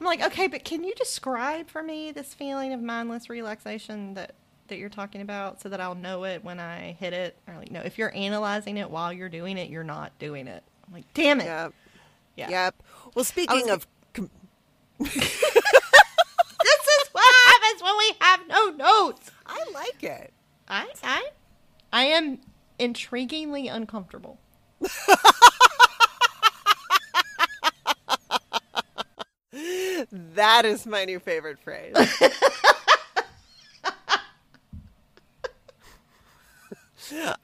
I'm 0.00 0.06
like, 0.06 0.22
okay, 0.22 0.46
but 0.48 0.64
can 0.64 0.84
you 0.84 0.94
describe 0.94 1.68
for 1.68 1.82
me 1.82 2.12
this 2.12 2.34
feeling 2.34 2.72
of 2.72 2.80
mindless 2.82 3.30
relaxation 3.30 4.14
that 4.14 4.34
that 4.68 4.78
you're 4.78 4.88
talking 4.88 5.20
about, 5.20 5.60
so 5.60 5.68
that 5.68 5.78
I'll 5.80 5.94
know 5.94 6.24
it 6.24 6.42
when 6.42 6.58
I 6.58 6.96
hit 6.98 7.12
it? 7.12 7.36
Or 7.46 7.54
like, 7.56 7.70
no, 7.70 7.80
if 7.80 7.98
you're 7.98 8.14
analyzing 8.14 8.76
it 8.78 8.90
while 8.90 9.12
you're 9.12 9.28
doing 9.28 9.58
it, 9.58 9.68
you're 9.68 9.84
not 9.84 10.18
doing 10.18 10.46
it. 10.46 10.64
I'm 10.86 10.92
like, 10.92 11.04
damn 11.14 11.40
it. 11.40 11.44
Yep. 11.46 11.74
Yeah. 12.36 12.50
Yep. 12.50 12.82
Well, 13.14 13.24
speaking 13.24 13.70
of 13.70 13.86
com- 14.12 14.30
This 14.98 15.14
is 15.16 17.08
what 17.12 17.34
happens 17.46 17.82
when 17.82 17.98
we 17.98 18.12
have 18.20 18.40
no 18.48 18.70
notes. 18.70 19.30
I 19.46 19.64
like 19.72 20.02
it. 20.02 20.32
I 20.68 20.86
I 21.02 21.28
I 21.92 22.04
am 22.04 22.38
intriguingly 22.78 23.72
uncomfortable. 23.72 24.38
That 30.34 30.64
is 30.64 30.84
my 30.86 31.04
new 31.04 31.18
favorite 31.20 31.58
phrase. 31.60 31.94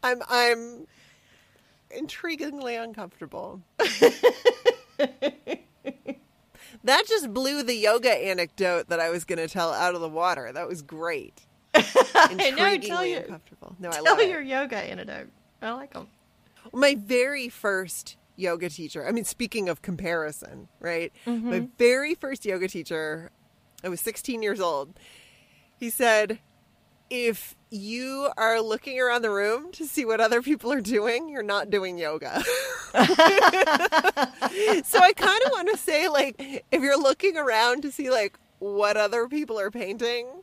I'm 0.02 0.20
I'm 0.28 0.86
intriguingly 1.96 2.82
uncomfortable. 2.82 3.62
that 6.84 7.06
just 7.06 7.32
blew 7.32 7.62
the 7.62 7.74
yoga 7.74 8.10
anecdote 8.12 8.88
that 8.88 9.00
I 9.00 9.10
was 9.10 9.24
going 9.24 9.38
to 9.38 9.48
tell 9.48 9.72
out 9.72 9.94
of 9.94 10.00
the 10.00 10.08
water. 10.08 10.50
That 10.52 10.68
was 10.68 10.82
great. 10.82 11.46
I 11.74 11.80
know. 12.34 12.44
Intriguingly 12.44 12.86
Tell 12.86 13.04
you, 13.04 13.16
uncomfortable. 13.18 13.76
No, 13.78 13.88
I 13.88 13.92
tell 13.92 14.04
love 14.04 14.20
it. 14.20 14.28
your 14.28 14.40
yoga 14.40 14.76
anecdote. 14.76 15.28
I 15.62 15.72
like 15.72 15.92
them. 15.92 16.08
My 16.72 16.94
very 16.94 17.48
first 17.48 18.16
yoga 18.36 18.68
teacher, 18.68 19.06
I 19.06 19.12
mean, 19.12 19.24
speaking 19.24 19.68
of 19.68 19.82
comparison, 19.82 20.68
right? 20.80 21.12
Mm-hmm. 21.26 21.50
My 21.50 21.68
very 21.78 22.14
first 22.14 22.44
yoga 22.44 22.68
teacher, 22.68 23.30
I 23.84 23.88
was 23.88 24.00
16 24.00 24.42
years 24.42 24.60
old. 24.60 24.98
He 25.78 25.90
said, 25.90 26.38
if 27.08 27.54
you 27.70 28.30
are 28.36 28.60
looking 28.60 29.00
around 29.00 29.22
the 29.22 29.30
room 29.30 29.72
to 29.72 29.86
see 29.86 30.04
what 30.04 30.20
other 30.20 30.42
people 30.42 30.72
are 30.72 30.80
doing, 30.80 31.28
you're 31.28 31.42
not 31.42 31.70
doing 31.70 31.98
yoga. 31.98 32.42
so 32.94 32.98
I 34.98 35.12
kind 35.16 35.42
of 35.44 35.50
want 35.50 35.68
to 35.70 35.76
say, 35.76 36.08
like, 36.08 36.36
if 36.38 36.82
you're 36.82 36.98
looking 37.00 37.36
around 37.36 37.82
to 37.82 37.92
see, 37.92 38.10
like, 38.10 38.38
what 38.58 38.96
other 38.96 39.28
people 39.28 39.58
are 39.58 39.70
painting, 39.70 40.42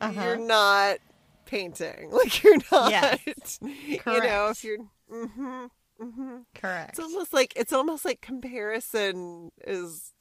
Uh-huh. 0.00 0.22
you're 0.22 0.36
not 0.38 0.98
painting. 1.46 2.10
Like, 2.12 2.42
you're 2.42 2.58
not, 2.72 2.90
Yes. 2.90 3.60
you 4.06 4.20
know, 4.20 4.48
if 4.48 4.64
you're, 4.64 4.78
hmm 5.10 5.66
hmm 6.00 6.36
Correct. 6.54 6.98
it's 6.98 6.98
almost 6.98 7.32
like 7.32 7.52
it's 7.56 7.72
almost 7.72 8.04
like 8.04 8.20
comparison 8.20 9.50
is 9.66 10.12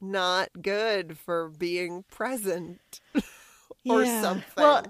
not 0.00 0.48
good 0.62 1.18
for 1.18 1.48
being 1.50 2.04
present 2.10 3.00
or 3.88 4.04
something. 4.04 4.54
Well, 4.56 4.82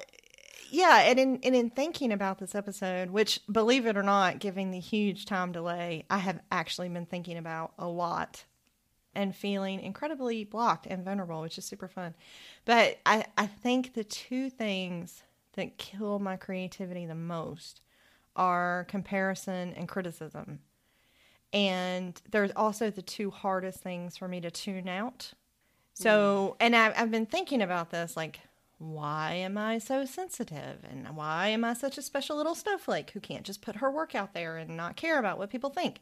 yeah, 0.71 1.01
and 1.01 1.19
in 1.19 1.41
and 1.43 1.55
in 1.57 1.71
thinking 1.71 2.13
about 2.13 2.39
this 2.39 2.55
episode, 2.55 3.11
which 3.11 3.41
believe 3.51 3.87
it 3.87 3.97
or 3.97 4.03
not, 4.03 4.39
given 4.39 4.71
the 4.71 4.81
huge 4.81 5.27
time 5.27 5.53
delay, 5.53 6.05
I 6.11 6.19
have 6.19 6.41
actually 6.51 6.89
been 6.89 7.07
thinking 7.07 7.37
about 7.37 7.73
a 7.79 7.87
lot 7.89 8.45
and 9.15 9.35
feeling 9.35 9.81
incredibly 9.81 10.45
blocked 10.45 10.87
and 10.87 11.05
vulnerable, 11.05 11.41
which 11.41 11.59
is 11.59 11.65
super 11.65 11.89
fun. 11.89 12.15
But 12.65 12.99
I, 13.05 13.25
I 13.37 13.47
think 13.47 13.95
the 13.95 14.05
two 14.05 14.49
things 14.51 15.23
that 15.55 15.79
kill 15.79 16.19
my 16.19 16.37
creativity 16.37 17.05
the 17.05 17.15
most 17.15 17.81
are 18.37 18.87
comparison 18.89 19.75
and 19.75 19.89
criticism. 19.89 20.61
And 21.53 22.21
there's 22.31 22.53
also 22.55 22.91
the 22.91 23.03
two 23.03 23.31
hardest 23.31 23.81
things 23.81 24.17
for 24.17 24.29
me 24.29 24.41
to 24.41 24.51
tune 24.51 24.89
out. 24.89 25.33
So, 25.95 26.57
and 26.61 26.77
I, 26.77 26.93
I've 26.97 27.11
been 27.11 27.27
thinking 27.27 27.61
about 27.61 27.91
this 27.91 28.17
like, 28.17 28.39
why 28.79 29.35
am 29.35 29.59
I 29.59 29.79
so 29.79 30.05
sensitive? 30.05 30.85
And 30.89 31.17
why 31.17 31.49
am 31.49 31.65
I 31.65 31.75
such 31.75 31.99
a 31.99 32.03
special 32.03 32.37
little 32.37 32.55
snowflake 32.55 33.11
who 33.11 33.21
can't 33.21 33.45
just 33.45 33.61
put 33.61 33.77
her 33.77 33.91
work 33.91 34.15
out 34.15 34.35
there 34.35 34.57
and 34.57 34.77
not 34.77 34.97
care 34.97 35.19
about 35.19 35.39
what 35.39 35.51
people 35.51 35.71
think? 35.71 36.01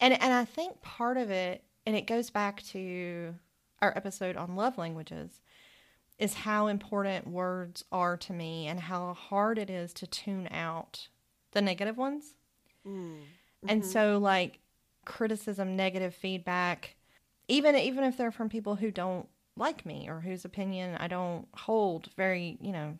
And, 0.00 0.14
and 0.14 0.32
I 0.32 0.44
think 0.44 0.82
part 0.82 1.16
of 1.16 1.30
it, 1.30 1.62
and 1.86 1.94
it 1.94 2.06
goes 2.06 2.30
back 2.30 2.62
to 2.64 3.34
our 3.80 3.96
episode 3.96 4.36
on 4.36 4.56
love 4.56 4.76
languages, 4.76 5.40
is 6.18 6.34
how 6.34 6.66
important 6.66 7.28
words 7.28 7.84
are 7.92 8.16
to 8.16 8.32
me 8.32 8.66
and 8.66 8.80
how 8.80 9.14
hard 9.14 9.58
it 9.58 9.70
is 9.70 9.92
to 9.94 10.06
tune 10.06 10.48
out 10.50 11.08
the 11.52 11.62
negative 11.62 11.96
ones. 11.96 12.34
Mm. 12.86 13.20
And 13.66 13.82
mm-hmm. 13.82 13.90
so 13.90 14.18
like 14.18 14.58
criticism, 15.04 15.76
negative 15.76 16.14
feedback, 16.14 16.96
even 17.48 17.74
even 17.76 18.04
if 18.04 18.16
they're 18.16 18.30
from 18.30 18.48
people 18.48 18.76
who 18.76 18.90
don't 18.90 19.28
like 19.60 19.86
me 19.86 20.08
or 20.08 20.20
whose 20.20 20.44
opinion 20.44 20.96
I 20.96 21.06
don't 21.06 21.46
hold 21.54 22.08
very, 22.16 22.58
you 22.60 22.72
know, 22.72 22.98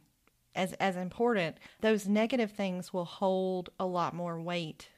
as 0.55 0.73
as 0.75 0.97
important, 0.97 1.57
those 1.81 2.07
negative 2.07 2.53
things 2.53 2.93
will 2.93 3.05
hold 3.05 3.71
a 3.79 3.87
lot 3.87 4.15
more 4.15 4.41
weight 4.41 4.89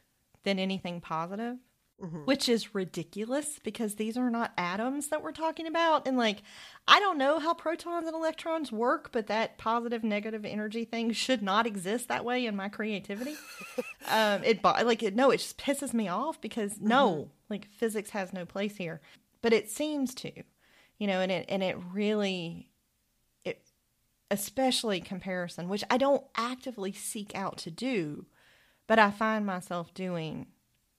than 0.44 0.58
anything 0.58 1.00
positive. 1.00 1.58
mm-hmm. 2.02 2.24
which 2.24 2.48
is 2.48 2.74
ridiculous 2.74 3.58
because 3.62 3.94
these 3.94 4.16
are 4.16 4.30
not 4.30 4.52
atoms 4.58 5.08
that 5.08 5.22
we're 5.22 5.32
talking 5.32 5.66
about. 5.66 6.06
And 6.06 6.16
like, 6.16 6.42
I 6.88 6.98
don't 7.00 7.18
know 7.18 7.38
how 7.38 7.54
protons 7.54 8.06
and 8.06 8.14
electrons 8.14 8.72
work, 8.72 9.10
but 9.12 9.28
that 9.28 9.58
positive 9.58 10.02
negative 10.02 10.44
energy 10.44 10.84
thing 10.84 11.12
should 11.12 11.42
not 11.42 11.66
exist 11.66 12.08
that 12.08 12.24
way 12.24 12.44
in 12.44 12.56
my 12.56 12.68
creativity. 12.68 13.36
um, 14.10 14.42
it 14.44 14.62
like 14.64 15.02
it, 15.02 15.14
no, 15.14 15.30
it 15.30 15.38
just 15.38 15.58
pisses 15.58 15.94
me 15.94 16.08
off 16.08 16.40
because 16.40 16.80
no, 16.80 17.12
mm-hmm. 17.12 17.30
like 17.50 17.70
physics 17.70 18.10
has 18.10 18.32
no 18.32 18.44
place 18.44 18.76
here, 18.76 19.00
but 19.40 19.52
it 19.52 19.70
seems 19.70 20.14
to, 20.16 20.32
you 21.03 21.09
know, 21.09 21.18
and 21.18 21.32
it 21.32 21.46
and 21.48 21.64
it 21.64 21.76
really 21.92 22.68
it 23.44 23.66
especially 24.30 25.00
comparison, 25.00 25.68
which 25.68 25.82
I 25.90 25.96
don't 25.96 26.22
actively 26.36 26.92
seek 26.92 27.34
out 27.34 27.59
to 27.59 27.72
do, 27.72 28.26
but 28.86 29.00
I 29.00 29.11
find 29.11 29.44
myself 29.44 29.92
doing 29.94 30.46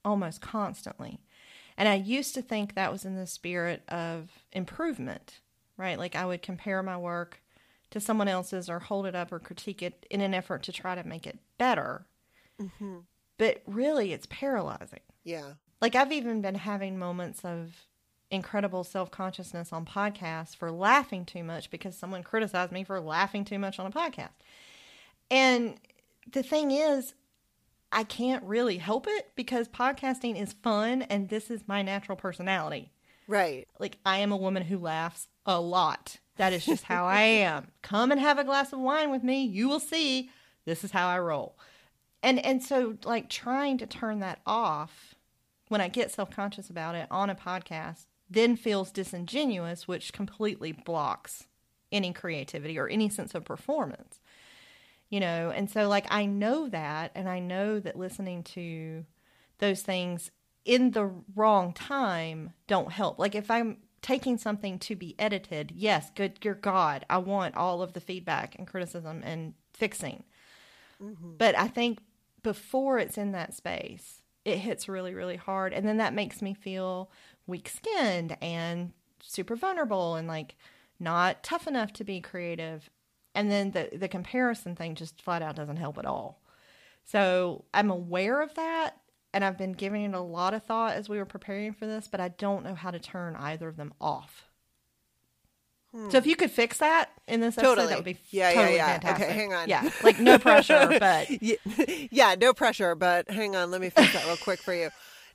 almost 0.04 0.42
constantly. 0.42 1.20
And 1.78 1.88
I 1.88 1.94
used 1.94 2.34
to 2.34 2.42
think 2.42 2.74
that 2.74 2.92
was 2.92 3.06
in 3.06 3.16
the 3.16 3.26
spirit 3.26 3.82
of 3.88 4.28
improvement, 4.52 5.40
right? 5.78 5.98
Like 5.98 6.14
I 6.14 6.26
would 6.26 6.42
compare 6.42 6.82
my 6.82 6.98
work 6.98 7.40
to 7.88 7.98
someone 7.98 8.28
else's 8.28 8.68
or 8.68 8.80
hold 8.80 9.06
it 9.06 9.14
up 9.14 9.32
or 9.32 9.38
critique 9.38 9.82
it 9.82 10.04
in 10.10 10.20
an 10.20 10.34
effort 10.34 10.64
to 10.64 10.72
try 10.72 10.94
to 10.94 11.08
make 11.08 11.26
it 11.26 11.38
better. 11.56 12.04
Mm-hmm. 12.60 12.98
But 13.38 13.62
really, 13.66 14.12
it's 14.12 14.26
paralyzing. 14.28 15.00
Yeah. 15.24 15.54
Like 15.80 15.94
I've 15.94 16.12
even 16.12 16.42
been 16.42 16.56
having 16.56 16.98
moments 16.98 17.42
of 17.42 17.86
incredible 18.34 18.84
self 18.84 19.10
consciousness 19.10 19.72
on 19.72 19.84
podcasts 19.84 20.54
for 20.54 20.70
laughing 20.70 21.24
too 21.24 21.44
much 21.44 21.70
because 21.70 21.96
someone 21.96 22.22
criticized 22.22 22.72
me 22.72 22.84
for 22.84 23.00
laughing 23.00 23.44
too 23.44 23.58
much 23.58 23.78
on 23.78 23.86
a 23.86 23.90
podcast. 23.90 24.30
And 25.30 25.76
the 26.30 26.42
thing 26.42 26.70
is, 26.70 27.14
I 27.90 28.04
can't 28.04 28.42
really 28.44 28.78
help 28.78 29.06
it 29.08 29.30
because 29.36 29.68
podcasting 29.68 30.40
is 30.40 30.52
fun 30.52 31.02
and 31.02 31.28
this 31.28 31.50
is 31.50 31.68
my 31.68 31.82
natural 31.82 32.16
personality. 32.16 32.90
Right. 33.28 33.68
Like 33.78 33.98
I 34.04 34.18
am 34.18 34.32
a 34.32 34.36
woman 34.36 34.64
who 34.64 34.78
laughs 34.78 35.28
a 35.46 35.60
lot. 35.60 36.18
That 36.36 36.52
is 36.52 36.66
just 36.66 36.84
how 36.84 37.06
I 37.06 37.20
am. 37.22 37.68
Come 37.82 38.10
and 38.10 38.20
have 38.20 38.38
a 38.38 38.44
glass 38.44 38.72
of 38.72 38.80
wine 38.80 39.10
with 39.10 39.22
me. 39.22 39.44
You 39.44 39.68
will 39.68 39.80
see 39.80 40.30
this 40.64 40.82
is 40.82 40.90
how 40.90 41.08
I 41.08 41.18
roll. 41.20 41.56
And 42.22 42.44
and 42.44 42.62
so 42.62 42.96
like 43.04 43.28
trying 43.28 43.78
to 43.78 43.86
turn 43.86 44.20
that 44.20 44.40
off 44.46 45.14
when 45.68 45.80
I 45.80 45.88
get 45.88 46.10
self-conscious 46.10 46.70
about 46.70 46.94
it 46.94 47.06
on 47.10 47.30
a 47.30 47.34
podcast 47.34 48.06
then 48.28 48.56
feels 48.56 48.90
disingenuous 48.90 49.86
which 49.86 50.12
completely 50.12 50.72
blocks 50.72 51.46
any 51.92 52.12
creativity 52.12 52.78
or 52.78 52.88
any 52.88 53.08
sense 53.08 53.34
of 53.34 53.44
performance 53.44 54.20
you 55.10 55.20
know? 55.20 55.52
And 55.54 55.70
so 55.70 55.88
like 55.88 56.06
i 56.10 56.26
know 56.26 56.68
that 56.68 57.12
and 57.14 57.28
i 57.28 57.38
know 57.38 57.78
that 57.78 57.96
listening 57.96 58.42
to 58.42 59.04
those 59.58 59.80
things 59.82 60.32
in 60.64 60.90
the 60.90 61.10
wrong 61.36 61.72
time 61.72 62.52
don't 62.66 62.90
help. 62.90 63.18
Like 63.18 63.34
if 63.34 63.50
i'm 63.50 63.78
taking 64.02 64.36
something 64.36 64.78
to 64.78 64.94
be 64.94 65.14
edited 65.18 65.72
yes 65.74 66.10
good 66.14 66.38
dear 66.38 66.54
god 66.54 67.06
i 67.08 67.16
want 67.16 67.56
all 67.56 67.80
of 67.80 67.94
the 67.94 68.00
feedback 68.00 68.54
and 68.58 68.66
criticism 68.66 69.22
and 69.24 69.54
fixing. 69.72 70.24
Mm-hmm. 71.02 71.36
but 71.38 71.56
i 71.56 71.68
think 71.68 72.00
before 72.42 72.98
it's 72.98 73.16
in 73.16 73.32
that 73.32 73.54
space 73.54 74.20
it 74.44 74.58
hits 74.58 74.88
really 74.90 75.14
really 75.14 75.36
hard 75.36 75.72
and 75.72 75.88
then 75.88 75.96
that 75.96 76.12
makes 76.12 76.42
me 76.42 76.52
feel 76.52 77.10
weak 77.46 77.68
skinned 77.68 78.36
and 78.40 78.92
super 79.20 79.56
vulnerable 79.56 80.14
and 80.16 80.28
like 80.28 80.56
not 81.00 81.42
tough 81.42 81.66
enough 81.66 81.92
to 81.92 82.04
be 82.04 82.20
creative 82.20 82.90
and 83.34 83.50
then 83.50 83.72
the 83.72 83.90
the 83.92 84.08
comparison 84.08 84.76
thing 84.76 84.94
just 84.94 85.20
flat 85.20 85.42
out 85.42 85.56
doesn't 85.56 85.76
help 85.76 85.98
at 85.98 86.06
all. 86.06 86.40
So 87.04 87.64
I'm 87.74 87.90
aware 87.90 88.40
of 88.40 88.54
that 88.54 88.96
and 89.32 89.44
I've 89.44 89.58
been 89.58 89.72
giving 89.72 90.04
it 90.04 90.14
a 90.14 90.20
lot 90.20 90.54
of 90.54 90.62
thought 90.62 90.94
as 90.94 91.08
we 91.08 91.18
were 91.18 91.26
preparing 91.26 91.72
for 91.72 91.86
this, 91.86 92.08
but 92.08 92.20
I 92.20 92.28
don't 92.28 92.64
know 92.64 92.74
how 92.74 92.90
to 92.90 93.00
turn 93.00 93.34
either 93.36 93.68
of 93.68 93.76
them 93.76 93.92
off. 94.00 94.48
Hmm. 95.90 96.10
So 96.10 96.18
if 96.18 96.26
you 96.26 96.36
could 96.36 96.50
fix 96.50 96.78
that 96.78 97.10
in 97.26 97.40
this 97.40 97.58
episode, 97.58 97.74
totally. 97.74 97.88
that 97.88 97.96
would 97.96 98.04
be 98.04 98.16
yeah, 98.30 98.52
totally 98.52 98.76
yeah, 98.76 98.86
yeah. 98.86 98.92
fantastic. 98.92 99.26
Okay, 99.26 99.34
hang 99.34 99.52
on. 99.52 99.68
Yeah, 99.68 99.90
like 100.02 100.20
no 100.20 100.38
pressure, 100.38 100.96
but 101.00 101.42
yeah, 101.42 101.56
yeah, 102.10 102.34
no 102.40 102.52
pressure. 102.52 102.94
But 102.94 103.30
hang 103.30 103.56
on, 103.56 103.70
let 103.70 103.80
me 103.80 103.90
fix 103.90 104.12
that 104.12 104.24
real 104.26 104.36
quick 104.36 104.60
for 104.60 104.74
you. 104.74 104.90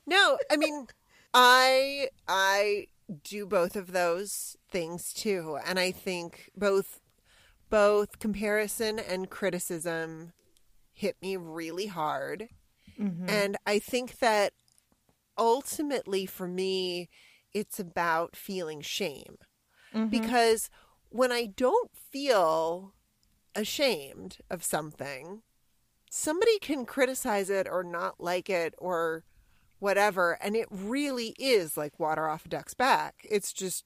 No, 0.06 0.38
I 0.50 0.56
mean, 0.56 0.86
I 1.32 2.08
I 2.26 2.86
do 3.24 3.46
both 3.46 3.76
of 3.76 3.92
those 3.92 4.56
things 4.70 5.12
too, 5.12 5.58
and 5.64 5.78
I 5.78 5.90
think 5.90 6.50
both 6.56 7.00
both 7.68 8.18
comparison 8.18 8.98
and 8.98 9.30
criticism 9.30 10.32
hit 10.92 11.16
me 11.22 11.36
really 11.36 11.86
hard. 11.86 12.48
Mm-hmm. 12.98 13.28
And 13.28 13.56
I 13.66 13.78
think 13.78 14.18
that 14.18 14.52
ultimately 15.38 16.26
for 16.26 16.46
me, 16.46 17.08
it's 17.54 17.78
about 17.80 18.36
feeling 18.36 18.80
shame. 18.80 19.38
Mm-hmm. 19.94 20.08
Because 20.08 20.68
when 21.08 21.32
I 21.32 21.46
don't 21.46 21.90
feel 21.94 22.94
ashamed 23.54 24.38
of 24.50 24.62
something, 24.62 25.42
somebody 26.10 26.58
can 26.58 26.84
criticize 26.84 27.50
it 27.50 27.66
or 27.70 27.82
not 27.82 28.20
like 28.20 28.50
it 28.50 28.74
or 28.78 29.24
whatever. 29.80 30.38
And 30.40 30.54
it 30.54 30.68
really 30.70 31.34
is 31.38 31.76
like 31.76 31.98
water 31.98 32.28
off 32.28 32.46
a 32.46 32.48
duck's 32.48 32.74
back. 32.74 33.26
It's 33.28 33.52
just, 33.52 33.84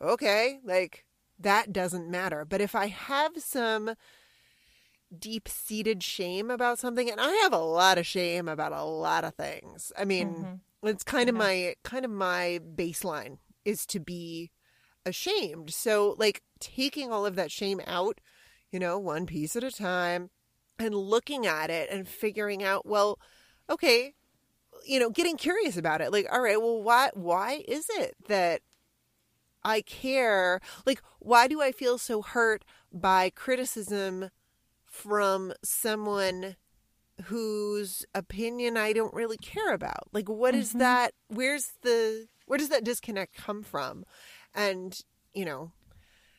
okay, 0.00 0.58
like 0.64 1.06
that 1.38 1.72
doesn't 1.72 2.10
matter. 2.10 2.44
But 2.44 2.60
if 2.60 2.74
I 2.74 2.88
have 2.88 3.32
some 3.38 3.94
deep 5.18 5.48
seated 5.48 6.02
shame 6.02 6.50
about 6.50 6.78
something, 6.78 7.10
and 7.10 7.20
I 7.20 7.30
have 7.42 7.52
a 7.52 7.58
lot 7.58 7.98
of 7.98 8.06
shame 8.06 8.48
about 8.48 8.72
a 8.72 8.84
lot 8.84 9.24
of 9.24 9.34
things. 9.34 9.92
I 9.98 10.04
mean, 10.04 10.34
mm-hmm. 10.34 10.88
it's 10.88 11.04
kind 11.04 11.28
of 11.28 11.34
my 11.34 11.74
kind 11.82 12.04
of 12.04 12.10
my 12.10 12.60
baseline 12.74 13.38
is 13.64 13.86
to 13.86 14.00
be 14.00 14.50
ashamed. 15.04 15.72
So 15.72 16.16
like 16.18 16.42
taking 16.60 17.12
all 17.12 17.26
of 17.26 17.36
that 17.36 17.50
shame 17.50 17.80
out, 17.86 18.20
you 18.70 18.78
know, 18.78 18.98
one 18.98 19.26
piece 19.26 19.56
at 19.56 19.64
a 19.64 19.70
time 19.70 20.30
and 20.78 20.94
looking 20.94 21.46
at 21.46 21.70
it 21.70 21.90
and 21.90 22.08
figuring 22.08 22.62
out, 22.62 22.86
well, 22.86 23.18
okay, 23.68 24.14
you 24.86 25.00
know, 25.00 25.10
getting 25.10 25.36
curious 25.36 25.76
about 25.76 26.00
it. 26.00 26.12
Like, 26.12 26.26
all 26.32 26.40
right, 26.40 26.60
well, 26.60 26.82
why 26.82 27.10
why 27.14 27.64
is 27.66 27.86
it 27.90 28.14
that 28.28 28.62
I 29.64 29.82
care. 29.82 30.60
Like, 30.86 31.02
why 31.18 31.48
do 31.48 31.60
I 31.60 31.72
feel 31.72 31.98
so 31.98 32.22
hurt 32.22 32.64
by 32.92 33.30
criticism 33.30 34.30
from 34.84 35.52
someone 35.62 36.56
whose 37.24 38.04
opinion 38.14 38.76
I 38.76 38.92
don't 38.92 39.14
really 39.14 39.36
care 39.36 39.72
about? 39.72 40.08
Like, 40.12 40.28
what 40.28 40.54
is 40.54 40.70
mm-hmm. 40.70 40.78
that? 40.78 41.14
Where's 41.28 41.72
the, 41.82 42.26
where 42.46 42.58
does 42.58 42.70
that 42.70 42.84
disconnect 42.84 43.36
come 43.36 43.62
from? 43.62 44.04
And, 44.54 44.98
you 45.32 45.44
know, 45.44 45.72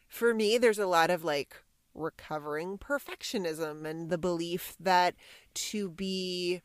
for 0.08 0.34
me, 0.34 0.58
there's 0.58 0.80
a 0.80 0.88
lot 0.88 1.10
of 1.10 1.24
like 1.24 1.56
recovering 1.96 2.78
perfectionism 2.78 3.86
and 3.86 4.10
the 4.10 4.18
belief 4.18 4.76
that 4.80 5.16
to 5.54 5.90
be 5.90 6.62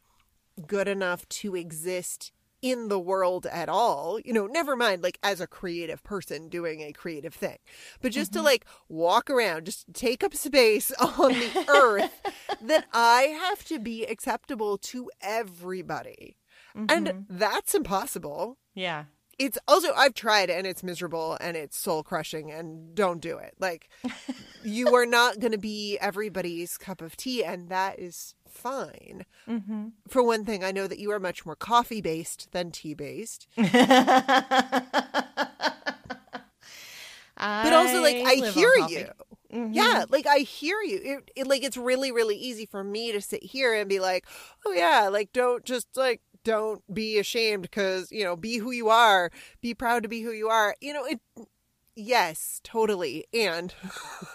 good 0.67 0.89
enough 0.89 1.29
to 1.29 1.55
exist 1.55 2.33
in 2.61 2.89
the 2.89 2.99
world 2.99 3.47
at 3.47 3.69
all, 3.69 4.19
you 4.25 4.33
know, 4.33 4.47
never 4.47 4.75
mind 4.75 5.03
like 5.03 5.19
as 5.23 5.41
a 5.41 5.47
creative 5.47 6.03
person 6.03 6.49
doing 6.49 6.81
a 6.81 6.93
creative 6.93 7.35
thing, 7.35 7.59
but 8.01 8.13
just 8.13 8.33
mm-hmm. 8.33 8.41
to 8.41 8.45
like 8.45 8.65
walk 8.89 9.31
around, 9.31 9.67
just 9.67 9.85
take 9.93 10.25
up 10.25 10.35
space 10.35 10.91
on 11.01 11.33
the 11.33 11.65
earth, 11.69 12.21
that 12.63 12.87
I 12.93 13.23
have 13.23 13.65
to 13.67 13.79
be 13.79 14.05
acceptable 14.05 14.79
to 14.79 15.11
everybody. 15.21 16.37
Mm-hmm. 16.77 16.87
And 16.91 17.27
that's 17.29 17.75
impossible. 17.75 18.59
Yeah. 18.75 19.05
It's 19.39 19.59
also, 19.69 19.93
I've 19.95 20.15
tried 20.15 20.51
and 20.51 20.67
it's 20.67 20.83
miserable 20.83 21.39
and 21.41 21.57
it's 21.57 21.79
soul 21.79 22.03
crushing 22.03 22.51
and 22.51 22.93
don't 22.97 23.21
do 23.21 23.39
it. 23.39 23.55
Like, 23.61 23.89
you 24.65 24.93
are 24.97 25.07
not 25.07 25.39
going 25.39 25.53
to 25.53 25.59
be 25.59 25.97
everybody's 26.01 26.77
cup 26.77 27.01
of 27.01 27.17
tea, 27.17 27.45
and 27.45 27.69
that 27.69 28.01
is 28.01 28.35
fine. 28.59 29.25
Mm-hmm. 29.49 29.89
For 30.09 30.23
one 30.23 30.45
thing, 30.45 30.65
I 30.65 30.73
know 30.73 30.87
that 30.87 30.99
you 30.99 31.11
are 31.13 31.21
much 31.21 31.47
more 31.47 31.57
coffee 31.57 32.01
based 32.01 32.51
than 32.53 32.71
tea 32.71 32.95
based. 32.95 33.47
but 33.57 33.63
also, 37.73 38.03
like, 38.03 38.17
I 38.27 38.51
hear 38.51 38.73
you. 38.89 39.09
Mm-hmm. 39.53 39.73
Yeah, 39.73 40.05
like 40.11 40.27
I 40.27 40.39
hear 40.39 40.81
you. 40.83 41.01
It, 41.03 41.31
it, 41.35 41.47
like 41.47 41.63
it's 41.63 41.77
really, 41.77 42.13
really 42.13 42.37
easy 42.37 42.67
for 42.67 42.85
me 42.85 43.13
to 43.13 43.21
sit 43.21 43.43
here 43.43 43.73
and 43.73 43.89
be 43.89 43.99
like, 43.99 44.27
"Oh 44.67 44.73
yeah, 44.73 45.09
like 45.11 45.33
don't 45.33 45.65
just 45.65 45.89
like 45.97 46.21
don't 46.45 46.83
be 46.93 47.19
ashamed 47.19 47.63
because 47.63 48.13
you 48.13 48.25
know 48.25 48.37
be 48.37 48.59
who 48.59 48.73
you 48.73 48.91
are, 48.91 49.31
be 49.63 49.73
proud 49.73 50.03
to 50.03 50.09
be 50.09 50.21
who 50.21 50.33
you 50.33 50.49
are." 50.49 50.75
You 50.83 50.93
know, 50.93 51.05
it 51.07 51.21
Yes, 52.01 52.61
totally. 52.63 53.25
And 53.35 53.75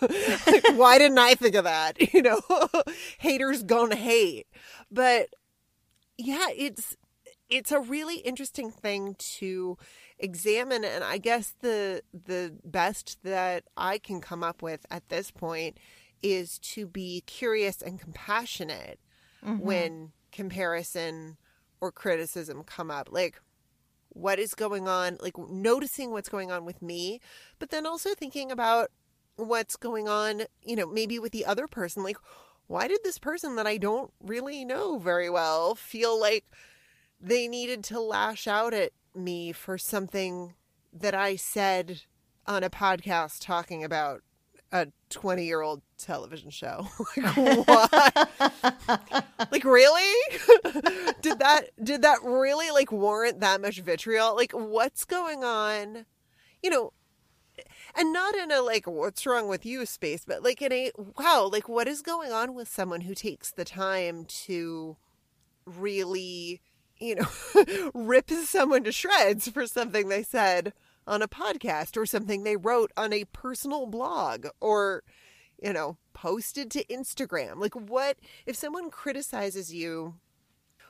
like, 0.01 0.63
why 0.75 0.97
didn't 0.97 1.17
I 1.17 1.33
think 1.35 1.55
of 1.55 1.63
that? 1.63 1.97
You 2.13 2.21
know, 2.21 2.41
haters 3.19 3.63
gonna 3.63 3.95
hate. 3.95 4.47
But 4.91 5.29
yeah, 6.17 6.47
it's 6.53 6.97
it's 7.49 7.71
a 7.71 7.79
really 7.79 8.17
interesting 8.17 8.69
thing 8.69 9.15
to 9.37 9.77
examine 10.19 10.83
and 10.83 11.05
I 11.05 11.17
guess 11.17 11.55
the 11.61 12.01
the 12.13 12.53
best 12.65 13.17
that 13.23 13.63
I 13.77 13.97
can 13.97 14.19
come 14.19 14.43
up 14.43 14.61
with 14.61 14.85
at 14.91 15.07
this 15.07 15.31
point 15.31 15.77
is 16.21 16.59
to 16.59 16.85
be 16.85 17.23
curious 17.25 17.81
and 17.81 17.97
compassionate 17.97 18.99
mm-hmm. 19.43 19.63
when 19.63 20.11
comparison 20.33 21.37
or 21.79 21.93
criticism 21.93 22.63
come 22.65 22.91
up. 22.91 23.07
Like 23.09 23.41
what 24.13 24.39
is 24.39 24.55
going 24.55 24.87
on, 24.87 25.17
like 25.21 25.37
noticing 25.37 26.11
what's 26.11 26.29
going 26.29 26.51
on 26.51 26.65
with 26.65 26.81
me, 26.81 27.19
but 27.59 27.69
then 27.69 27.85
also 27.85 28.13
thinking 28.13 28.51
about 28.51 28.89
what's 29.35 29.75
going 29.75 30.07
on, 30.07 30.43
you 30.63 30.75
know, 30.75 30.85
maybe 30.85 31.19
with 31.19 31.31
the 31.31 31.45
other 31.45 31.67
person. 31.67 32.03
Like, 32.03 32.17
why 32.67 32.87
did 32.87 32.99
this 33.03 33.17
person 33.17 33.55
that 33.55 33.67
I 33.67 33.77
don't 33.77 34.11
really 34.21 34.63
know 34.63 34.97
very 34.99 35.29
well 35.29 35.75
feel 35.75 36.19
like 36.19 36.45
they 37.19 37.47
needed 37.47 37.83
to 37.85 37.99
lash 37.99 38.47
out 38.47 38.73
at 38.73 38.91
me 39.15 39.51
for 39.51 39.77
something 39.77 40.53
that 40.91 41.15
I 41.15 41.35
said 41.35 42.01
on 42.45 42.63
a 42.63 42.69
podcast 42.69 43.39
talking 43.39 43.83
about 43.83 44.21
a 44.73 44.87
20 45.09 45.45
year 45.45 45.61
old 45.61 45.81
television 45.97 46.49
show. 46.49 46.87
like 47.17 47.37
what? 47.67 49.25
like 49.51 49.63
really? 49.63 50.13
did 51.21 51.39
that 51.39 51.69
did 51.81 52.01
that 52.01 52.19
really 52.23 52.71
like 52.71 52.91
warrant 52.91 53.39
that 53.39 53.61
much 53.61 53.79
vitriol? 53.79 54.35
Like 54.35 54.51
what's 54.51 55.05
going 55.05 55.43
on? 55.43 56.05
You 56.63 56.71
know, 56.71 56.93
and 57.95 58.11
not 58.11 58.35
in 58.35 58.51
a 58.51 58.61
like 58.61 58.87
what's 58.87 59.25
wrong 59.27 59.47
with 59.47 59.63
you 59.63 59.85
space, 59.85 60.25
but 60.25 60.43
like 60.43 60.61
in 60.61 60.73
a 60.73 60.91
wow, 61.17 61.47
like 61.51 61.69
what 61.69 61.87
is 61.87 62.01
going 62.01 62.31
on 62.31 62.55
with 62.55 62.67
someone 62.67 63.01
who 63.01 63.13
takes 63.13 63.51
the 63.51 63.65
time 63.65 64.25
to 64.25 64.97
really, 65.65 66.61
you 66.97 67.15
know, 67.15 67.27
rip 67.93 68.31
someone 68.31 68.83
to 68.85 68.91
shreds 68.91 69.47
for 69.49 69.67
something 69.67 70.09
they 70.09 70.23
said 70.23 70.73
on 71.07 71.21
a 71.21 71.27
podcast 71.27 71.97
or 71.97 72.05
something 72.05 72.43
they 72.43 72.57
wrote 72.57 72.91
on 72.97 73.13
a 73.13 73.25
personal 73.25 73.85
blog 73.85 74.47
or 74.59 75.03
you 75.61 75.71
know, 75.71 75.97
posted 76.13 76.69
to 76.71 76.83
Instagram. 76.85 77.57
Like 77.57 77.73
what 77.73 78.17
if 78.45 78.55
someone 78.55 78.89
criticizes 78.89 79.73
you 79.73 80.15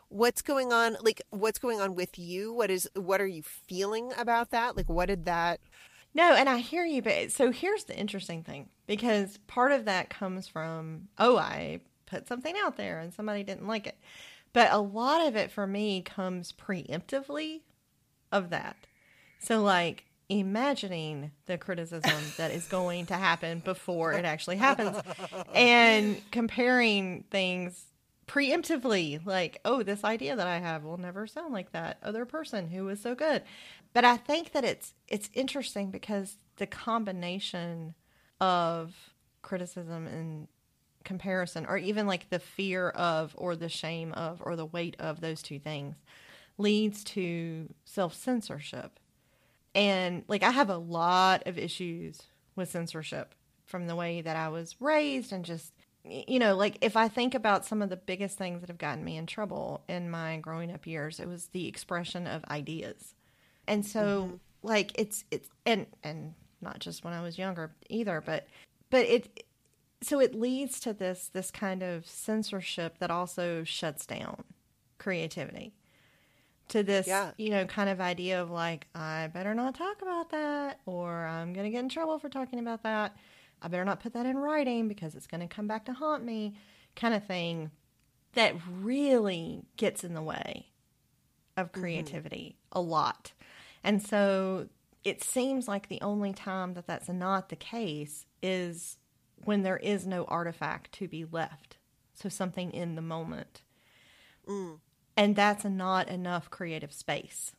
what's 0.10 0.42
going 0.42 0.72
on 0.72 0.96
like 1.02 1.22
what's 1.32 1.58
going 1.58 1.82
on 1.82 1.96
with 1.96 2.20
you 2.20 2.54
what 2.54 2.70
is 2.70 2.88
what 2.96 3.20
are 3.20 3.26
you 3.26 3.42
feeling 3.42 4.12
about 4.16 4.52
that 4.52 4.78
like 4.78 4.88
what 4.88 5.08
did 5.08 5.26
that 5.26 5.60
no, 6.16 6.36
and 6.36 6.48
I 6.48 6.60
hear 6.60 6.86
you, 6.86 7.02
but 7.02 7.32
so 7.32 7.52
here's 7.52 7.86
the 7.86 7.98
interesting 7.98 8.44
thing 8.44 8.70
because 8.86 9.40
part 9.48 9.72
of 9.72 9.86
that 9.86 10.10
comes 10.10 10.48
from, 10.48 11.08
oh, 11.18 11.38
I 11.38 11.80
put 12.06 12.28
something 12.28 12.56
out 12.64 12.78
there 12.78 13.00
and 13.00 13.14
somebody 13.14 13.44
didn't 13.44 13.68
like 13.68 13.88
it. 13.88 13.98
But 14.52 14.72
a 14.72 14.78
lot 14.78 15.26
of 15.26 15.36
it 15.36 15.52
for 15.52 15.66
me 15.66 16.02
comes 16.02 16.54
preemptively 16.54 17.62
of 18.32 18.52
that. 18.52 18.78
So, 19.44 19.62
like, 19.62 20.06
imagining 20.30 21.32
the 21.46 21.58
criticism 21.58 22.24
that 22.38 22.52
is 22.52 22.66
going 22.68 23.06
to 23.08 23.14
happen 23.16 23.60
before 23.60 24.14
it 24.14 24.26
actually 24.26 24.56
happens 24.56 24.98
and 25.54 26.20
comparing 26.32 27.24
things 27.30 27.86
preemptively 28.26 29.24
like 29.26 29.60
oh 29.66 29.84
this 29.84 30.06
idea 30.06 30.34
that 30.34 30.48
i 30.48 30.58
have 30.58 30.86
will 30.86 30.98
never 30.98 31.28
sound 31.28 31.54
like 31.54 31.74
that 31.74 31.98
other 32.02 32.26
person 32.26 32.70
who 32.70 32.86
was 32.86 33.02
so 33.02 33.14
good 33.14 33.44
but 33.94 34.04
I 34.04 34.18
think 34.18 34.52
that 34.52 34.66
it's 34.66 34.94
it's 35.08 35.30
interesting 35.34 35.92
because 35.92 36.38
the 36.58 36.66
combination 36.66 37.94
of 38.42 38.96
criticism 39.42 40.08
and 40.08 40.48
comparison 41.04 41.66
or 41.68 41.78
even 41.78 42.08
like 42.08 42.30
the 42.30 42.40
fear 42.40 42.90
of 42.90 43.36
or 43.38 43.56
the 43.56 43.70
shame 43.70 44.12
of 44.14 44.42
or 44.44 44.56
the 44.56 44.66
weight 44.66 44.96
of 45.00 45.22
those 45.22 45.42
two 45.42 45.60
things 45.60 45.96
leads 46.58 47.04
to 47.04 47.74
self-censorship. 47.86 49.00
And 49.76 50.24
like 50.28 50.44
I 50.44 50.52
have 50.52 50.70
a 50.70 50.78
lot 50.78 51.48
of 51.48 51.58
issues 51.58 52.22
with 52.56 52.70
censorship 52.70 53.34
from 53.66 53.88
the 53.88 53.96
way 53.96 54.22
that 54.22 54.36
I 54.36 54.50
was 54.50 54.76
raised 54.80 55.32
and 55.32 55.44
just 55.44 55.74
you 56.06 56.38
know, 56.38 56.56
like 56.56 56.78
if 56.82 56.98
I 56.98 57.08
think 57.08 57.34
about 57.34 57.66
some 57.66 57.82
of 57.82 57.90
the 57.90 57.96
biggest 57.96 58.38
things 58.38 58.60
that 58.60 58.70
have 58.70 58.78
gotten 58.78 59.06
me 59.06 59.16
in 59.16 59.26
trouble 59.26 59.84
in 59.88 60.10
my 60.10 60.38
growing 60.38 60.72
up 60.72 60.86
years, 60.86 61.20
it 61.20 61.28
was 61.28 61.48
the 61.48 61.68
expression 61.68 62.28
of 62.28 62.44
ideas. 62.46 63.16
And 63.68 63.86
so 63.86 64.26
mm-hmm. 64.26 64.36
like 64.64 64.92
it's 65.00 65.24
it's 65.32 65.50
and 65.66 65.88
and 66.04 66.34
not 66.62 66.80
just 66.80 67.04
when 67.06 67.14
I 67.14 67.22
was 67.22 67.38
younger 67.38 67.72
either, 67.90 68.22
but 68.26 68.48
but 68.90 69.06
it 69.06 69.46
so 70.02 70.20
it 70.20 70.36
leads 70.36 70.82
to 70.82 70.92
this 70.92 71.30
this 71.32 71.52
kind 71.52 71.82
of 71.82 72.06
censorship 72.06 72.98
that 73.00 73.10
also 73.10 73.64
shuts 73.64 74.06
down 74.06 74.44
creativity 74.98 75.74
to 76.70 76.84
this 76.84 77.08
yeah. 77.08 77.32
you 77.38 77.50
know 77.50 77.66
kind 77.66 77.90
of 77.90 78.00
idea 78.00 78.42
of 78.42 78.50
like 78.50 78.88
i 78.96 79.30
better 79.34 79.54
not 79.54 79.76
talk 79.76 80.02
about 80.02 80.30
that 80.32 80.80
or 80.86 81.26
i'm 81.26 81.54
going 81.54 81.66
to 81.66 81.70
get 81.70 81.80
in 81.80 81.90
trouble 81.90 82.18
for 82.20 82.30
talking 82.30 82.60
about 82.60 82.84
that 82.84 83.16
i 83.62 83.68
better 83.68 83.86
not 83.86 84.00
put 84.00 84.14
that 84.14 84.26
in 84.26 84.38
writing 84.38 84.88
because 84.88 85.16
it's 85.16 85.28
going 85.28 85.42
to 85.42 85.48
come 85.48 85.68
back 85.68 85.86
to 85.86 85.94
haunt 85.94 86.24
me 86.24 86.56
kind 86.96 87.14
of 87.14 87.26
thing 87.26 87.70
that 88.34 88.54
really 88.82 89.64
gets 89.78 90.04
in 90.04 90.14
the 90.14 90.22
way 90.22 90.68
of 91.58 91.72
mm-hmm. 91.72 91.82
creativity 91.82 92.56
mm-hmm. 92.56 92.80
a 92.80 92.82
lot 92.82 93.34
and 93.84 94.02
so 94.02 94.68
it 95.04 95.24
seems 95.24 95.68
like 95.68 95.90
the 95.90 96.02
only 96.02 96.34
time 96.34 96.74
that 96.74 96.88
that's 96.88 97.10
not 97.10 97.50
the 97.50 97.56
case 97.56 98.26
is 98.42 98.98
when 99.44 99.64
there 99.64 99.78
is 99.78 100.08
no 100.08 100.24
artifact 100.26 100.92
to 100.94 101.08
be 101.08 101.26
left. 101.26 101.78
So 102.14 102.30
something 102.30 102.72
in 102.72 102.96
the 102.96 103.02
moment. 103.02 103.62
Mm. 104.48 104.80
And 105.16 105.36
that's 105.36 105.64
not 105.64 106.10
enough 106.10 106.50
creative 106.50 106.92
space. 106.92 107.54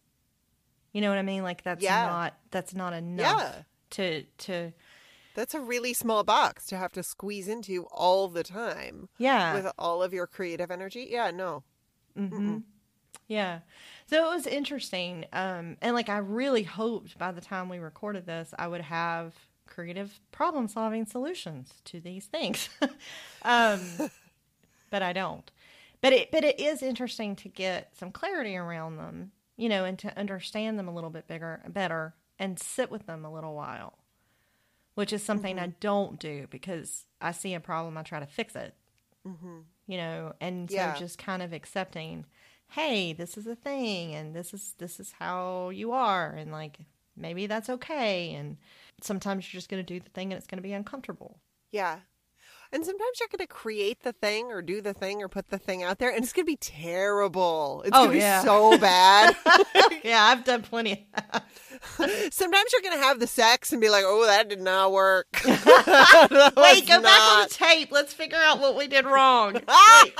You 0.93 1.01
know 1.01 1.09
what 1.09 1.19
I 1.19 1.23
mean? 1.23 1.43
Like 1.43 1.63
that's 1.63 1.83
yeah. 1.83 2.07
not 2.07 2.35
that's 2.51 2.75
not 2.75 2.93
enough 2.93 3.43
yeah. 3.43 3.63
to 3.91 4.23
to 4.39 4.73
that's 5.35 5.55
a 5.55 5.61
really 5.61 5.93
small 5.93 6.23
box 6.23 6.67
to 6.67 6.77
have 6.77 6.93
to 6.93 7.03
squeeze 7.03 7.49
into 7.49 7.87
all 7.91 8.29
the 8.29 8.45
time. 8.45 9.09
Yeah. 9.19 9.55
With 9.55 9.73
all 9.79 10.03
of 10.03 10.13
your 10.13 10.27
creative 10.27 10.71
energy. 10.71 11.09
Yeah, 11.11 11.33
no. 11.33 11.65
Mm-hmm. 12.17 12.59
Yeah. 13.27 13.61
So 14.07 14.27
it 14.27 14.35
was 14.35 14.47
interesting. 14.47 15.27
Um, 15.33 15.77
and 15.83 15.95
like 15.95 16.09
I 16.09 16.19
really 16.19 16.63
hoped 16.63 17.19
by 17.19 17.33
the 17.33 17.41
time 17.41 17.69
we 17.69 17.79
recorded 17.79 18.27
this, 18.27 18.55
I 18.59 18.69
would 18.69 18.83
have 18.83 19.35
creative 19.67 20.21
problem 20.31 20.69
solving 20.69 21.07
solutions 21.07 21.73
to 21.87 22.01
these 22.01 22.27
things. 22.27 22.69
um, 23.43 23.81
but 24.91 25.03
I 25.03 25.13
don't. 25.13 25.51
But 26.05 26.13
it 26.13 26.31
but 26.31 26.45
it 26.45 26.61
is 26.61 26.83
interesting 26.83 27.35
to 27.37 27.49
get 27.49 27.97
some 27.97 28.13
clarity 28.13 28.59
around 28.59 28.99
them, 28.99 29.33
you 29.57 29.71
know, 29.71 29.87
and 29.87 29.99
to 30.01 30.19
understand 30.19 30.79
them 30.79 30.87
a 30.87 30.93
little 30.93 31.09
bit 31.09 31.27
bigger 31.27 31.63
better 31.67 32.15
and 32.39 32.59
sit 32.59 32.91
with 32.91 33.07
them 33.07 33.25
a 33.25 33.33
little 33.33 33.55
while. 33.55 33.97
Which 34.97 35.15
is 35.15 35.23
something 35.23 35.57
mm-hmm. 35.57 35.65
I 35.65 35.75
don't 35.81 36.19
do 36.19 36.47
because 36.51 37.07
I 37.23 37.33
see 37.33 37.55
a 37.55 37.61
problem, 37.61 37.97
I 37.97 38.03
try 38.03 38.21
to 38.21 38.27
fix 38.27 38.55
it. 38.55 38.75
Mm-hmm. 39.27 39.61
You 39.87 39.97
know, 39.97 40.35
and 40.43 40.71
so 40.71 40.77
yeah. 40.77 40.95
just 40.95 41.17
kind 41.17 41.41
of 41.41 41.55
accepting 41.55 42.27
hey, 42.73 43.15
this 43.15 43.39
is 43.39 43.47
a 43.47 43.57
thing 43.57 44.15
and 44.15 44.37
this 44.37 44.53
is 44.53 44.75
this 44.77 45.01
is 45.01 45.15
how 45.19 45.71
you 45.71 45.93
are 45.93 46.35
and 46.35 46.53
like 46.53 46.81
maybe 47.17 47.47
that's 47.47 47.71
okay 47.71 48.35
and 48.35 48.59
sometimes 49.01 49.51
you're 49.51 49.59
just 49.59 49.71
going 49.71 49.83
to 49.83 49.95
do 49.95 50.01
the 50.01 50.11
thing 50.11 50.35
and 50.35 50.37
it's 50.37 50.47
going 50.47 50.59
to 50.59 50.63
be 50.63 50.75
uncomfortable. 50.75 51.39
Yeah. 51.71 52.01
And 52.75 52.85
sometimes 52.85 53.21
you're 53.21 53.29
going 53.29 53.39
to 53.39 53.47
create 53.47 54.03
the 54.03 54.13
thing 54.13 54.51
or 54.51 54.61
do 54.61 54.81
the 54.81 54.93
thing 54.93 55.23
or 55.23 55.29
put 55.29 55.49
the 55.49 55.59
thing 55.59 55.85
out 55.85 56.01
there 56.01 56.11
and 56.11 56.25
it's 56.25 56.33
going 56.33 56.45
to 56.45 56.51
be 56.51 56.57
terrible. 56.57 57.83
It's 57.87 57.97
oh, 57.97 58.07
going 58.07 58.19
to 58.19 58.25
yeah. 58.25 58.43
be 58.43 58.47
so 58.49 58.77
bad. 58.79 59.37
yeah, 60.03 60.25
I've 60.25 60.43
done 60.43 60.63
plenty 60.63 60.93
of 60.93 60.99
that. 61.15 61.45
Sometimes 62.35 62.73
you're 62.73 62.83
going 62.83 62.99
to 62.99 63.05
have 63.05 63.21
the 63.21 63.29
sex 63.29 63.71
and 63.71 63.81
be 63.81 63.89
like, 63.89 64.03
oh, 64.05 64.27
that 64.27 64.49
did 64.49 64.61
not 64.61 64.91
work. 64.91 65.29
Wait, 65.47 65.55
go 65.55 66.95
not... 66.95 67.03
back 67.05 67.21
on 67.23 67.45
the 67.45 67.49
tape. 67.49 67.93
Let's 67.93 68.13
figure 68.13 68.39
out 68.39 68.59
what 68.59 68.77
we 68.77 68.89
did 68.89 69.07
wrong. 69.07 69.61
I 69.69 70.11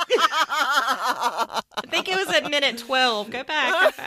think 1.87 2.07
it 2.07 2.15
was 2.15 2.33
at 2.33 2.49
minute 2.49 2.77
12. 2.77 3.31
Go 3.31 3.43
back. 3.43 3.97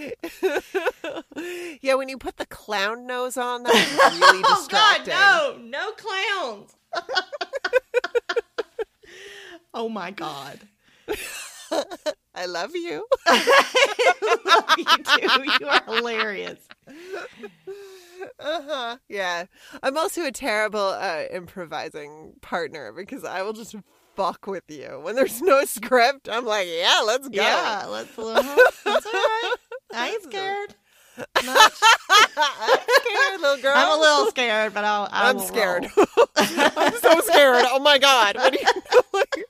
yeah, 1.80 1.94
when 1.94 2.08
you 2.08 2.18
put 2.18 2.36
the 2.36 2.46
clown 2.46 3.06
nose 3.06 3.36
on, 3.36 3.62
that's 3.62 3.92
really 4.20 4.42
distracting. 4.42 5.14
oh 5.14 5.54
God, 5.56 5.60
no, 5.60 5.64
no 5.64 5.92
clowns. 5.92 6.74
oh 9.74 9.88
my 9.88 10.10
God. 10.10 10.60
I 12.34 12.46
love 12.46 12.74
you. 12.74 13.06
I 13.26 14.38
love 14.44 14.78
you 14.78 14.84
too. 15.04 15.44
You 15.60 15.68
are 15.68 15.82
hilarious. 15.86 16.58
Uh-huh. 18.38 18.96
Yeah. 19.08 19.44
I'm 19.82 19.96
also 19.96 20.24
a 20.24 20.32
terrible 20.32 20.80
uh, 20.80 21.24
improvising 21.30 22.34
partner 22.40 22.92
because 22.92 23.24
I 23.24 23.42
will 23.42 23.52
just 23.52 23.74
fuck 24.16 24.46
with 24.46 24.64
you. 24.68 25.00
When 25.02 25.14
there's 25.14 25.40
no 25.40 25.64
script, 25.64 26.28
I'm 26.28 26.44
like, 26.44 26.66
yeah, 26.68 27.02
let's 27.06 27.28
go. 27.28 27.40
Yeah, 27.40 27.86
let's. 27.88 28.18
Uh-huh. 28.18 28.70
That's 28.84 29.06
all 29.06 29.12
right. 29.12 29.54
I 29.94 30.08
ain't 30.10 30.22
scared. 30.22 30.74
I'm 31.36 31.44
scared, 31.44 33.40
little 33.40 33.62
girl. 33.62 33.72
I'm 33.76 33.98
a 33.98 34.00
little 34.00 34.26
scared, 34.30 34.72
but 34.74 34.84
I'll. 34.84 35.08
I 35.10 35.30
am 35.30 35.38
scared. 35.40 35.86
I'm 36.36 36.96
so 36.96 37.20
scared. 37.20 37.64
Oh 37.68 37.80
my 37.80 37.98
god! 37.98 38.36
What 38.36 38.52
do 38.52 38.58
you 38.60 38.66
like? 39.12 39.44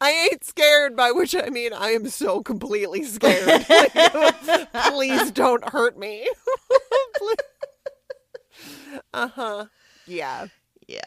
I 0.00 0.28
ain't 0.30 0.44
scared, 0.44 0.96
by 0.96 1.12
which 1.12 1.34
I 1.34 1.48
mean 1.48 1.72
I 1.72 1.90
am 1.90 2.08
so 2.08 2.42
completely 2.42 3.04
scared. 3.04 3.66
Like, 3.68 4.72
please 4.72 5.30
don't 5.30 5.66
hurt 5.68 5.98
me. 5.98 6.28
uh 9.14 9.28
huh. 9.28 9.64
Yeah. 10.06 10.46
Yeah. 10.86 11.00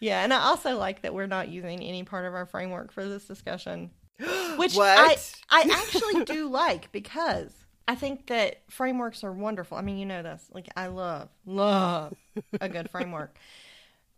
Yeah, 0.00 0.22
and 0.22 0.32
I 0.34 0.38
also 0.40 0.76
like 0.76 1.02
that 1.02 1.14
we're 1.14 1.26
not 1.26 1.48
using 1.48 1.82
any 1.82 2.04
part 2.04 2.26
of 2.26 2.34
our 2.34 2.46
framework 2.46 2.92
for 2.92 3.06
this 3.06 3.24
discussion, 3.24 3.90
which? 4.56 4.82
I 4.96 5.18
I 5.50 5.66
actually 5.70 6.20
do 6.20 6.48
like 6.48 6.92
because 6.92 7.52
I 7.86 7.94
think 7.94 8.26
that 8.28 8.62
frameworks 8.70 9.24
are 9.24 9.32
wonderful. 9.32 9.76
I 9.76 9.82
mean, 9.82 9.98
you 9.98 10.06
know 10.06 10.22
this. 10.22 10.48
Like 10.52 10.68
I 10.76 10.86
love 10.88 11.28
love 11.46 12.14
a 12.60 12.68
good 12.68 12.88
framework. 12.88 13.36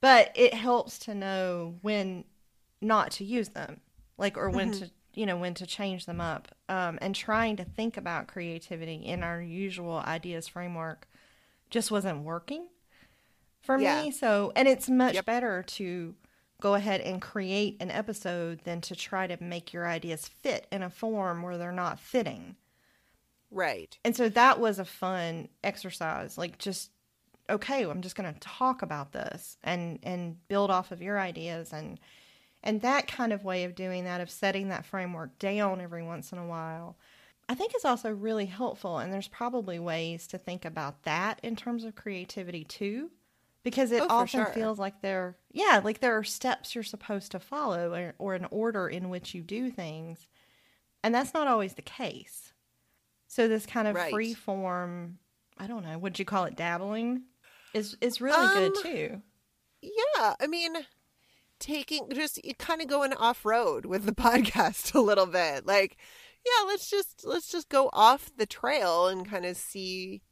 But 0.02 0.32
it 0.36 0.54
helps 0.54 0.98
to 1.00 1.14
know 1.14 1.78
when 1.82 2.24
not 2.82 3.10
to 3.12 3.24
use 3.24 3.50
them. 3.50 3.80
Like 4.18 4.36
or 4.36 4.50
when 4.50 4.70
to 4.72 4.90
you 5.14 5.26
know 5.26 5.36
when 5.38 5.54
to 5.54 5.66
change 5.66 6.06
them 6.06 6.20
up 6.20 6.48
um, 6.68 6.98
and 7.02 7.14
trying 7.14 7.56
to 7.56 7.64
think 7.64 7.96
about 7.96 8.28
creativity 8.28 8.94
in 8.96 9.22
our 9.22 9.40
usual 9.42 9.98
ideas 10.06 10.48
framework 10.48 11.08
just 11.70 11.90
wasn't 11.90 12.22
working 12.24 12.68
for 13.62 13.76
Yeah. 13.76 14.06
me 14.06 14.10
so 14.10 14.52
and 14.56 14.68
it's 14.68 14.88
much 14.88 15.14
Yep. 15.14 15.26
better 15.26 15.62
to 15.62 16.14
go 16.60 16.74
ahead 16.74 17.00
and 17.02 17.20
create 17.20 17.76
an 17.80 17.90
episode 17.90 18.60
than 18.64 18.80
to 18.80 18.96
try 18.96 19.26
to 19.26 19.42
make 19.42 19.72
your 19.72 19.86
ideas 19.86 20.28
fit 20.28 20.66
in 20.72 20.82
a 20.82 20.90
form 20.90 21.42
where 21.42 21.58
they're 21.58 21.72
not 21.72 22.00
fitting. 22.00 22.56
Right. 23.50 23.96
and 24.04 24.16
so 24.16 24.28
that 24.30 24.58
was 24.58 24.78
a 24.78 24.84
fun 24.84 25.48
exercise 25.62 26.36
like 26.36 26.58
just 26.58 26.90
okay 27.48 27.84
i'm 27.84 28.02
just 28.02 28.16
going 28.16 28.32
to 28.32 28.40
talk 28.40 28.82
about 28.82 29.12
this 29.12 29.56
and 29.62 30.00
and 30.02 30.36
build 30.48 30.70
off 30.70 30.90
of 30.92 31.00
your 31.00 31.18
ideas. 31.18 31.72
And 31.72 32.00
and 32.62 32.80
that 32.80 33.06
kind 33.06 33.32
of 33.32 33.44
way 33.44 33.62
of 33.64 33.76
doing 33.76 34.04
that 34.04 34.20
of 34.20 34.30
setting 34.30 34.68
that 34.68 34.84
framework 34.84 35.38
down 35.38 35.80
every 35.80 36.02
once 36.02 36.32
in 36.32 36.38
a 36.38 36.46
while 36.46 36.96
i 37.48 37.54
think 37.54 37.74
is 37.76 37.84
also 37.84 38.10
really 38.10 38.46
helpful. 38.46 38.98
And 38.98 39.12
there's 39.12 39.28
probably 39.28 39.78
ways 39.78 40.26
to 40.28 40.38
think 40.38 40.64
about 40.64 41.04
that 41.04 41.38
in 41.42 41.54
terms 41.54 41.84
of 41.84 41.94
creativity 41.94 42.64
too 42.64 43.10
because 43.66 43.90
it 43.92 44.00
Oh, 44.02 44.06
often 44.08 44.28
sure. 44.44 44.52
feels 44.54 44.78
like 44.78 45.02
there 45.02 45.36
yeah 45.52 45.80
like 45.84 45.98
there 46.00 46.16
are 46.16 46.22
steps 46.24 46.74
you're 46.74 46.84
supposed 46.84 47.32
to 47.32 47.40
follow 47.40 47.92
or, 47.92 48.14
or 48.18 48.34
an 48.34 48.46
order 48.50 48.88
in 48.88 49.08
which 49.10 49.34
you 49.34 49.42
do 49.42 49.70
things 49.70 50.26
and 51.02 51.12
that's 51.14 51.34
not 51.34 51.48
always 51.48 51.74
the 51.74 51.82
case 51.82 52.52
so 53.26 53.48
this 53.48 53.66
kind 53.66 53.88
of 53.88 53.96
Right. 53.96 54.10
free 54.12 54.34
form 54.34 55.18
i 55.58 55.66
don't 55.66 55.82
know 55.84 55.98
would 55.98 56.18
you 56.18 56.24
call 56.24 56.44
it 56.44 56.56
dabbling 56.56 57.22
is 57.74 57.96
is 58.00 58.20
really 58.20 58.46
good 58.54 58.76
Um, 58.76 58.82
too 58.82 59.22
Yeah, 59.82 60.34
I 60.40 60.46
mean, 60.46 60.74
taking 61.58 62.08
just 62.12 62.40
kind 62.58 62.80
of 62.80 62.86
going 62.88 63.12
off 63.14 63.44
road 63.44 63.84
with 63.86 64.04
the 64.06 64.12
podcast 64.26 64.94
a 64.94 65.00
little 65.00 65.26
bit. 65.26 65.66
Like, 65.66 65.96
yeah, 66.44 66.66
let's 66.66 66.88
just 66.88 67.24
let's 67.24 67.50
just 67.50 67.68
go 67.68 67.90
off 67.92 68.30
the 68.36 68.46
trail 68.46 69.08
and 69.08 69.28
kind 69.28 69.44
of 69.44 69.56
see 69.56 70.22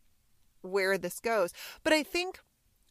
where 0.62 0.97
this 0.97 1.20
goes. 1.20 1.53
But 1.82 1.93
I 1.93 2.03
think 2.03 2.39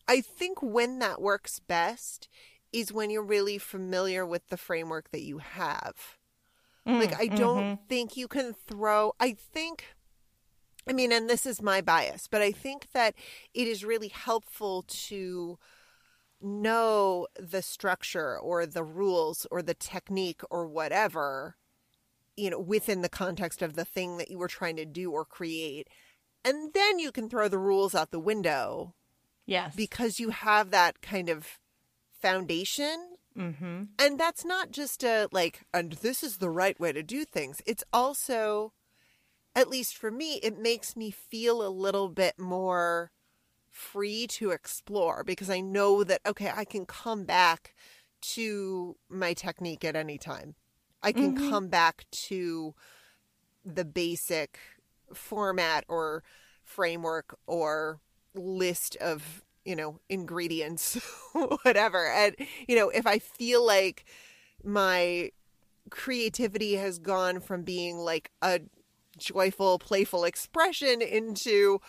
I 0.08 0.22
think 0.22 0.62
when 0.62 1.00
that 1.00 1.22
works 1.22 1.60
best 1.60 2.28
is 2.72 2.92
when 2.94 3.10
you're 3.10 3.24
really 3.24 3.58
familiar 3.58 4.26
with 4.26 4.48
the 4.50 4.58
framework 4.58 5.12
that 5.12 5.22
you 5.24 5.40
have. 5.40 6.18
Like 6.98 7.14
Mm, 7.14 7.20
I 7.20 7.28
don't 7.30 7.68
mhm. 7.68 7.80
think 7.90 8.18
you 8.18 8.28
can 8.28 8.54
throw 8.54 9.14
I 9.20 9.34
think 9.34 9.86
I 10.88 10.94
mean 10.94 11.12
and 11.12 11.30
this 11.30 11.46
is 11.46 11.62
my 11.62 11.82
bias, 11.82 12.28
but 12.28 12.42
I 12.42 12.52
think 12.52 12.88
that 12.94 13.16
it 13.54 13.68
is 13.68 13.86
really 13.86 14.10
helpful 14.10 14.84
to 14.88 15.58
know 16.42 17.28
the 17.40 17.62
structure 17.62 18.38
or 18.40 18.66
the 18.66 18.84
rules 18.84 19.48
or 19.52 19.62
the 19.62 19.74
technique 19.76 20.42
or 20.50 20.68
whatever 20.68 21.56
you 22.38 22.50
know 22.50 22.60
within 22.60 23.02
the 23.02 23.10
context 23.10 23.62
of 23.62 23.76
the 23.76 23.86
thing 23.86 24.18
that 24.18 24.30
you 24.30 24.38
were 24.38 24.48
trying 24.48 24.76
to 24.76 24.86
do 24.86 25.12
or 25.12 25.26
create 25.26 25.88
and 26.46 26.74
then 26.74 27.00
you 27.00 27.12
can 27.12 27.30
throw 27.30 27.48
the 27.48 27.58
rules 27.60 27.96
out 27.96 28.12
the 28.12 28.20
window 28.20 28.94
yes. 29.46 29.76
because 29.76 30.20
you 30.20 30.30
have 30.30 30.72
that 30.72 31.02
kind 31.02 31.30
of 31.30 31.60
foundation. 32.22 33.16
Mm-hmm. 33.38 33.84
And 34.00 34.20
that's 34.20 34.46
not 34.46 34.72
just 34.72 35.04
a 35.04 35.28
like 35.32 35.62
and 35.74 35.94
this 35.94 36.24
is 36.24 36.38
the 36.38 36.50
right 36.50 36.80
way 36.80 36.92
to 36.92 37.04
do 37.04 37.26
things. 37.26 37.62
It's 37.66 37.84
also 37.92 38.74
at 39.56 39.70
least 39.70 39.98
for 39.98 40.10
me 40.12 40.40
it 40.44 40.58
makes 40.58 40.96
me 40.96 41.12
feel 41.12 41.66
a 41.66 41.70
little 41.70 42.10
bit 42.10 42.40
more 42.40 43.12
free 43.70 44.28
to 44.28 44.52
explore 44.52 45.24
because 45.24 45.50
i 45.50 45.60
know 45.60 46.04
that 46.04 46.22
okay 46.28 46.52
i 46.56 46.64
can 46.64 46.86
come 46.86 47.24
back 47.24 47.74
to 48.22 48.96
my 49.10 49.34
technique 49.34 49.84
at 49.84 49.96
any 49.96 50.18
time. 50.18 50.56
I 51.02 51.12
can 51.12 51.36
Mhm. 51.36 51.50
come 51.50 51.68
back 51.68 52.06
to 52.30 52.74
the 53.66 53.84
basic 53.84 54.58
format 55.14 55.84
or 55.90 56.24
framework 56.64 57.38
or 57.46 58.00
list 58.36 58.96
of 58.98 59.44
you 59.66 59.76
know 59.76 60.00
ingredients 60.10 61.00
whatever. 61.64 62.08
And 62.12 62.36
you 62.68 62.76
know 62.76 62.90
if 62.90 63.08
i 63.08 63.20
feel 63.20 63.66
like 63.66 64.06
my 64.64 65.32
creativity 65.90 66.76
has 66.76 67.00
gone 67.00 67.40
from 67.40 67.64
being 67.64 67.98
like 67.98 68.32
a 68.42 68.62
joyful 69.18 69.80
playful 69.80 70.24
expression 70.26 71.02
into 71.02 71.80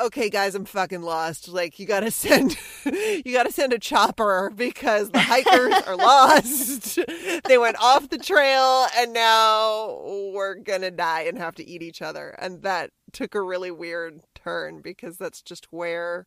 okay 0.00 0.30
guys 0.30 0.54
i'm 0.54 0.64
fucking 0.64 1.02
lost. 1.02 1.48
Like 1.48 1.78
you 1.78 1.86
gotta 1.86 2.10
send 2.10 2.56
you 2.84 3.32
gotta 3.32 3.52
send 3.52 3.72
a 3.72 3.78
chopper 3.78 4.50
because 4.54 5.10
the 5.10 5.20
hikers 5.20 5.74
are 5.86 5.96
lost. 6.10 6.98
They 7.44 7.58
went 7.58 7.76
off 7.80 8.08
the 8.08 8.18
trail 8.18 8.86
and 8.96 9.12
now 9.12 10.00
we're 10.32 10.56
gonna 10.56 10.90
die 10.90 11.22
and 11.22 11.38
have 11.38 11.54
to 11.56 11.66
eat 11.66 11.82
each 11.82 12.02
other. 12.02 12.34
And 12.38 12.62
that 12.62 12.90
took 13.12 13.34
a 13.34 13.42
really 13.42 13.70
weird 13.70 14.20
turn 14.34 14.80
because 14.80 15.16
that's 15.16 15.42
just 15.42 15.66
where 15.72 16.26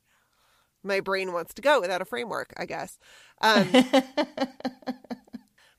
my 0.83 0.99
brain 0.99 1.31
wants 1.31 1.53
to 1.53 1.61
go 1.61 1.79
without 1.79 2.01
a 2.01 2.05
framework 2.05 2.53
i 2.57 2.65
guess. 2.65 2.97
Um, 3.41 3.69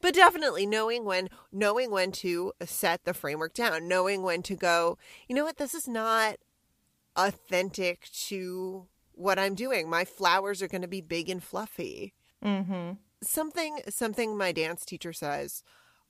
but 0.00 0.14
definitely 0.14 0.66
knowing 0.66 1.04
when 1.04 1.28
knowing 1.52 1.90
when 1.90 2.12
to 2.12 2.52
set 2.64 3.04
the 3.04 3.14
framework 3.14 3.54
down 3.54 3.88
knowing 3.88 4.22
when 4.22 4.42
to 4.42 4.56
go 4.56 4.98
you 5.28 5.34
know 5.34 5.44
what? 5.44 5.56
This 5.58 5.74
is 5.74 5.88
not 5.88 6.36
authentic 7.16 8.08
to 8.10 8.86
what 9.12 9.38
i'm 9.38 9.54
doing. 9.54 9.88
My 9.88 10.04
flowers 10.04 10.62
are 10.62 10.68
going 10.68 10.82
to 10.82 10.88
be 10.88 11.00
big 11.00 11.28
and 11.28 11.42
fluffy. 11.42 12.14
Mm-hmm. 12.44 12.92
Something 13.22 13.78
something 13.88 14.36
my 14.36 14.52
dance 14.52 14.84
teacher 14.84 15.12
says 15.12 15.62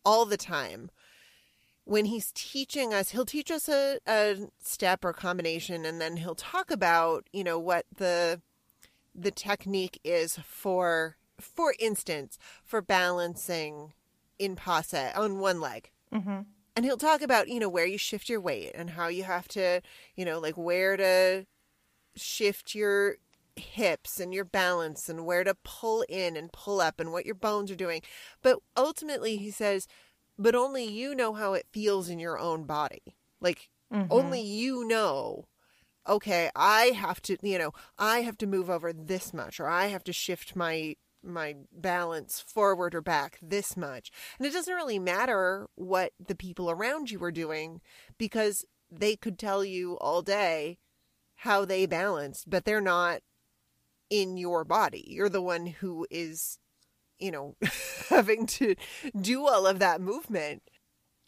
all 0.05 0.25
the 0.25 0.37
time. 0.37 0.91
When 1.85 2.07
he's 2.07 2.33
teaching 2.35 2.95
us 2.95 3.11
he'll 3.11 3.27
teach 3.27 3.51
us 3.51 3.69
a, 3.69 3.99
a 4.07 4.49
step 4.63 5.05
or 5.05 5.13
combination 5.13 5.85
and 5.85 6.01
then 6.01 6.17
he'll 6.17 6.35
talk 6.35 6.71
about 6.71 7.27
you 7.33 7.45
know 7.45 7.59
what 7.59 7.87
the 7.97 8.41
the 9.15 9.31
technique 9.31 10.01
is 10.03 10.39
for 10.45 11.17
for 11.39 11.75
instance 11.79 12.39
for 12.65 12.81
balancing 12.81 13.93
in 14.39 14.57
passe 14.57 15.13
on 15.15 15.39
one 15.39 15.61
leg. 15.61 15.91
Mm-hmm 16.13 16.41
and 16.77 16.85
he'll 16.85 16.97
talk 16.97 17.23
about 17.23 17.49
you 17.49 17.61
know 17.61 17.69
where 17.69 17.87
you 17.87 17.99
shift 17.99 18.29
your 18.29 18.41
weight 18.41 18.73
and 18.75 18.91
how 18.91 19.09
you 19.09 19.25
have 19.25 19.49
to 19.49 19.81
you 20.17 20.25
know 20.25 20.39
like 20.39 20.57
where 20.57 20.97
to 20.97 21.47
shift 22.17 22.75
your 22.75 23.17
hips 23.57 24.19
and 24.21 24.35
your 24.35 24.45
balance 24.45 25.09
and 25.09 25.25
where 25.25 25.45
to 25.45 25.55
pull 25.63 26.05
in 26.09 26.37
and 26.37 26.53
pull 26.53 26.81
up 26.81 26.99
and 27.01 27.13
what 27.13 27.27
your 27.27 27.35
bones 27.35 27.71
are 27.71 27.77
doing 27.77 28.03
but 28.43 28.59
ultimately 28.77 29.37
he 29.37 29.51
says 29.51 29.87
but 30.39 30.55
only 30.55 30.85
you 30.85 31.15
know 31.15 31.35
how 31.35 31.53
it 31.53 31.67
feels 31.73 32.09
in 32.09 32.19
your 32.19 32.39
own 32.39 32.65
body 32.65 33.17
like 33.41 33.71
Mhm. 33.91 34.11
only 34.11 34.41
you 34.41 34.87
know 34.87 35.45
okay 36.09 36.51
i 36.57 36.87
have 36.87 37.23
to 37.23 37.37
you 37.43 37.59
know 37.59 37.73
i 37.99 38.21
have 38.21 38.37
to 38.37 38.47
move 38.47 38.69
over 38.69 38.93
this 38.93 39.33
much 39.33 39.61
or 39.61 39.69
i 39.69 39.87
have 39.87 40.05
to 40.05 40.13
shift 40.13 40.57
my 40.57 40.97
my 41.25 41.57
balance 41.73 42.41
forward 42.41 42.95
or 42.95 43.01
back 43.01 43.39
this 43.43 43.77
much. 43.77 44.11
And 44.39 44.47
it 44.47 44.53
doesn't 44.53 44.75
really 44.75 44.99
matter 44.99 45.69
what 45.75 46.13
the 46.25 46.35
people 46.35 46.71
around 46.71 47.11
you 47.11 47.23
are 47.25 47.33
doing 47.33 47.81
because 48.19 48.65
they 48.91 49.17
could 49.17 49.39
tell 49.39 49.65
you 49.65 49.99
all 49.99 50.23
day 50.23 50.79
how 51.37 51.65
they 51.65 51.87
balanced, 51.87 52.49
but 52.49 52.65
they're 52.65 52.81
not 52.81 53.21
in 54.11 54.37
your 54.37 54.65
body. 54.65 55.05
You're 55.09 55.29
the 55.29 55.43
one 55.43 55.67
who 55.67 56.07
is 56.11 56.59
you 57.19 57.31
know 57.31 57.57
having 58.09 58.47
to 58.47 58.75
do 59.19 59.47
all 59.47 59.67
of 59.67 59.79
that 59.79 60.01
movement. 60.01 60.63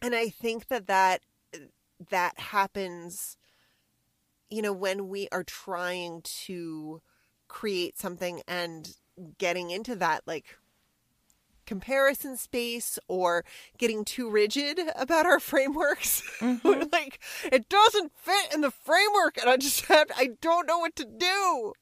And 0.03 0.15
i 0.15 0.29
think 0.29 0.69
that 0.69 0.87
that 0.87 1.23
that 2.11 2.39
happens 2.39 3.37
you 4.51 4.63
know 4.63 4.73
when 4.73 5.09
we 5.09 5.29
are 5.33 5.45
trying 5.45 6.21
to 6.23 7.01
create 7.49 7.99
something 7.99 8.43
and 8.47 8.97
getting 9.39 9.71
into 9.71 9.97
that 9.97 10.23
like 10.27 10.57
comparison 11.67 12.37
space 12.37 12.99
or 13.09 13.45
getting 13.77 14.05
too 14.05 14.31
rigid 14.31 14.81
about 14.95 15.27
our 15.27 15.41
frameworks. 15.41 16.23
We're 16.41 16.57
mm-hmm. 16.57 16.83
like 16.93 17.21
it 17.45 17.69
doesn't 17.69 18.13
fit 18.17 18.55
in 18.55 18.61
the 18.61 18.71
framework 18.71 19.37
and 19.39 19.51
i 19.51 19.57
just 19.57 19.85
have 19.87 20.09
i 20.17 20.31
don't 20.41 20.67
know 20.67 20.79
what 20.79 20.97
to 20.97 21.05
do. 21.05 21.73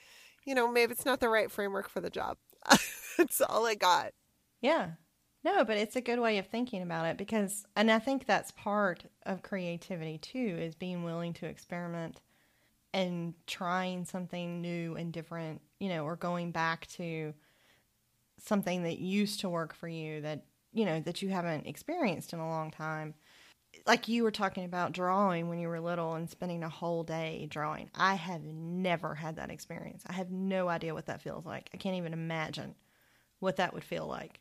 You 0.44 0.54
know 0.54 0.70
maybe 0.70 0.92
it's 0.92 1.06
not 1.06 1.20
the 1.20 1.28
right 1.28 1.50
framework 1.50 1.88
for 1.88 2.00
the 2.00 2.10
job. 2.10 2.38
That's 3.16 3.40
all 3.40 3.66
i 3.66 3.74
got. 3.74 4.12
Yeah. 4.60 4.92
No, 5.44 5.62
but 5.62 5.76
it's 5.76 5.94
a 5.94 6.00
good 6.00 6.20
way 6.20 6.38
of 6.38 6.46
thinking 6.46 6.80
about 6.80 7.04
it 7.04 7.18
because, 7.18 7.66
and 7.76 7.90
I 7.90 7.98
think 7.98 8.24
that's 8.24 8.50
part 8.52 9.04
of 9.26 9.42
creativity 9.42 10.16
too, 10.16 10.56
is 10.58 10.74
being 10.74 11.04
willing 11.04 11.34
to 11.34 11.46
experiment 11.46 12.22
and 12.94 13.34
trying 13.46 14.06
something 14.06 14.62
new 14.62 14.96
and 14.96 15.12
different, 15.12 15.60
you 15.84 15.90
know, 15.90 16.04
or 16.06 16.16
going 16.16 16.50
back 16.50 16.86
to 16.86 17.34
something 18.38 18.84
that 18.84 18.98
used 18.98 19.40
to 19.40 19.50
work 19.50 19.74
for 19.74 19.86
you 19.86 20.22
that, 20.22 20.46
you 20.72 20.86
know, 20.86 20.98
that 21.00 21.20
you 21.20 21.28
haven't 21.28 21.66
experienced 21.66 22.32
in 22.32 22.38
a 22.38 22.48
long 22.48 22.70
time. 22.70 23.12
Like 23.86 24.08
you 24.08 24.22
were 24.22 24.30
talking 24.30 24.64
about 24.64 24.92
drawing 24.92 25.50
when 25.50 25.58
you 25.58 25.68
were 25.68 25.80
little 25.80 26.14
and 26.14 26.30
spending 26.30 26.62
a 26.62 26.70
whole 26.70 27.02
day 27.02 27.46
drawing. 27.50 27.90
I 27.94 28.14
have 28.14 28.42
never 28.44 29.14
had 29.14 29.36
that 29.36 29.50
experience. 29.50 30.02
I 30.06 30.14
have 30.14 30.30
no 30.30 30.68
idea 30.68 30.94
what 30.94 31.04
that 31.04 31.20
feels 31.20 31.44
like. 31.44 31.68
I 31.74 31.76
can't 31.76 31.96
even 31.96 32.14
imagine 32.14 32.74
what 33.40 33.56
that 33.56 33.74
would 33.74 33.84
feel 33.84 34.06
like. 34.06 34.40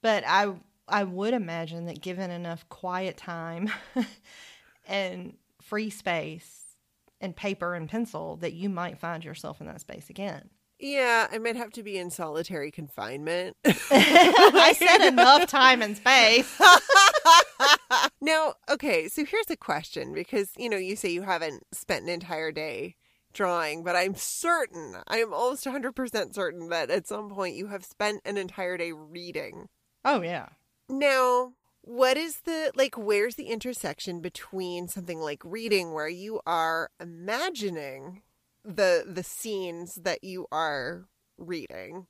But 0.00 0.22
I 0.28 0.54
I 0.86 1.02
would 1.02 1.34
imagine 1.34 1.86
that 1.86 2.00
given 2.00 2.30
enough 2.30 2.68
quiet 2.68 3.16
time 3.16 3.68
and 4.86 5.34
free 5.60 5.90
space 5.90 6.61
and 7.22 7.34
paper 7.36 7.74
and 7.74 7.88
pencil 7.88 8.36
that 8.36 8.52
you 8.52 8.68
might 8.68 8.98
find 8.98 9.24
yourself 9.24 9.60
in 9.60 9.66
that 9.68 9.80
space 9.80 10.10
again. 10.10 10.50
Yeah, 10.78 11.28
I 11.30 11.38
might 11.38 11.54
have 11.54 11.70
to 11.74 11.84
be 11.84 11.96
in 11.96 12.10
solitary 12.10 12.72
confinement. 12.72 13.56
I 13.64 14.74
said 14.76 15.06
enough 15.06 15.46
time 15.46 15.80
and 15.80 15.96
space. 15.96 16.60
now, 18.20 18.54
okay, 18.68 19.06
so 19.06 19.24
here's 19.24 19.48
a 19.48 19.56
question 19.56 20.12
because, 20.12 20.50
you 20.58 20.68
know, 20.68 20.76
you 20.76 20.96
say 20.96 21.10
you 21.10 21.22
haven't 21.22 21.62
spent 21.72 22.02
an 22.02 22.08
entire 22.08 22.50
day 22.50 22.96
drawing, 23.32 23.84
but 23.84 23.94
I'm 23.94 24.16
certain, 24.16 24.96
I 25.06 25.18
am 25.18 25.32
almost 25.32 25.64
100% 25.64 26.34
certain 26.34 26.68
that 26.70 26.90
at 26.90 27.06
some 27.06 27.30
point 27.30 27.54
you 27.54 27.68
have 27.68 27.84
spent 27.84 28.20
an 28.24 28.36
entire 28.36 28.76
day 28.76 28.90
reading. 28.90 29.68
Oh, 30.04 30.20
yeah. 30.20 30.48
Now, 30.88 31.52
what 31.82 32.16
is 32.16 32.40
the 32.40 32.72
like 32.74 32.96
where's 32.96 33.34
the 33.34 33.48
intersection 33.48 34.20
between 34.20 34.88
something 34.88 35.18
like 35.18 35.42
reading 35.44 35.92
where 35.92 36.08
you 36.08 36.40
are 36.46 36.90
imagining 37.00 38.22
the 38.64 39.04
the 39.06 39.24
scenes 39.24 39.96
that 39.96 40.22
you 40.22 40.46
are 40.52 41.06
reading 41.36 42.06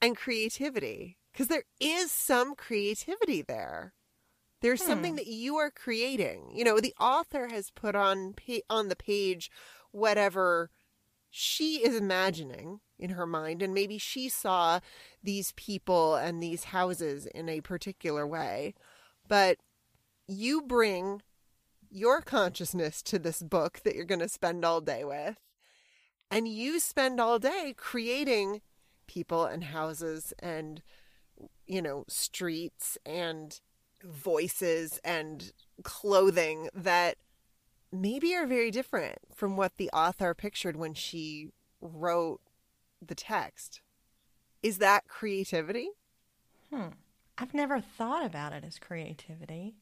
and 0.00 0.16
creativity? 0.16 1.18
Because 1.32 1.48
there 1.48 1.64
is 1.80 2.10
some 2.10 2.54
creativity 2.54 3.42
there. 3.42 3.92
There's 4.62 4.82
hmm. 4.82 4.88
something 4.88 5.16
that 5.16 5.26
you 5.26 5.56
are 5.56 5.70
creating. 5.70 6.52
You 6.54 6.64
know 6.64 6.80
the 6.80 6.94
author 7.00 7.48
has 7.48 7.70
put 7.70 7.96
on 7.96 8.34
pa- 8.34 8.66
on 8.70 8.88
the 8.88 8.96
page 8.96 9.50
whatever 9.90 10.70
she 11.30 11.84
is 11.84 11.96
imagining 11.96 12.80
in 12.98 13.10
her 13.10 13.26
mind 13.26 13.62
and 13.62 13.74
maybe 13.74 13.98
she 13.98 14.28
saw 14.28 14.80
these 15.22 15.52
people 15.52 16.14
and 16.14 16.42
these 16.42 16.64
houses 16.64 17.26
in 17.26 17.48
a 17.48 17.60
particular 17.60 18.26
way. 18.26 18.74
But 19.28 19.58
you 20.26 20.62
bring 20.62 21.22
your 21.90 22.20
consciousness 22.20 23.02
to 23.02 23.18
this 23.18 23.42
book 23.42 23.80
that 23.84 23.94
you're 23.94 24.04
going 24.04 24.20
to 24.20 24.28
spend 24.28 24.64
all 24.64 24.80
day 24.80 25.04
with 25.04 25.36
and 26.30 26.48
you 26.48 26.80
spend 26.80 27.20
all 27.20 27.38
day 27.38 27.74
creating 27.76 28.60
people 29.06 29.44
and 29.44 29.64
houses 29.64 30.32
and 30.40 30.82
you 31.66 31.80
know 31.80 32.04
streets 32.08 32.98
and 33.06 33.60
voices 34.02 34.98
and 35.04 35.52
clothing 35.82 36.68
that 36.74 37.16
maybe 37.92 38.34
are 38.34 38.46
very 38.46 38.70
different 38.70 39.18
from 39.34 39.56
what 39.56 39.76
the 39.76 39.90
author 39.90 40.34
pictured 40.34 40.76
when 40.76 40.94
she 40.94 41.50
wrote 41.80 42.40
the 43.04 43.14
text. 43.14 43.80
Is 44.62 44.78
that 44.78 45.08
creativity? 45.08 45.88
Hmm. 46.72 46.88
I've 47.38 47.54
never 47.54 47.80
thought 47.80 48.24
about 48.24 48.52
it 48.52 48.64
as 48.64 48.78
creativity. 48.78 49.76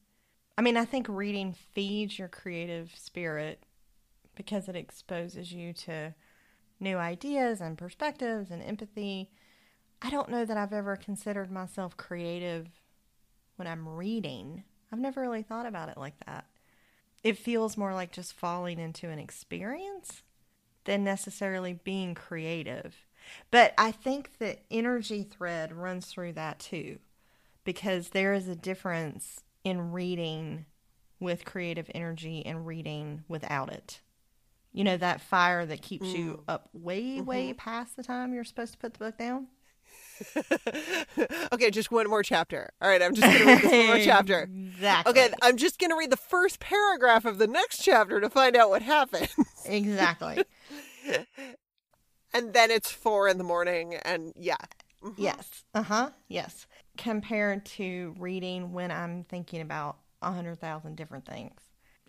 I 0.57 0.61
mean, 0.61 0.77
I 0.77 0.85
think 0.85 1.07
reading 1.09 1.53
feeds 1.53 2.19
your 2.19 2.27
creative 2.27 2.91
spirit 2.95 3.63
because 4.35 4.67
it 4.67 4.75
exposes 4.75 5.51
you 5.51 5.73
to 5.73 6.13
new 6.79 6.97
ideas 6.97 7.61
and 7.61 7.77
perspectives 7.77 8.51
and 8.51 8.61
empathy. 8.61 9.31
I 10.01 10.09
don't 10.09 10.29
know 10.29 10.45
that 10.45 10.57
I've 10.57 10.73
ever 10.73 10.95
considered 10.95 11.51
myself 11.51 11.97
creative 11.97 12.67
when 13.55 13.67
I'm 13.67 13.87
reading. 13.87 14.63
I've 14.91 14.99
never 14.99 15.21
really 15.21 15.43
thought 15.43 15.65
about 15.65 15.89
it 15.89 15.97
like 15.97 16.25
that. 16.25 16.45
It 17.23 17.37
feels 17.37 17.77
more 17.77 17.93
like 17.93 18.11
just 18.11 18.33
falling 18.33 18.79
into 18.79 19.09
an 19.09 19.19
experience 19.19 20.21
than 20.83 21.03
necessarily 21.03 21.73
being 21.73 22.13
creative. 22.13 23.04
But 23.51 23.73
I 23.77 23.91
think 23.91 24.37
the 24.39 24.57
energy 24.71 25.23
thread 25.23 25.73
runs 25.73 26.07
through 26.07 26.33
that 26.33 26.59
too, 26.59 26.99
because 27.63 28.09
there 28.09 28.33
is 28.33 28.47
a 28.47 28.55
difference 28.55 29.41
in 29.63 29.91
reading 29.91 30.65
with 31.19 31.45
creative 31.45 31.89
energy 31.93 32.45
and 32.45 32.65
reading 32.65 33.23
without 33.27 33.71
it. 33.71 34.01
You 34.71 34.83
know 34.83 34.97
that 34.97 35.21
fire 35.21 35.65
that 35.65 35.81
keeps 35.81 36.07
mm. 36.07 36.17
you 36.17 36.43
up 36.47 36.69
way 36.73 37.01
mm-hmm. 37.01 37.25
way 37.25 37.53
past 37.53 37.95
the 37.95 38.03
time 38.03 38.33
you're 38.33 38.43
supposed 38.43 38.73
to 38.73 38.77
put 38.77 38.93
the 38.93 38.99
book 38.99 39.17
down. 39.17 39.47
Okay 41.53 41.71
just 41.71 41.91
one 41.91 42.09
more 42.09 42.23
chapter. 42.23 42.71
All 42.81 42.89
right 42.89 43.01
i'm 43.01 43.15
just 43.15 43.25
gonna 43.25 43.45
read 43.45 43.61
this 43.61 43.71
one 43.71 43.87
more 43.87 43.99
chapter. 44.03 44.49
Exactly. 44.51 45.11
Okay 45.11 45.33
i'm 45.41 45.55
just 45.55 45.79
gonna 45.79 45.95
read 45.95 46.11
the 46.11 46.17
first 46.17 46.59
paragraph 46.59 47.23
of 47.23 47.37
the 47.37 47.47
next 47.47 47.81
chapter 47.81 48.19
to 48.19 48.29
find 48.29 48.55
out 48.55 48.69
what 48.69 48.81
happens. 48.81 49.29
Exactly 49.65 50.43
and 52.35 52.53
then 52.53 52.69
it's 52.69 52.91
four 52.91 53.27
in 53.27 53.37
the 53.37 53.43
morning 53.43 53.95
and 54.03 54.33
yeah 54.35 54.55
mm-hmm. 55.03 55.21
yes 55.21 55.63
uh-huh 55.73 56.11
yes 56.27 56.67
compared 56.97 57.65
to 57.65 58.13
reading 58.19 58.71
when 58.73 58.91
i'm 58.91 59.23
thinking 59.23 59.61
about 59.61 59.97
a 60.21 60.31
hundred 60.31 60.59
thousand 60.59 60.95
different 60.95 61.25
things 61.25 61.59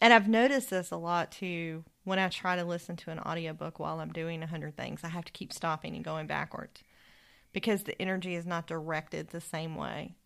and 0.00 0.12
I've 0.12 0.28
noticed 0.28 0.70
this 0.70 0.90
a 0.90 0.96
lot 0.96 1.32
too 1.32 1.84
when 2.04 2.18
I 2.18 2.28
try 2.28 2.56
to 2.56 2.64
listen 2.64 2.96
to 2.96 3.10
an 3.10 3.18
audiobook 3.20 3.78
while 3.78 4.00
I'm 4.00 4.12
doing 4.12 4.42
a 4.42 4.46
hundred 4.46 4.76
things. 4.76 5.00
I 5.02 5.08
have 5.08 5.24
to 5.24 5.32
keep 5.32 5.52
stopping 5.52 5.94
and 5.94 6.04
going 6.04 6.26
backwards 6.26 6.82
because 7.52 7.82
the 7.82 8.00
energy 8.00 8.34
is 8.34 8.46
not 8.46 8.66
directed 8.66 9.28
the 9.28 9.40
same 9.40 9.74
way. 9.74 10.16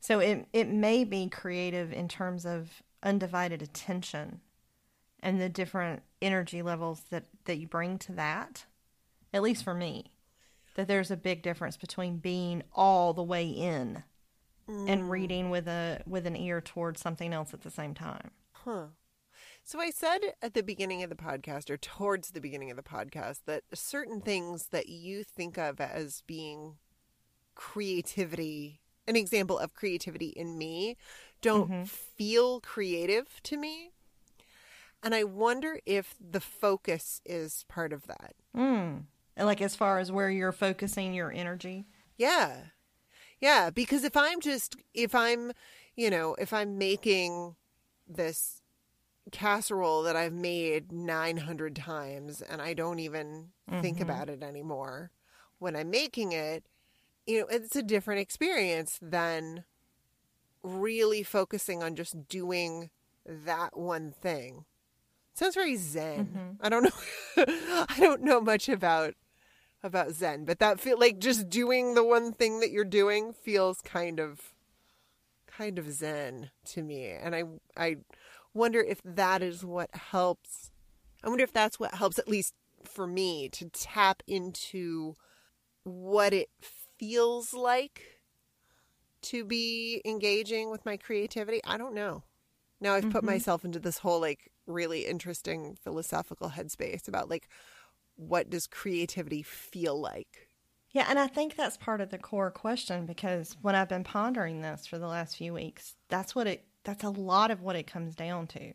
So 0.00 0.20
it 0.20 0.46
it 0.52 0.68
may 0.68 1.04
be 1.04 1.28
creative 1.28 1.92
in 1.92 2.08
terms 2.08 2.46
of 2.46 2.82
undivided 3.02 3.62
attention 3.62 4.40
and 5.20 5.40
the 5.40 5.48
different 5.48 6.02
energy 6.20 6.62
levels 6.62 7.02
that, 7.10 7.24
that 7.44 7.58
you 7.58 7.66
bring 7.66 7.98
to 7.98 8.12
that. 8.12 8.66
At 9.32 9.42
least 9.42 9.64
for 9.64 9.74
me. 9.74 10.12
That 10.74 10.88
there's 10.88 11.10
a 11.10 11.16
big 11.16 11.42
difference 11.42 11.76
between 11.76 12.18
being 12.18 12.62
all 12.72 13.12
the 13.12 13.22
way 13.22 13.46
in 13.46 14.04
mm. 14.68 14.88
and 14.88 15.10
reading 15.10 15.50
with 15.50 15.68
a 15.68 16.02
with 16.06 16.26
an 16.26 16.36
ear 16.36 16.60
towards 16.60 17.00
something 17.00 17.32
else 17.32 17.52
at 17.52 17.62
the 17.62 17.70
same 17.70 17.94
time. 17.94 18.30
Huh. 18.52 18.86
So 19.64 19.80
I 19.80 19.90
said 19.90 20.20
at 20.40 20.54
the 20.54 20.62
beginning 20.62 21.02
of 21.02 21.10
the 21.10 21.16
podcast, 21.16 21.70
or 21.70 21.76
towards 21.76 22.30
the 22.30 22.40
beginning 22.40 22.70
of 22.70 22.76
the 22.76 22.82
podcast, 22.82 23.40
that 23.46 23.62
certain 23.72 24.20
things 24.20 24.68
that 24.68 24.88
you 24.88 25.22
think 25.22 25.56
of 25.56 25.80
as 25.80 26.22
being 26.26 26.76
creativity, 27.54 28.80
an 29.06 29.14
example 29.14 29.58
of 29.58 29.74
creativity 29.74 30.28
in 30.28 30.58
me, 30.58 30.96
don't 31.40 31.70
mm-hmm. 31.70 31.84
feel 31.84 32.60
creative 32.60 33.40
to 33.44 33.56
me. 33.56 33.90
And 35.02 35.14
I 35.14 35.24
wonder 35.24 35.78
if 35.86 36.14
the 36.20 36.40
focus 36.40 37.20
is 37.24 37.64
part 37.68 37.92
of 37.92 38.06
that. 38.06 38.34
Mm. 38.56 39.04
Like 39.36 39.62
as 39.62 39.74
far 39.74 39.98
as 39.98 40.12
where 40.12 40.30
you're 40.30 40.52
focusing 40.52 41.14
your 41.14 41.32
energy? 41.32 41.86
Yeah. 42.16 42.56
Yeah. 43.40 43.70
Because 43.70 44.04
if 44.04 44.16
I'm 44.16 44.40
just, 44.40 44.76
if 44.94 45.14
I'm, 45.14 45.52
you 45.96 46.10
know, 46.10 46.34
if 46.38 46.52
I'm 46.52 46.78
making 46.78 47.56
this 48.08 48.62
casserole 49.30 50.02
that 50.02 50.16
I've 50.16 50.32
made 50.32 50.90
900 50.90 51.76
times 51.76 52.42
and 52.42 52.60
I 52.60 52.74
don't 52.74 52.98
even 52.98 53.50
mm-hmm. 53.70 53.80
think 53.80 54.00
about 54.00 54.28
it 54.28 54.42
anymore. 54.42 55.10
When 55.58 55.76
I'm 55.76 55.90
making 55.90 56.32
it, 56.32 56.64
you 57.26 57.40
know, 57.40 57.46
it's 57.48 57.76
a 57.76 57.82
different 57.82 58.20
experience 58.20 58.98
than 59.00 59.64
really 60.62 61.22
focusing 61.22 61.82
on 61.82 61.94
just 61.94 62.28
doing 62.28 62.90
that 63.24 63.76
one 63.76 64.12
thing. 64.12 64.64
Sounds 65.42 65.54
very 65.54 65.76
zen. 65.76 66.26
Mm-hmm. 66.26 66.50
I 66.60 66.68
don't 66.68 66.84
know 66.84 66.90
I 67.88 67.96
don't 67.98 68.22
know 68.22 68.40
much 68.40 68.68
about 68.68 69.14
about 69.82 70.12
zen, 70.12 70.44
but 70.44 70.60
that 70.60 70.78
feel 70.78 70.98
like 70.98 71.18
just 71.18 71.48
doing 71.48 71.94
the 71.94 72.04
one 72.04 72.32
thing 72.32 72.60
that 72.60 72.70
you're 72.70 72.84
doing 72.84 73.32
feels 73.32 73.80
kind 73.80 74.20
of 74.20 74.54
kind 75.46 75.78
of 75.78 75.90
zen 75.90 76.50
to 76.66 76.82
me. 76.82 77.06
And 77.10 77.34
I 77.34 77.44
I 77.76 77.96
wonder 78.54 78.80
if 78.80 79.00
that 79.04 79.42
is 79.42 79.64
what 79.64 79.94
helps. 79.94 80.70
I 81.24 81.28
wonder 81.28 81.44
if 81.44 81.52
that's 81.52 81.78
what 81.78 81.94
helps, 81.94 82.18
at 82.18 82.28
least 82.28 82.54
for 82.84 83.06
me, 83.06 83.48
to 83.50 83.68
tap 83.70 84.22
into 84.26 85.16
what 85.84 86.32
it 86.32 86.50
feels 86.98 87.52
like 87.54 88.20
to 89.22 89.44
be 89.44 90.02
engaging 90.04 90.70
with 90.70 90.84
my 90.84 90.96
creativity. 90.96 91.60
I 91.64 91.78
don't 91.78 91.94
know. 91.94 92.22
Now 92.80 92.94
I've 92.94 93.04
mm-hmm. 93.04 93.12
put 93.12 93.24
myself 93.24 93.64
into 93.64 93.78
this 93.78 93.98
whole 93.98 94.20
like 94.20 94.51
really 94.66 95.06
interesting 95.06 95.76
philosophical 95.82 96.50
headspace 96.50 97.08
about 97.08 97.28
like 97.28 97.48
what 98.16 98.50
does 98.50 98.66
creativity 98.66 99.42
feel 99.42 99.98
like? 100.00 100.48
Yeah, 100.90 101.06
and 101.08 101.18
I 101.18 101.26
think 101.26 101.56
that's 101.56 101.78
part 101.78 102.02
of 102.02 102.10
the 102.10 102.18
core 102.18 102.50
question 102.50 103.06
because 103.06 103.56
when 103.62 103.74
I've 103.74 103.88
been 103.88 104.04
pondering 104.04 104.60
this 104.60 104.86
for 104.86 104.98
the 104.98 105.06
last 105.06 105.36
few 105.36 105.54
weeks, 105.54 105.94
that's 106.08 106.34
what 106.34 106.46
it 106.46 106.64
that's 106.84 107.04
a 107.04 107.10
lot 107.10 107.50
of 107.50 107.62
what 107.62 107.76
it 107.76 107.86
comes 107.86 108.14
down 108.14 108.46
to. 108.48 108.72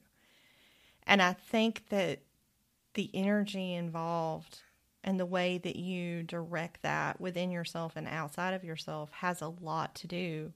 And 1.06 1.22
I 1.22 1.34
think 1.34 1.90
that 1.90 2.20
the 2.94 3.12
energy 3.14 3.74
involved 3.74 4.62
and 5.04 5.20
the 5.20 5.26
way 5.26 5.58
that 5.60 5.76
you 5.76 6.24
direct 6.24 6.82
that 6.82 7.22
within 7.22 7.52
yourself 7.52 7.96
and 7.96 8.08
outside 8.08 8.54
of 8.54 8.64
yourself 8.64 9.12
has 9.12 9.42
a 9.42 9.50
lot 9.50 9.94
to 9.96 10.08
do 10.08 10.54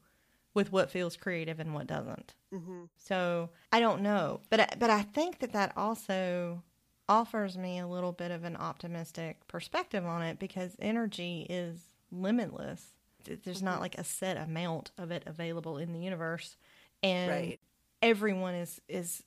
with 0.54 0.72
what 0.72 0.92
feels 0.92 1.16
creative 1.16 1.60
and 1.60 1.74
what 1.74 1.88
doesn't. 1.88 2.34
Mm-hmm. 2.54 2.84
So 2.98 3.50
I 3.72 3.80
don't 3.80 4.02
know, 4.02 4.42
but 4.50 4.60
I- 4.60 4.76
but 4.78 4.90
I 4.90 5.02
think 5.04 5.40
that 5.40 5.54
that 5.54 5.74
also 5.78 6.64
offers 7.08 7.58
me 7.58 7.80
a 7.80 7.88
little 7.88 8.12
bit 8.12 8.32
of 8.32 8.44
an 8.44 8.56
optimistic 8.56 9.46
perspective 9.48 10.06
on 10.06 10.22
it 10.22 10.40
because 10.40 10.76
energy 10.80 11.46
is 11.50 11.80
limitless. 12.12 12.86
Th- 13.24 13.40
There's 13.44 13.62
not 13.62 13.74
mm-hmm. 13.74 13.82
like 13.82 13.98
a 13.98 14.04
set 14.04 14.38
amount 14.38 14.92
of 14.98 15.12
it 15.12 15.24
available 15.26 15.78
in 15.78 15.94
the 15.94 16.00
universe, 16.00 16.58
and 17.04 17.32
Right. 17.32 17.60
everyone 18.02 18.56
is 18.56 18.82
is 18.88 19.24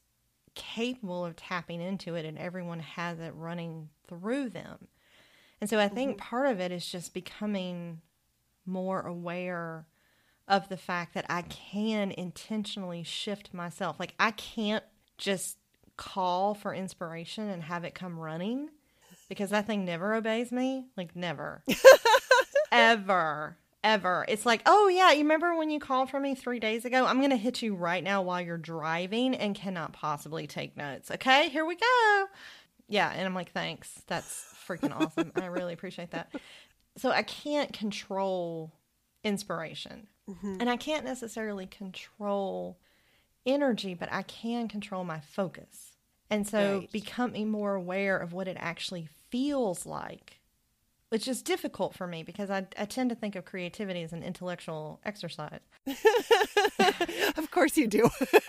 capable 0.55 1.25
of 1.25 1.35
tapping 1.37 1.81
into 1.81 2.14
it, 2.14 2.25
and 2.25 2.39
everyone 2.39 2.81
has 2.81 3.18
it 3.18 3.35
running 3.35 3.89
through 4.07 4.51
them. 4.51 4.89
And 5.61 5.68
so 5.70 5.79
I 5.79 5.89
think 5.89 6.12
mm-hmm. 6.12 6.29
part 6.29 6.47
of 6.53 6.61
it 6.61 6.70
is 6.72 6.87
just 6.87 7.12
becoming 7.14 8.01
more 8.66 9.01
aware 9.01 9.87
of 10.47 10.69
the 10.69 10.77
fact 10.77 11.15
that 11.15 11.27
I 11.29 11.43
can 11.43 12.11
intentionally 12.11 13.03
shift 13.03 13.55
myself. 13.55 13.99
Like 13.99 14.15
I 14.19 14.31
can't 14.33 14.85
just 15.17 15.59
call 15.97 16.55
for 16.55 16.75
inspiration 16.75 17.49
and 17.49 17.63
have 17.63 17.85
it 17.85 17.95
come 17.95 18.19
running 18.19 18.71
because 19.29 19.51
that 19.51 19.67
thing 19.67 19.85
never 19.85 20.15
obeys 20.15 20.53
me. 20.53 20.87
Like 20.97 21.17
never. 21.17 21.63
ever. 22.73 23.57
Ever. 23.83 24.25
It's 24.29 24.47
like, 24.47 24.63
oh 24.67 24.89
yeah, 24.89 25.13
you 25.13 25.19
remember 25.19 25.57
when 25.57 25.71
you 25.71 25.79
called 25.79 26.11
for 26.11 26.19
me 26.19 26.35
three 26.35 26.59
days 26.59 26.85
ago? 26.85 27.05
I'm 27.05 27.21
gonna 27.21 27.37
hit 27.37 27.63
you 27.63 27.75
right 27.75 28.03
now 28.03 28.23
while 28.23 28.41
you're 28.41 28.57
driving 28.57 29.35
and 29.35 29.55
cannot 29.55 29.93
possibly 29.93 30.47
take 30.47 30.77
notes. 30.77 31.11
Okay, 31.11 31.49
here 31.51 31.67
we 31.67 31.77
go. 31.77 32.25
Yeah, 32.89 33.11
and 33.11 33.27
I'm 33.27 33.35
like, 33.35 33.53
thanks. 33.53 34.03
That's 34.07 34.47
freaking 34.67 34.95
awesome. 34.99 35.33
I 35.37 35.47
really 35.47 35.75
appreciate 35.75 36.13
that. 36.13 36.31
So 36.97 37.11
I 37.11 37.23
can't 37.23 37.73
control 37.73 38.73
inspiration. 39.23 40.07
Mm-hmm. 40.29 40.57
And 40.61 40.70
I 40.70 40.77
can't 40.77 41.05
necessarily 41.05 41.66
control 41.66 42.79
energy, 43.47 43.95
but 43.95 44.11
I 44.12 44.22
can 44.22 44.68
control 44.68 45.05
my 45.05 45.20
focus. 45.20 45.93
And 46.31 46.47
so 46.47 46.79
Right. 46.81 46.93
becoming 46.93 47.51
more 47.51 47.75
aware 47.75 48.16
of 48.16 48.33
what 48.33 48.49
it 48.49 48.57
actually 48.59 49.09
feels 49.31 49.85
like, 49.85 50.41
which 51.11 51.29
is 51.29 51.43
difficult 51.43 51.95
for 51.95 52.07
me 52.07 52.22
because 52.22 52.49
I, 52.51 52.66
I 52.79 52.87
tend 52.87 53.11
to 53.11 53.16
think 53.16 53.37
of 53.37 53.45
creativity 53.45 54.03
as 54.03 54.12
an 54.14 54.22
intellectual 54.22 55.01
exercise. 55.05 55.61
of 57.37 57.51
course 57.51 57.77
you 57.77 57.87
do. 57.87 58.09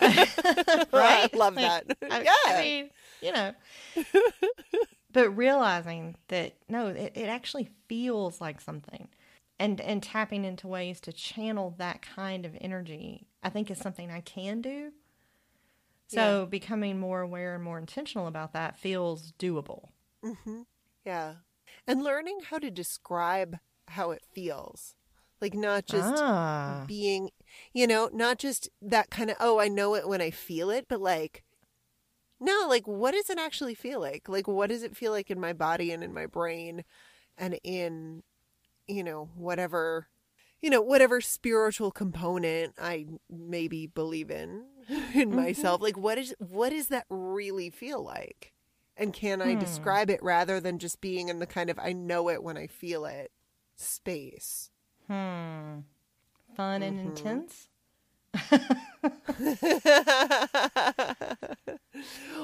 Right? 0.92 1.28
Love 1.34 1.56
Like, 1.56 1.86
that. 1.86 1.98
I, 2.10 2.22
yeah. 2.22 2.32
I 2.46 2.62
mean, 2.62 2.90
you 3.20 3.32
know. 3.32 3.52
but 5.12 5.30
realizing 5.30 6.16
that 6.28 6.54
no, 6.68 6.88
it, 6.88 7.12
it 7.14 7.28
actually 7.28 7.68
feels 7.88 8.40
like 8.40 8.60
something. 8.60 9.08
And 9.58 9.80
and 9.80 10.02
tapping 10.02 10.44
into 10.44 10.68
ways 10.68 11.00
to 11.00 11.12
channel 11.12 11.74
that 11.78 12.02
kind 12.02 12.44
of 12.44 12.56
energy, 12.60 13.26
I 13.42 13.48
think 13.48 13.70
is 13.70 13.78
something 13.78 14.10
I 14.10 14.20
can 14.20 14.60
do. 14.60 14.92
So 16.08 16.46
becoming 16.46 17.00
more 17.00 17.20
aware 17.20 17.54
and 17.54 17.64
more 17.64 17.78
intentional 17.78 18.26
about 18.26 18.52
that 18.52 18.78
feels 18.78 19.32
doable. 19.38 19.88
yeah. 21.04 21.34
And 21.86 22.04
learning 22.04 22.40
how 22.50 22.58
to 22.58 22.70
describe 22.70 23.58
how 23.88 24.10
it 24.10 24.22
feels. 24.32 24.94
Like 25.40 25.54
not 25.54 25.86
just 25.86 26.14
ah, 26.16 26.84
being, 26.86 27.30
you 27.74 27.86
know, 27.86 28.08
not 28.12 28.38
just 28.38 28.70
that 28.80 29.10
kind 29.10 29.30
of, 29.30 29.36
oh, 29.38 29.58
I 29.58 29.68
know 29.68 29.94
it 29.94 30.08
when 30.08 30.22
I 30.22 30.30
feel 30.30 30.70
it, 30.70 30.86
but 30.88 31.00
like, 31.00 31.42
no, 32.40 32.66
like, 32.68 32.86
what 32.86 33.12
does 33.12 33.28
it 33.28 33.38
actually 33.38 33.74
feel 33.74 34.00
like? 34.00 34.28
Like, 34.28 34.48
what 34.48 34.70
does 34.70 34.82
it 34.82 34.96
feel 34.96 35.12
like 35.12 35.30
in 35.30 35.40
my 35.40 35.52
body 35.52 35.90
and 35.90 36.02
in 36.02 36.14
my 36.14 36.26
brain 36.26 36.84
and 37.36 37.58
in, 37.64 38.22
you 38.88 39.04
know, 39.04 39.30
whatever, 39.36 40.08
you 40.60 40.70
know, 40.70 40.82
whatever 40.82 41.20
spiritual 41.20 41.90
component 41.90 42.74
I 42.80 43.06
maybe 43.30 43.86
believe 43.86 44.30
in 44.30 44.64
in 45.14 45.34
myself? 45.34 45.80
Like, 45.80 45.96
what 45.98 46.18
is, 46.18 46.34
what 46.38 46.70
does 46.70 46.88
that 46.88 47.06
really 47.08 47.70
feel 47.70 48.02
like? 48.02 48.52
And 48.96 49.12
can 49.12 49.42
I 49.42 49.54
Hmm. 49.54 49.56
describe 49.56 50.10
it 50.10 50.22
rather 50.22 50.60
than 50.60 50.78
just 50.78 51.00
being 51.00 51.28
in 51.28 51.38
the 51.38 51.46
kind 51.46 51.70
of, 51.70 51.78
I 51.78 51.92
know 51.92 52.28
it 52.30 52.42
when 52.42 52.56
I 52.56 52.66
feel 52.66 53.04
it 53.04 53.30
space? 53.76 54.70
hmm, 55.06 55.80
fun 56.54 56.82
and 56.82 56.98
Mm-hmm. 56.98 57.00
intense. 57.00 57.68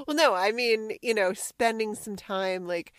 well, 0.07 0.16
no, 0.16 0.34
I 0.34 0.53
mean, 0.53 0.97
you 1.03 1.14
know, 1.14 1.32
spending 1.32 1.95
some 1.95 2.16
time 2.16 2.66
like 2.66 2.93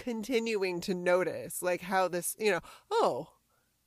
continuing 0.00 0.80
to 0.80 0.94
notice 0.94 1.62
like 1.62 1.82
how 1.82 2.08
this, 2.08 2.34
you 2.38 2.50
know, 2.50 2.60
oh, 2.90 3.28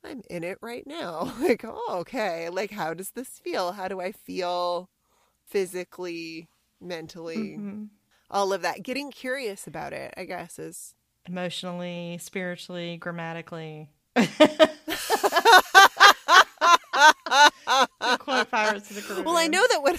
I'm 0.02 0.22
in 0.30 0.44
it 0.44 0.58
right 0.62 0.86
now. 0.86 1.34
Like, 1.40 1.64
oh, 1.66 1.96
okay. 2.00 2.48
Like, 2.48 2.70
how 2.70 2.94
does 2.94 3.10
this 3.10 3.28
feel? 3.28 3.72
How 3.72 3.88
do 3.88 4.00
I 4.00 4.12
feel 4.12 4.88
physically, 5.46 6.48
mentally? 6.80 7.56
Mhm. 7.58 7.88
All 8.30 8.52
of 8.52 8.62
that. 8.62 8.82
Getting 8.82 9.10
curious 9.10 9.66
about 9.66 9.92
it, 9.92 10.14
I 10.16 10.24
guess, 10.24 10.58
is. 10.58 10.94
Emotionally, 11.26 12.18
spiritually, 12.20 12.96
grammatically. 12.96 13.90
To 14.14 14.26
quote 18.18 18.48
of 18.52 18.88
the 18.88 19.02
Caribbean. 19.02 19.24
Well, 19.24 19.36
I 19.36 19.46
know 19.46 19.64
that 19.70 19.82
when. 19.82 19.96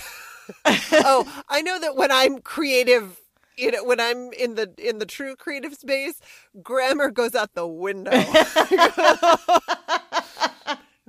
oh, 1.05 1.43
I 1.49 1.61
know 1.61 1.79
that 1.79 1.95
when 1.95 2.11
I'm 2.11 2.39
creative. 2.39 3.19
You 3.57 3.71
know, 3.71 3.83
when 3.83 3.99
I'm 3.99 4.31
in 4.33 4.55
the 4.55 4.73
in 4.77 4.99
the 4.99 5.05
true 5.05 5.35
creative 5.35 5.73
space, 5.75 6.19
grammar 6.61 7.09
goes 7.11 7.35
out 7.35 7.53
the 7.53 7.67
window. 7.67 8.11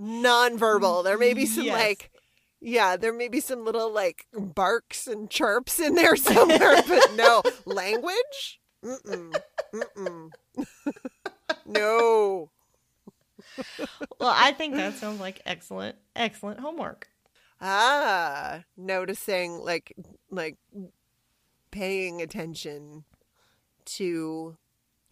Nonverbal. 0.01 1.05
There 1.05 1.19
may 1.19 1.33
be 1.35 1.47
some 1.47 1.65
Yes. 1.65 1.75
like, 1.75 2.11
yeah, 2.61 2.97
there 2.97 3.13
may 3.13 3.29
be 3.29 3.41
some 3.41 3.65
little 3.65 3.93
like 3.93 4.27
barks 4.33 5.07
and 5.07 5.31
chirps 5.31 5.81
in 5.81 5.95
there 5.95 6.17
somewhere, 6.17 6.83
but 6.87 7.13
no 7.15 7.43
language. 7.65 8.61
Mm-mm. 8.85 9.35
Mm-mm. 9.75 10.31
no. 11.67 12.51
Well, 14.21 14.33
I 14.35 14.53
think 14.53 14.75
that 14.77 14.95
sounds 14.95 15.21
like 15.21 15.41
excellent, 15.47 15.97
excellent 16.15 16.61
homework. 16.61 17.09
Ah, 17.61 18.65
noticing 18.77 19.59
like 19.59 19.95
like 20.31 20.57
paying 21.77 22.22
attention 22.22 23.05
to 23.85 24.57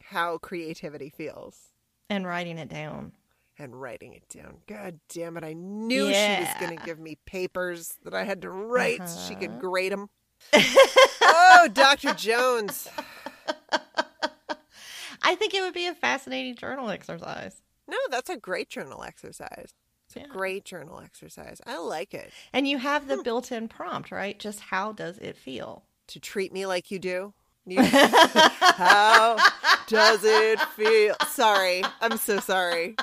how 0.02 0.38
creativity 0.38 1.10
feels 1.10 1.72
And 2.08 2.26
writing 2.26 2.56
it 2.58 2.68
down. 2.68 3.12
and 3.58 3.80
writing 3.80 4.14
it 4.14 4.28
down. 4.28 4.58
God 4.66 4.98
damn 5.08 5.36
it. 5.36 5.44
I 5.44 5.52
knew 5.52 6.12
she 6.12 6.40
was 6.40 6.48
going 6.58 6.76
to 6.78 6.84
give 6.84 6.98
me 6.98 7.18
papers 7.26 7.94
that 8.02 8.14
I 8.14 8.24
had 8.24 8.42
to 8.42 8.50
write 8.50 9.06
so 9.08 9.18
she 9.28 9.34
could 9.34 9.50
Uh-huh. 9.50 9.58
grade 9.60 9.92
them. 9.92 10.08
oh, 11.22 11.68
Dr. 11.72 12.14
Jones. 12.14 12.88
I 15.22 15.34
think 15.36 15.54
it 15.54 15.60
would 15.62 15.74
be 15.74 15.86
a 15.86 15.94
fascinating 15.94 16.54
journal 16.56 16.90
exercise. 16.90 17.62
No, 17.88 17.96
that's 18.10 18.30
a 18.30 18.36
great 18.36 18.68
journal 18.68 19.02
exercise. 19.04 19.74
It's 20.06 20.16
a 20.16 20.28
great 20.28 20.64
journal 20.64 21.00
exercise. 21.00 21.60
I 21.66 21.78
like 21.78 22.12
it. 22.14 22.30
And 22.52 22.66
you 22.68 22.78
have 22.78 23.06
the 23.08 23.22
built 23.22 23.52
in 23.52 23.68
prompt, 23.68 24.10
right? 24.10 24.38
Just 24.38 24.60
how 24.60 24.92
does 24.92 25.18
it 25.18 25.36
feel? 25.36 25.84
To 26.08 26.20
treat 26.20 26.52
me 26.52 26.66
like 26.66 26.90
you 26.90 26.98
do. 26.98 27.32
You- 27.66 27.82
how 27.84 29.36
does 29.88 30.20
it 30.22 30.60
feel? 30.76 31.14
Sorry. 31.28 31.82
I'm 32.00 32.18
so 32.18 32.38
sorry. 32.40 32.94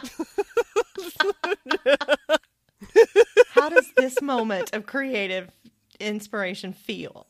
How 3.49 3.69
does 3.69 3.91
this 3.97 4.21
moment 4.21 4.73
of 4.73 4.85
creative 4.85 5.49
inspiration 5.99 6.73
feel? 6.73 7.27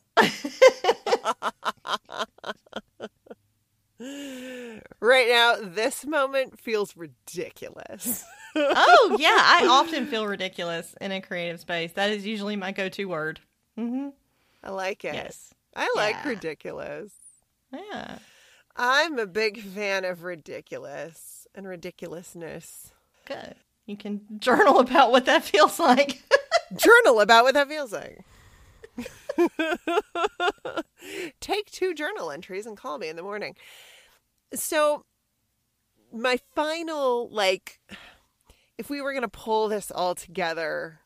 Right 5.00 5.28
now, 5.28 5.56
this 5.62 6.04
moment 6.06 6.58
feels 6.60 6.96
ridiculous. 6.96 8.24
oh, 8.56 9.16
yeah. 9.18 9.28
I 9.38 9.66
often 9.70 10.06
feel 10.06 10.26
ridiculous 10.26 10.94
in 11.00 11.12
a 11.12 11.20
creative 11.20 11.60
space. 11.60 11.92
That 11.92 12.10
is 12.10 12.26
usually 12.26 12.56
my 12.56 12.72
go 12.72 12.88
to 12.88 13.04
word. 13.04 13.40
hmm 13.76 14.08
I 14.64 14.70
like 14.70 15.04
it. 15.04 15.14
Yes. 15.14 15.52
I 15.74 15.92
like 15.96 16.16
Yeah. 16.16 16.28
ridiculous. 16.28 17.12
Yeah. 17.72 18.18
I'm 18.76 19.18
a 19.18 19.26
big 19.26 19.62
fan 19.62 20.04
of 20.04 20.22
ridiculous 20.24 21.46
and 21.54 21.66
ridiculousness. 21.68 22.92
Good. 23.26 23.54
You 23.86 23.96
can 23.96 24.20
journal 24.38 24.78
about 24.78 25.10
what 25.10 25.24
that 25.26 25.42
feels 25.44 25.78
like. 25.78 26.22
Journal 26.76 27.20
about 27.20 27.44
what 27.44 27.54
that 27.54 27.68
feels 27.68 27.92
like. 27.92 28.24
Take 31.40 31.70
two 31.70 31.94
journal 31.94 32.30
entries 32.30 32.64
and 32.66 32.76
call 32.76 32.98
me 32.98 33.08
in 33.08 33.16
the 33.16 33.22
morning. 33.22 33.56
So, 34.54 35.04
my 36.12 36.38
final, 36.54 37.28
like, 37.30 37.80
if 38.78 38.88
we 38.88 39.00
were 39.00 39.12
going 39.12 39.22
to 39.22 39.28
pull 39.28 39.68
this 39.68 39.90
all 39.90 40.14
together, 40.14 41.00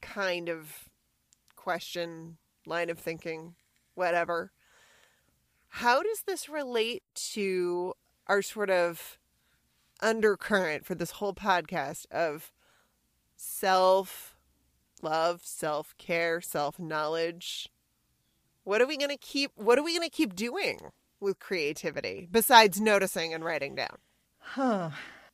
kind 0.00 0.48
of 0.48 0.88
question, 1.56 2.38
line 2.66 2.88
of 2.90 2.98
thinking, 2.98 3.54
whatever, 3.98 4.52
how 5.68 6.02
does 6.02 6.22
this 6.26 6.48
relate 6.48 7.02
to 7.32 7.92
our 8.26 8.40
sort 8.40 8.70
of 8.70 9.18
undercurrent 10.00 10.84
for 10.84 10.94
this 10.94 11.12
whole 11.12 11.34
podcast 11.34 12.06
of 12.10 12.52
self 13.36 14.36
love, 15.02 15.42
self 15.44 15.94
care, 15.98 16.40
self 16.40 16.78
knowledge. 16.78 17.68
What 18.64 18.80
are 18.80 18.86
we 18.86 18.96
going 18.96 19.10
to 19.10 19.16
keep 19.16 19.52
what 19.56 19.78
are 19.78 19.82
we 19.82 19.96
going 19.96 20.08
to 20.08 20.14
keep 20.14 20.34
doing 20.34 20.78
with 21.20 21.38
creativity 21.38 22.28
besides 22.30 22.80
noticing 22.80 23.34
and 23.34 23.44
writing 23.44 23.74
down? 23.74 23.98
Huh. 24.38 24.90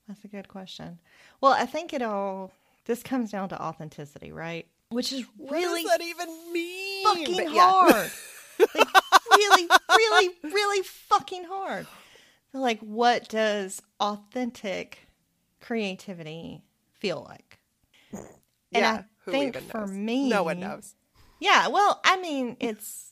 That's 0.07 0.25
a 0.25 0.29
good 0.29 0.49
question. 0.49 0.99
Well, 1.41 1.53
I 1.53 1.67
think 1.67 1.93
it 1.93 2.03
all 2.03 2.53
this 2.85 3.03
comes 3.03 3.31
down 3.31 3.49
to 3.51 3.63
authenticity, 3.63 4.33
right? 4.33 4.67
Which 4.91 5.13
is 5.13 5.25
really 5.39 5.85
what 5.85 5.99
does 5.99 5.99
that 5.99 6.03
even 6.03 6.53
mean? 6.53 7.05
fucking 7.05 7.55
yeah. 7.55 7.71
hard. 7.71 8.11
like 8.59 8.89
really, 9.31 9.69
really, 9.97 10.31
really 10.45 10.83
fucking 10.83 11.45
hard. 11.45 11.87
Like, 12.53 12.81
what 12.81 13.29
does 13.29 13.83
authentic 14.01 15.09
creativity 15.61 16.63
feel 16.93 17.27
like? 17.29 17.59
And 18.13 18.83
yeah, 18.83 18.93
I 18.93 19.05
who 19.25 19.31
think 19.33 19.57
even 19.57 19.69
for 19.69 19.87
knows? 19.87 19.91
me, 19.91 20.29
no 20.29 20.43
one 20.45 20.61
knows. 20.61 20.95
Yeah, 21.41 21.69
well, 21.69 22.01
I 22.05 22.17
mean, 22.21 22.57
it's 22.61 23.11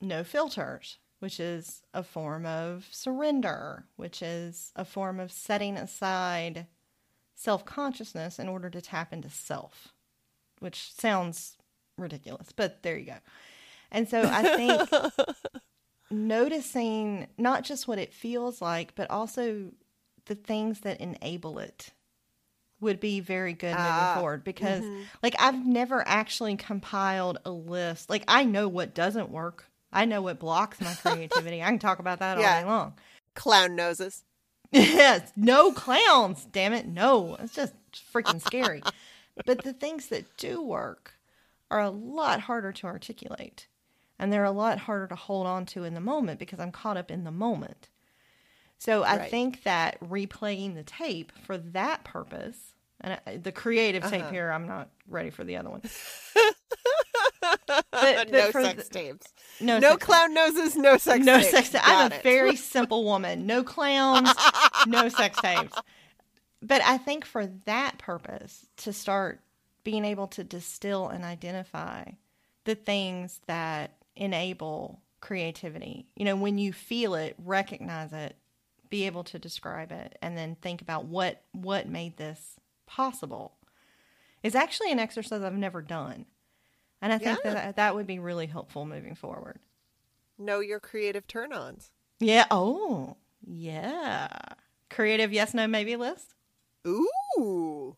no 0.00 0.24
filters, 0.24 0.98
which 1.18 1.38
is 1.38 1.82
a 1.92 2.02
form 2.02 2.46
of 2.46 2.86
surrender, 2.90 3.84
which 3.96 4.22
is 4.22 4.72
a 4.76 4.84
form 4.84 5.20
of 5.20 5.32
setting 5.32 5.76
aside 5.76 6.66
self 7.34 7.64
consciousness 7.64 8.38
in 8.38 8.48
order 8.48 8.70
to 8.70 8.80
tap 8.80 9.12
into 9.12 9.30
self, 9.30 9.88
which 10.60 10.92
sounds 10.92 11.56
ridiculous, 11.96 12.52
but 12.54 12.82
there 12.82 12.96
you 12.98 13.06
go. 13.06 13.18
And 13.90 14.08
so 14.08 14.22
I 14.22 14.42
think 14.42 15.12
noticing 16.10 17.26
not 17.36 17.64
just 17.64 17.86
what 17.88 17.98
it 17.98 18.12
feels 18.12 18.60
like, 18.62 18.94
but 18.94 19.10
also 19.10 19.72
the 20.26 20.34
things 20.34 20.80
that 20.80 21.00
enable 21.00 21.58
it 21.58 21.90
would 22.80 23.00
be 23.00 23.18
very 23.20 23.54
good 23.54 23.72
moving 23.74 23.82
Ah, 23.86 24.14
forward 24.16 24.44
because 24.44 24.84
like 25.22 25.34
I've 25.38 25.66
never 25.66 26.06
actually 26.06 26.56
compiled 26.56 27.38
a 27.44 27.50
list. 27.50 28.08
Like 28.08 28.24
I 28.28 28.44
know 28.44 28.68
what 28.68 28.94
doesn't 28.94 29.30
work. 29.30 29.64
I 29.92 30.04
know 30.04 30.22
what 30.22 30.38
blocks 30.38 30.80
my 30.80 30.94
creativity. 30.94 31.62
I 31.62 31.66
can 31.70 31.78
talk 31.78 31.98
about 31.98 32.20
that 32.20 32.38
Yeah. 32.38 32.54
all 32.56 32.60
day 32.62 32.66
long. 32.68 32.94
Clown 33.34 33.76
noses. 33.76 34.24
Yes, 34.70 35.32
no 35.34 35.72
clowns, 35.72 36.44
damn 36.52 36.74
it. 36.74 36.86
No. 36.86 37.38
It's 37.40 37.54
just 37.54 37.72
freaking 38.12 38.38
scary. 38.44 38.82
but 39.46 39.64
the 39.64 39.72
things 39.72 40.08
that 40.08 40.36
do 40.36 40.60
work 40.60 41.14
are 41.70 41.80
a 41.80 41.88
lot 41.88 42.40
harder 42.40 42.70
to 42.72 42.86
articulate. 42.86 43.66
And 44.18 44.32
they're 44.32 44.44
a 44.44 44.50
lot 44.50 44.78
harder 44.80 45.06
to 45.08 45.14
hold 45.14 45.46
on 45.46 45.64
to 45.66 45.84
in 45.84 45.94
the 45.94 46.00
moment 46.00 46.38
because 46.40 46.58
I'm 46.60 46.72
caught 46.72 46.96
up 46.96 47.10
in 47.10 47.24
the 47.24 47.30
moment. 47.30 47.88
So 48.78 49.02
I 49.02 49.16
Right. 49.16 49.30
think 49.30 49.62
that 49.64 49.98
replaying 50.00 50.74
the 50.74 50.82
tape 50.82 51.32
for 51.44 51.56
that 51.58 52.04
purpose, 52.04 52.74
and 53.00 53.20
I, 53.26 53.36
the 53.36 53.52
creative 53.52 54.02
tape 54.04 54.22
Uh-huh. 54.22 54.30
here, 54.32 54.50
I'm 54.50 54.66
not 54.66 54.90
ready 55.08 55.30
for 55.30 55.44
the 55.44 55.56
other 55.56 55.70
one. 55.70 55.82
no 57.42 57.82
but 57.92 58.52
for 58.52 58.62
sex 58.62 58.88
the- 58.88 58.94
tapes. 58.94 59.26
No, 59.60 59.78
No 59.78 59.96
clown 59.96 60.34
noses, 60.34 60.76
no 60.76 60.96
sex 60.98 61.24
no 61.24 61.38
tapes. 61.40 61.50
sex. 61.50 61.74
I'm 61.74 62.10
Got 62.10 62.20
a 62.20 62.22
very 62.22 62.56
simple 62.74 63.04
woman. 63.04 63.46
No 63.46 63.62
clowns, 63.64 64.32
no 64.86 65.08
sex 65.08 65.40
tapes. 65.40 65.76
But 66.62 66.82
I 66.82 66.98
think 66.98 67.24
for 67.24 67.46
that 67.66 67.98
purpose, 67.98 68.66
to 68.78 68.92
start 68.92 69.40
being 69.84 70.04
able 70.04 70.26
to 70.28 70.44
distill 70.44 71.08
and 71.08 71.24
identify 71.24 72.04
the 72.64 72.74
things 72.74 73.40
that 73.46 73.92
enable 74.18 75.00
creativity. 75.20 76.06
You 76.16 76.24
know, 76.24 76.36
when 76.36 76.58
you 76.58 76.72
feel 76.72 77.14
it, 77.14 77.34
recognize 77.38 78.12
it, 78.12 78.36
be 78.90 79.06
able 79.06 79.24
to 79.24 79.38
describe 79.38 79.92
it, 79.92 80.18
and 80.22 80.36
then 80.36 80.56
think 80.60 80.80
about 80.82 81.06
what 81.06 81.42
what 81.52 81.88
made 81.88 82.16
this 82.16 82.56
possible. 82.86 83.54
Is 84.42 84.54
actually 84.54 84.92
an 84.92 84.98
exercise 85.00 85.42
I've 85.42 85.52
never 85.54 85.82
done. 85.82 86.26
And 87.02 87.12
I 87.12 87.18
think 87.18 87.38
Yeah. 87.44 87.54
that 87.54 87.76
that 87.76 87.94
would 87.94 88.06
be 88.06 88.18
really 88.18 88.46
helpful 88.46 88.84
moving 88.86 89.14
forward. 89.14 89.58
Know 90.38 90.60
your 90.60 90.80
creative 90.80 91.26
turn 91.26 91.52
ons. 91.52 91.90
Yeah. 92.20 92.46
Oh, 92.50 93.16
yeah. 93.44 94.28
Creative 94.90 95.32
yes, 95.32 95.54
no, 95.54 95.66
maybe 95.66 95.96
list. 95.96 96.34
Ooh. 96.86 97.96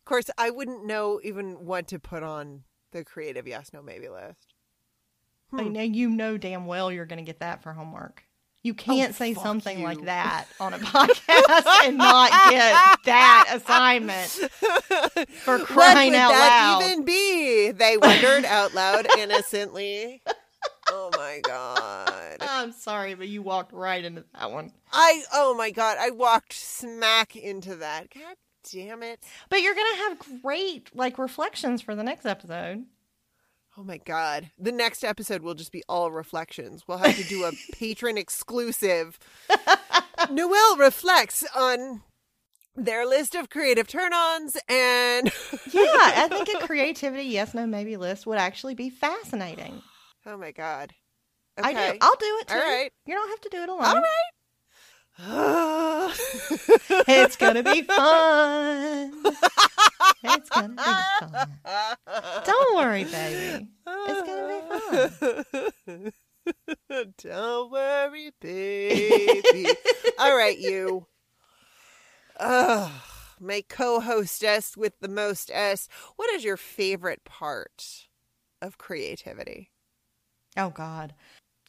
Of 0.00 0.04
course, 0.04 0.30
I 0.38 0.50
wouldn't 0.50 0.84
know 0.86 1.20
even 1.22 1.64
what 1.66 1.88
to 1.88 1.98
put 1.98 2.22
on 2.22 2.62
the 2.92 3.04
creative 3.04 3.46
yes, 3.46 3.72
no, 3.72 3.82
maybe 3.82 4.08
list. 4.08 4.51
I 5.54 5.62
Hmm. 5.64 5.72
know 5.72 5.82
you 5.82 6.08
know 6.10 6.36
damn 6.38 6.66
well 6.66 6.90
you're 6.92 7.06
going 7.06 7.18
to 7.18 7.24
get 7.28 7.40
that 7.40 7.62
for 7.62 7.72
homework. 7.72 8.24
You 8.64 8.74
can't 8.74 9.14
say 9.14 9.32
Oh, 9.32 9.34
fuck 9.34 9.42
something 9.42 9.78
you. 9.80 9.84
like 9.84 10.04
that 10.04 10.46
on 10.60 10.72
a 10.72 10.78
podcast 10.78 11.84
and 11.84 11.98
not 11.98 12.30
get 12.50 12.98
that 13.06 13.48
assignment 13.52 14.28
for 15.44 15.58
crying 15.58 16.14
out 16.14 16.28
that 16.30 16.78
loud. 16.80 16.90
even 16.90 17.04
be? 17.04 17.72
They 17.72 17.96
wondered 17.96 18.44
out 18.44 18.72
loud 18.74 19.06
innocently. 19.18 20.22
Oh 20.88 21.10
my 21.16 21.40
god. 21.42 22.36
I'm 22.40 22.72
sorry, 22.72 23.14
but 23.14 23.26
you 23.28 23.42
walked 23.42 23.72
right 23.72 24.04
into 24.04 24.24
that 24.38 24.52
one. 24.52 24.72
I 24.92 25.22
oh 25.32 25.54
my 25.54 25.70
god, 25.72 25.96
I 26.00 26.10
walked 26.10 26.52
smack 26.52 27.34
into 27.34 27.76
that. 27.76 28.08
God 28.14 28.36
damn 28.72 29.02
it. 29.02 29.22
But 29.48 29.62
you're 29.62 29.74
going 29.74 29.92
to 29.92 29.98
have 30.02 30.40
great 30.42 30.94
like 30.94 31.18
reflections 31.18 31.82
for 31.82 31.96
the 31.96 32.04
next 32.04 32.26
episode. 32.26 32.84
Oh 33.76 33.82
my 33.84 33.96
god. 33.98 34.50
The 34.58 34.72
next 34.72 35.02
episode 35.02 35.42
will 35.42 35.54
just 35.54 35.72
be 35.72 35.82
all 35.88 36.10
reflections. 36.10 36.84
We'll 36.86 36.98
have 36.98 37.16
to 37.16 37.24
do 37.24 37.44
a 37.44 37.52
patron 37.72 38.18
exclusive. 38.18 39.18
Noelle 40.30 40.76
reflects 40.76 41.42
on 41.56 42.02
their 42.76 43.06
list 43.06 43.34
of 43.34 43.50
creative 43.50 43.86
turn-ons 43.86 44.56
and 44.68 45.30
Yeah, 45.72 45.84
I 45.96 46.26
think 46.28 46.48
a 46.62 46.66
creativity 46.66 47.24
yes, 47.24 47.54
no, 47.54 47.66
maybe 47.66 47.96
list 47.96 48.26
would 48.26 48.38
actually 48.38 48.74
be 48.74 48.90
fascinating. 48.90 49.82
Oh 50.26 50.36
my 50.36 50.52
god. 50.52 50.92
I 51.62 51.72
do. 51.72 51.98
I'll 52.00 52.16
do 52.16 52.38
it 52.40 52.48
too. 52.48 52.54
All 52.54 52.60
right. 52.60 52.90
You 53.06 53.14
don't 53.14 53.28
have 53.28 53.40
to 53.42 53.48
do 53.50 53.62
it 53.62 53.68
alone. 53.68 53.84
All 53.84 53.94
right. 53.94 54.30
It's 57.08 57.36
gonna 57.36 57.62
be 57.62 57.82
fun. 57.82 59.12
It's 60.24 60.48
gonna 60.50 60.68
be 60.68 60.82
fun. 61.20 62.44
Don't 62.44 62.76
worry, 62.76 63.04
baby. 63.04 63.68
It's 63.86 64.26
gonna 64.26 65.12
be 65.86 66.12
fun. 66.12 66.12
Don't 67.18 67.70
worry, 67.70 68.30
baby. 68.40 69.68
All 70.18 70.36
right, 70.36 70.58
you. 70.58 71.06
Ugh, 72.38 72.90
my 73.40 73.62
co-hostess 73.68 74.76
with 74.76 74.98
the 75.00 75.08
most 75.08 75.50
S. 75.52 75.88
What 76.16 76.30
is 76.30 76.44
your 76.44 76.56
favorite 76.56 77.24
part 77.24 78.06
of 78.60 78.78
creativity? 78.78 79.70
Oh 80.56 80.70
God. 80.70 81.14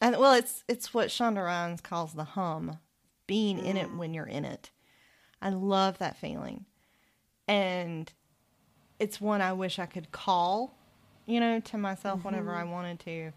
And 0.00 0.16
well, 0.16 0.34
it's 0.34 0.64
it's 0.68 0.92
what 0.92 1.08
Shonda 1.08 1.44
Rhimes 1.44 1.80
calls 1.80 2.14
the 2.14 2.24
hum, 2.24 2.78
being 3.26 3.58
in 3.58 3.76
it 3.76 3.88
mm. 3.88 3.96
when 3.96 4.14
you're 4.14 4.26
in 4.26 4.44
it. 4.44 4.70
I 5.40 5.50
love 5.50 5.98
that 5.98 6.16
feeling, 6.16 6.64
and 7.46 8.10
it's 8.98 9.20
one 9.20 9.42
I 9.42 9.52
wish 9.52 9.78
I 9.78 9.86
could 9.86 10.10
call, 10.10 10.74
you 11.26 11.40
know, 11.40 11.60
to 11.60 11.78
myself 11.78 12.24
whenever 12.24 12.54
I 12.54 12.62
mm-hmm. 12.62 12.70
wanted 12.70 13.00
to. 13.00 13.32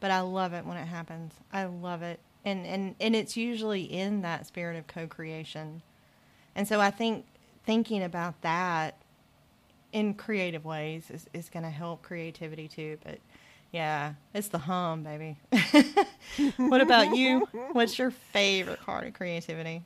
But 0.00 0.10
I 0.10 0.20
love 0.20 0.52
it 0.52 0.64
when 0.64 0.76
it 0.76 0.86
happens. 0.86 1.32
I 1.52 1.64
love 1.64 2.02
it, 2.02 2.20
and 2.44 2.66
and 2.66 2.94
and 3.00 3.16
it's 3.16 3.36
usually 3.36 3.82
in 3.82 4.22
that 4.22 4.46
spirit 4.46 4.76
of 4.76 4.86
co-creation. 4.86 5.82
And 6.54 6.68
so 6.68 6.80
I 6.80 6.90
think 6.90 7.24
thinking 7.64 8.02
about 8.02 8.42
that 8.42 8.96
in 9.92 10.14
creative 10.14 10.64
ways 10.64 11.10
is, 11.10 11.26
is 11.32 11.48
going 11.48 11.62
to 11.62 11.70
help 11.70 12.02
creativity 12.02 12.68
too. 12.68 12.98
But 13.04 13.18
yeah, 13.72 14.14
it's 14.34 14.48
the 14.48 14.58
hum, 14.58 15.02
baby. 15.02 15.38
what 16.56 16.80
about 16.80 17.16
you? 17.16 17.46
What's 17.72 17.98
your 17.98 18.10
favorite 18.10 18.80
part 18.80 19.06
of 19.06 19.14
creativity? 19.14 19.82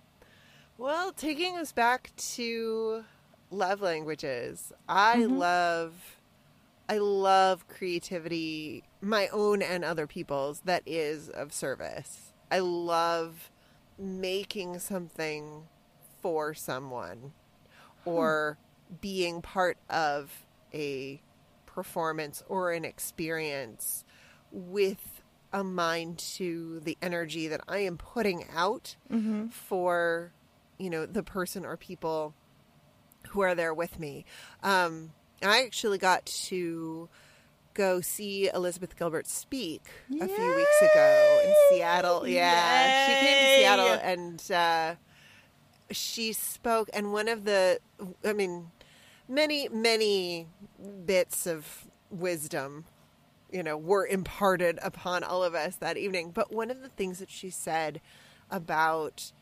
Well, 0.79 1.13
taking 1.13 1.57
us 1.57 1.73
back 1.73 2.11
to 2.35 3.05
love 3.51 3.81
languages, 3.81 4.73
I 4.89 5.17
mm-hmm. 5.19 5.39
love 5.39 5.95
I 6.89 6.99
love 6.99 7.69
creativity, 7.69 8.85
my 9.01 9.29
own 9.29 9.63
and 9.63 9.85
other 9.85 10.07
people's 10.07 10.61
that 10.65 10.83
is 10.85 11.29
of 11.29 11.53
service. 11.53 12.33
I 12.51 12.59
love 12.59 13.51
making 13.99 14.79
something 14.79 15.65
for 16.21 16.55
someone 16.55 17.33
hmm. 18.05 18.11
or 18.11 18.59
being 19.01 19.41
part 19.41 19.79
of 19.89 20.45
a 20.75 21.23
performance 21.75 22.43
or 22.49 22.73
an 22.73 22.85
experience 22.85 24.05
with 24.51 25.23
a 25.53 25.63
mind 25.65 26.19
to 26.19 26.81
the 26.81 26.97
energy 27.03 27.49
that 27.49 27.61
I 27.69 27.79
am 27.79 27.97
putting 27.99 28.45
out 28.55 28.97
for, 29.51 30.33
you 30.79 30.91
know, 30.91 31.07
the 31.07 31.23
person 31.23 31.65
or 31.65 31.77
people 31.77 32.35
who 33.29 33.41
are 33.43 33.55
there 33.55 33.75
with 33.75 33.99
me. 33.99 34.25
Um, 34.63 35.13
I 35.43 35.63
actually 35.65 35.99
got 35.99 36.27
to 36.27 37.09
go 37.75 38.01
see 38.01 38.49
Elizabeth 38.51 38.97
Gilbert 38.99 39.27
speak 39.27 39.83
a 40.21 40.27
few 40.29 40.55
weeks 40.57 40.83
ago 40.83 41.41
in 41.45 41.55
Seattle. 41.71 42.27
Yeah, 42.29 43.07
she 43.07 43.27
came 43.27 43.39
to 43.39 43.57
Seattle 43.59 43.87
and 44.03 44.51
uh, 44.53 44.95
she 45.91 46.33
spoke, 46.33 46.89
and 46.93 47.13
one 47.13 47.29
of 47.29 47.45
the, 47.45 47.79
I 48.25 48.33
mean, 48.33 48.71
many, 49.29 49.69
many 49.69 50.49
bits 51.05 51.47
of 51.47 51.87
wisdom, 52.11 52.85
you 53.51 53.63
know, 53.63 53.77
were 53.77 54.07
imparted 54.07 54.79
upon 54.83 55.23
all 55.25 55.43
of 55.43 55.55
us 55.55 55.77
that 55.77 55.97
evening. 55.97 56.31
But 56.31 56.53
one 56.53 56.71
of 56.71 56.83
the 56.83 56.89
things 56.89 57.19
that 57.19 57.31
she 57.31 57.51
said 57.51 58.01
about 58.51 59.33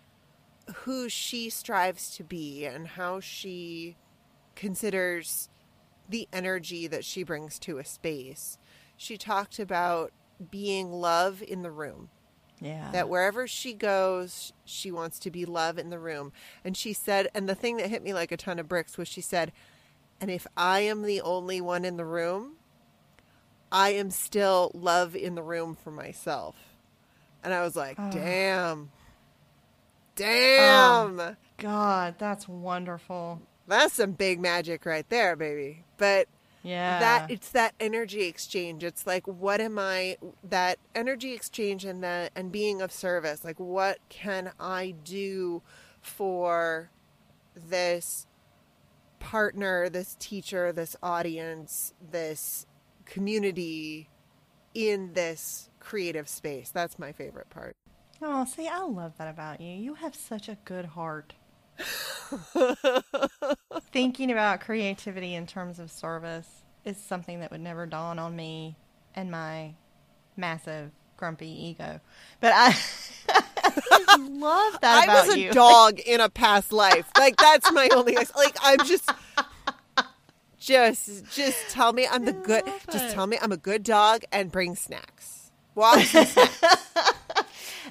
who 0.84 1.08
she 1.08 1.50
strives 1.50 2.14
to 2.16 2.24
be 2.24 2.64
and 2.64 2.86
how 2.86 3.20
she 3.20 3.96
considers 4.54 5.48
the 6.08 6.28
energy 6.32 6.86
that 6.86 7.04
she 7.04 7.22
brings 7.22 7.58
to 7.60 7.78
a 7.78 7.84
space. 7.84 8.58
She 8.96 9.16
talked 9.16 9.58
about 9.58 10.12
being 10.50 10.92
love 10.92 11.42
in 11.42 11.62
the 11.62 11.70
room. 11.70 12.10
Yeah. 12.60 12.90
That 12.92 13.08
wherever 13.08 13.46
she 13.46 13.72
goes, 13.72 14.52
she 14.64 14.90
wants 14.92 15.18
to 15.20 15.30
be 15.30 15.44
love 15.46 15.78
in 15.78 15.90
the 15.90 15.98
room. 15.98 16.32
And 16.64 16.76
she 16.76 16.92
said, 16.92 17.28
and 17.34 17.48
the 17.48 17.54
thing 17.54 17.78
that 17.78 17.88
hit 17.88 18.02
me 18.02 18.12
like 18.12 18.32
a 18.32 18.36
ton 18.36 18.58
of 18.58 18.68
bricks 18.68 18.98
was 18.98 19.08
she 19.08 19.20
said, 19.22 19.52
and 20.20 20.30
if 20.30 20.46
I 20.56 20.80
am 20.80 21.02
the 21.02 21.22
only 21.22 21.60
one 21.62 21.84
in 21.86 21.96
the 21.96 22.04
room, 22.04 22.56
I 23.72 23.90
am 23.90 24.10
still 24.10 24.70
love 24.74 25.16
in 25.16 25.34
the 25.36 25.42
room 25.42 25.74
for 25.74 25.90
myself. 25.90 26.56
And 27.42 27.54
I 27.54 27.62
was 27.62 27.76
like, 27.76 27.96
Oh. 27.98 28.10
damn. 28.10 28.90
Damn. 30.16 31.36
God, 31.56 32.16
that's 32.18 32.46
wonderful. 32.48 33.40
That's 33.66 33.94
some 33.94 34.12
big 34.12 34.40
magic 34.40 34.84
right 34.84 35.08
there, 35.08 35.36
baby. 35.36 35.84
But 35.96 36.28
Yeah. 36.62 37.00
that 37.00 37.30
it's 37.30 37.50
that 37.50 37.74
energy 37.80 38.22
exchange. 38.22 38.84
It's 38.84 39.06
like 39.06 39.26
what 39.26 39.60
am 39.60 39.78
I 39.78 40.18
that 40.44 40.78
energy 40.94 41.32
exchange 41.32 41.84
and 41.84 42.02
that 42.04 42.32
and 42.36 42.52
being 42.52 42.82
of 42.82 42.92
service. 42.92 43.44
Like 43.44 43.58
what 43.58 43.98
can 44.08 44.52
I 44.60 44.94
do 45.04 45.62
for 46.00 46.90
this 47.54 48.26
partner, 49.18 49.88
this 49.88 50.16
teacher, 50.18 50.72
this 50.72 50.96
audience, 51.02 51.94
this 52.10 52.66
community 53.04 54.08
in 54.74 55.12
this 55.14 55.70
creative 55.78 56.28
space. 56.28 56.70
That's 56.70 56.98
my 56.98 57.12
favorite 57.12 57.50
part. 57.50 57.76
Oh, 58.22 58.44
see, 58.44 58.68
I 58.68 58.80
love 58.80 59.16
that 59.18 59.28
about 59.28 59.60
you. 59.60 59.72
You 59.72 59.94
have 59.94 60.14
such 60.14 60.48
a 60.48 60.58
good 60.64 60.84
heart. 60.84 61.34
Thinking 63.92 64.30
about 64.30 64.60
creativity 64.60 65.34
in 65.34 65.46
terms 65.46 65.78
of 65.78 65.90
service 65.90 66.62
is 66.84 66.96
something 66.96 67.40
that 67.40 67.50
would 67.50 67.60
never 67.60 67.86
dawn 67.86 68.18
on 68.18 68.36
me 68.36 68.76
and 69.14 69.30
my 69.30 69.74
massive 70.36 70.90
grumpy 71.16 71.48
ego. 71.48 72.00
But 72.40 72.52
I, 72.54 72.76
I 74.08 74.16
love 74.16 74.80
that 74.80 75.00
I 75.00 75.04
about 75.04 75.26
was 75.26 75.36
a 75.36 75.38
you. 75.38 75.52
dog 75.52 76.00
in 76.00 76.20
a 76.20 76.28
past 76.28 76.72
life. 76.72 77.10
Like 77.16 77.36
that's 77.36 77.70
my 77.72 77.88
only 77.92 78.14
like 78.14 78.56
I'm 78.62 78.78
just 78.86 79.10
just 80.58 81.24
just 81.32 81.70
tell 81.70 81.92
me 81.92 82.06
I'm 82.10 82.24
the 82.24 82.32
good 82.32 82.64
just 82.90 83.14
tell 83.14 83.26
me 83.26 83.38
I'm 83.40 83.52
a 83.52 83.56
good 83.56 83.82
dog 83.82 84.22
and 84.32 84.50
bring 84.50 84.74
snacks. 84.74 85.50
And 85.76 86.02
snacks. 86.02 86.62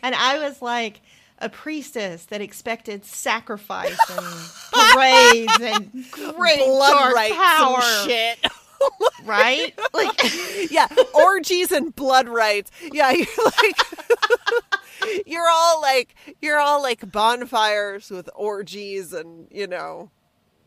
And 0.01 0.15
I 0.15 0.39
was 0.39 0.61
like 0.61 1.01
a 1.39 1.49
priestess 1.49 2.25
that 2.25 2.41
expected 2.41 3.05
sacrifice 3.05 3.97
and 4.09 4.51
parades 4.71 5.53
and 5.61 6.11
great 6.11 6.59
blood 6.59 7.13
dark 7.13 7.31
power, 7.31 7.79
and 7.81 8.09
shit. 8.09 8.51
right? 9.25 9.77
Like, 9.93 10.21
yeah, 10.71 10.87
orgies 11.13 11.71
and 11.71 11.95
blood 11.95 12.27
rites. 12.27 12.71
Yeah, 12.91 13.11
you're 13.11 13.27
like 13.45 15.25
you're 15.25 15.49
all 15.49 15.81
like 15.81 16.15
you're 16.41 16.59
all 16.59 16.81
like 16.81 17.09
bonfires 17.11 18.09
with 18.09 18.29
orgies 18.35 19.13
and 19.13 19.47
you 19.51 19.67
know 19.67 20.09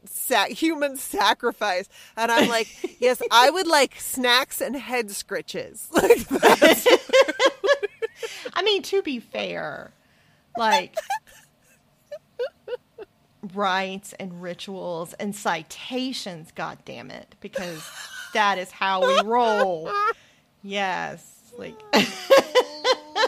sa- 0.05 0.47
human 0.47 0.97
sacrifice. 0.97 1.89
And 2.17 2.31
I'm 2.31 2.49
like, 2.49 2.69
yes, 3.01 3.21
I 3.31 3.51
would 3.51 3.67
like 3.67 4.01
snacks 4.01 4.61
and 4.61 4.77
head 4.77 5.09
scritches. 5.09 5.91
Like 5.93 6.27
I 8.55 8.63
mean, 8.63 8.83
to 8.83 9.03
be 9.03 9.19
fair, 9.19 9.93
like 10.57 10.97
rites 13.55 14.13
and 14.15 14.41
rituals 14.43 15.13
and 15.15 15.35
citations, 15.35 16.53
god 16.55 16.79
damn 16.85 17.11
it, 17.11 17.35
because 17.41 17.83
that 18.35 18.59
is 18.59 18.71
how 18.71 19.07
we 19.07 19.21
roll. 19.29 19.91
Yes, 20.63 21.53
like 21.59 21.79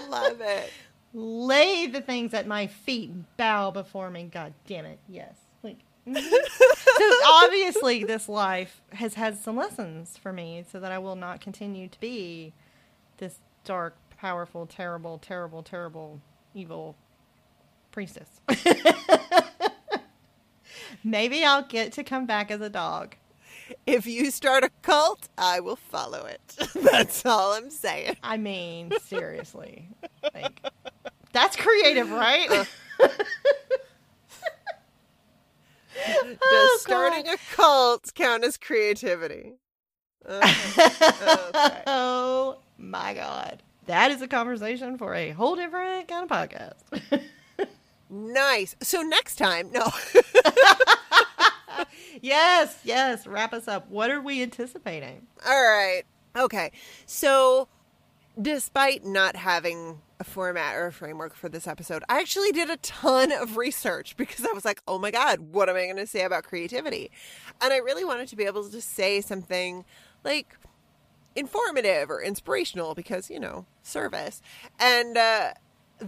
love 0.09 0.41
it. 0.41 0.73
lay 1.13 1.87
the 1.87 2.01
things 2.01 2.33
at 2.35 2.47
my 2.47 2.67
feet 2.67 3.11
and 3.11 3.25
bow 3.37 3.71
before 3.71 4.11
me. 4.11 4.25
God 4.33 4.55
damn 4.67 4.85
it, 4.85 4.99
yes. 5.09 5.35
Like, 5.63 5.79
mhm. 6.07 6.21
so 6.21 7.13
obviously, 7.27 8.05
this 8.05 8.29
life 8.29 8.83
has 8.93 9.15
had 9.15 9.37
some 9.37 9.57
lessons 9.57 10.17
for 10.17 10.33
me, 10.33 10.65
so 10.71 10.79
that 10.81 10.93
I 10.93 10.99
will 10.99 11.17
not 11.17 11.41
continue 11.41 11.89
to 11.89 12.01
be 12.01 12.53
this 13.19 13.39
dark, 13.65 13.97
powerful, 14.19 14.67
terrible, 14.67 15.19
terrible, 15.19 15.63
terrible, 15.63 16.21
evil 16.55 16.97
priestess. 17.95 18.29
Maybe 21.05 21.45
I'll 21.45 21.63
get 21.63 21.93
to 21.93 22.03
come 22.05 22.27
back 22.27 22.51
as 22.51 22.61
a 22.61 22.69
dog. 22.69 23.15
If 23.87 24.05
you 24.07 24.31
start 24.31 24.65
a 24.65 24.71
cult, 24.83 25.29
I 25.39 25.61
will 25.61 25.77
follow 25.77 26.27
it. 26.27 26.41
That's 26.75 27.25
all 27.25 27.53
I'm 27.53 27.71
saying. 27.71 28.17
I 28.23 28.37
mean, 28.37 28.91
seriously. 29.05 29.89
Like, 30.35 30.61
that's 31.33 31.57
creative, 31.57 32.11
right? 32.11 32.51
Uh. 32.51 32.65
Does 36.17 36.37
Oh, 36.43 36.79
starting 36.81 37.25
God. 37.25 37.35
a 37.35 37.55
cult 37.55 38.13
count 38.15 38.45
as 38.45 38.57
creativity? 38.57 39.55
Okay. 40.29 40.53
Okay. 40.79 41.83
oh 41.87 42.59
my 42.79 43.15
god. 43.15 43.63
That 43.87 44.11
is 44.11 44.21
a 44.23 44.29
conversation 44.29 44.97
for 44.99 45.15
a 45.15 45.31
whole 45.31 45.55
different 45.57 46.09
kind 46.09 46.31
of 46.31 46.37
podcast. 46.37 47.23
Nice. 48.15 48.77
So 48.81 49.03
next 49.03 49.37
time, 49.37 49.73
no. 49.73 49.91
yes, 52.23 52.79
yes. 52.85 53.27
Wrap 53.27 53.53
us 53.53 53.67
up. 53.67 53.91
What 53.91 54.11
are 54.11 54.21
we 54.21 54.41
anticipating? 54.41 55.27
All 55.45 55.63
right. 55.63 56.05
Okay. 56.37 56.71
So, 57.07 57.67
despite 58.41 59.05
not 59.05 59.35
having 59.35 60.01
a 60.21 60.25
format 60.25 60.77
or 60.77 60.87
a 60.87 60.93
framework 60.93 61.35
for 61.35 61.49
this 61.49 61.67
episode, 61.67 62.05
I 62.09 62.21
actually 62.21 62.53
did 62.53 62.71
a 62.71 62.77
ton 62.77 63.33
of 63.33 63.57
research 63.57 64.17
because 64.17 64.45
I 64.45 64.53
was 64.53 64.65
like, 64.65 64.81
oh 64.87 65.01
my 65.01 65.11
God, 65.11 65.41
what 65.41 65.69
am 65.69 65.75
I 65.75 65.85
going 65.85 65.97
to 65.97 66.07
say 66.07 66.23
about 66.23 66.45
creativity? 66.45 67.11
And 67.61 67.73
I 67.73 67.79
really 67.79 68.05
wanted 68.05 68.29
to 68.29 68.37
be 68.37 68.45
able 68.45 68.69
to 68.69 68.81
say 68.81 69.21
something 69.21 69.85
like 70.23 70.57
informative 71.35 72.11
or 72.11 72.23
inspirational 72.23 72.95
because, 72.95 73.29
you 73.29 73.41
know, 73.41 73.67
service. 73.83 74.41
And, 74.79 75.17
uh, 75.17 75.55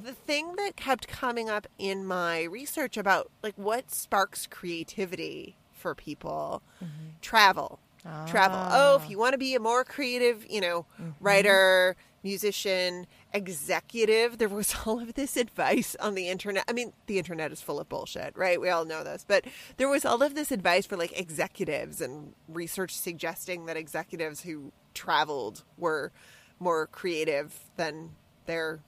the 0.04 0.12
thing 0.12 0.56
that 0.56 0.76
kept 0.76 1.08
coming 1.08 1.48
up 1.48 1.66
in 1.78 2.06
my 2.06 2.42
research 2.44 2.96
about 2.96 3.30
like 3.42 3.54
what 3.56 3.90
sparks 3.90 4.46
creativity 4.46 5.56
for 5.72 5.94
people 5.94 6.62
mm-hmm. 6.82 7.10
travel 7.20 7.80
travel. 8.26 8.58
Ah. 8.58 8.70
Oh, 8.72 8.96
if 8.96 9.10
you 9.10 9.18
want 9.18 9.32
to 9.32 9.38
be 9.38 9.54
a 9.54 9.60
more 9.60 9.84
creative, 9.84 10.46
you 10.48 10.60
know, 10.60 10.86
mm-hmm. 11.00 11.10
writer, 11.20 11.96
musician, 12.22 13.06
executive, 13.32 14.38
there 14.38 14.48
was 14.48 14.74
all 14.86 15.00
of 15.00 15.14
this 15.14 15.36
advice 15.36 15.96
on 16.00 16.14
the 16.14 16.28
internet. 16.28 16.64
I 16.68 16.72
mean, 16.72 16.92
the 17.06 17.18
internet 17.18 17.52
is 17.52 17.60
full 17.60 17.80
of 17.80 17.88
bullshit, 17.88 18.36
right? 18.36 18.60
We 18.60 18.68
all 18.68 18.84
know 18.84 19.04
this, 19.04 19.24
but 19.26 19.44
there 19.76 19.88
was 19.88 20.04
all 20.04 20.22
of 20.22 20.34
this 20.34 20.52
advice 20.52 20.86
for 20.86 20.96
like 20.96 21.18
executives 21.18 22.00
and 22.00 22.34
research 22.48 22.94
suggesting 22.96 23.66
that 23.66 23.76
executives 23.76 24.42
who 24.42 24.72
traveled 24.94 25.64
were 25.76 26.12
more 26.58 26.86
creative 26.86 27.54
than 27.76 28.10
their 28.46 28.80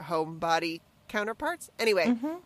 homebody 0.00 0.80
counterparts. 1.08 1.70
Anyway, 1.78 2.06
mm-hmm. 2.06 2.36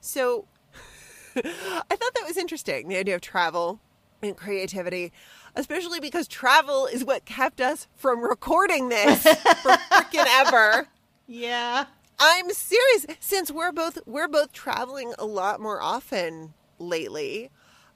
so 0.00 0.46
I 1.36 1.40
thought 1.40 2.14
that 2.14 2.24
was 2.26 2.36
interesting 2.36 2.88
the 2.88 2.96
idea 2.96 3.14
of 3.14 3.20
travel 3.20 3.80
and 4.22 4.36
creativity, 4.36 5.12
especially 5.54 6.00
because 6.00 6.26
travel 6.26 6.86
is 6.86 7.04
what 7.04 7.24
kept 7.24 7.60
us 7.60 7.86
from 7.94 8.20
recording 8.20 8.88
this 8.88 9.22
for 9.22 9.70
freaking 9.92 10.26
ever. 10.28 10.88
Yeah. 11.26 11.86
I'm 12.18 12.50
serious. 12.50 13.06
Since 13.20 13.50
we're 13.50 13.72
both 13.72 13.98
we're 14.06 14.28
both 14.28 14.52
traveling 14.52 15.12
a 15.18 15.26
lot 15.26 15.60
more 15.60 15.82
often 15.82 16.54
lately, 16.78 17.50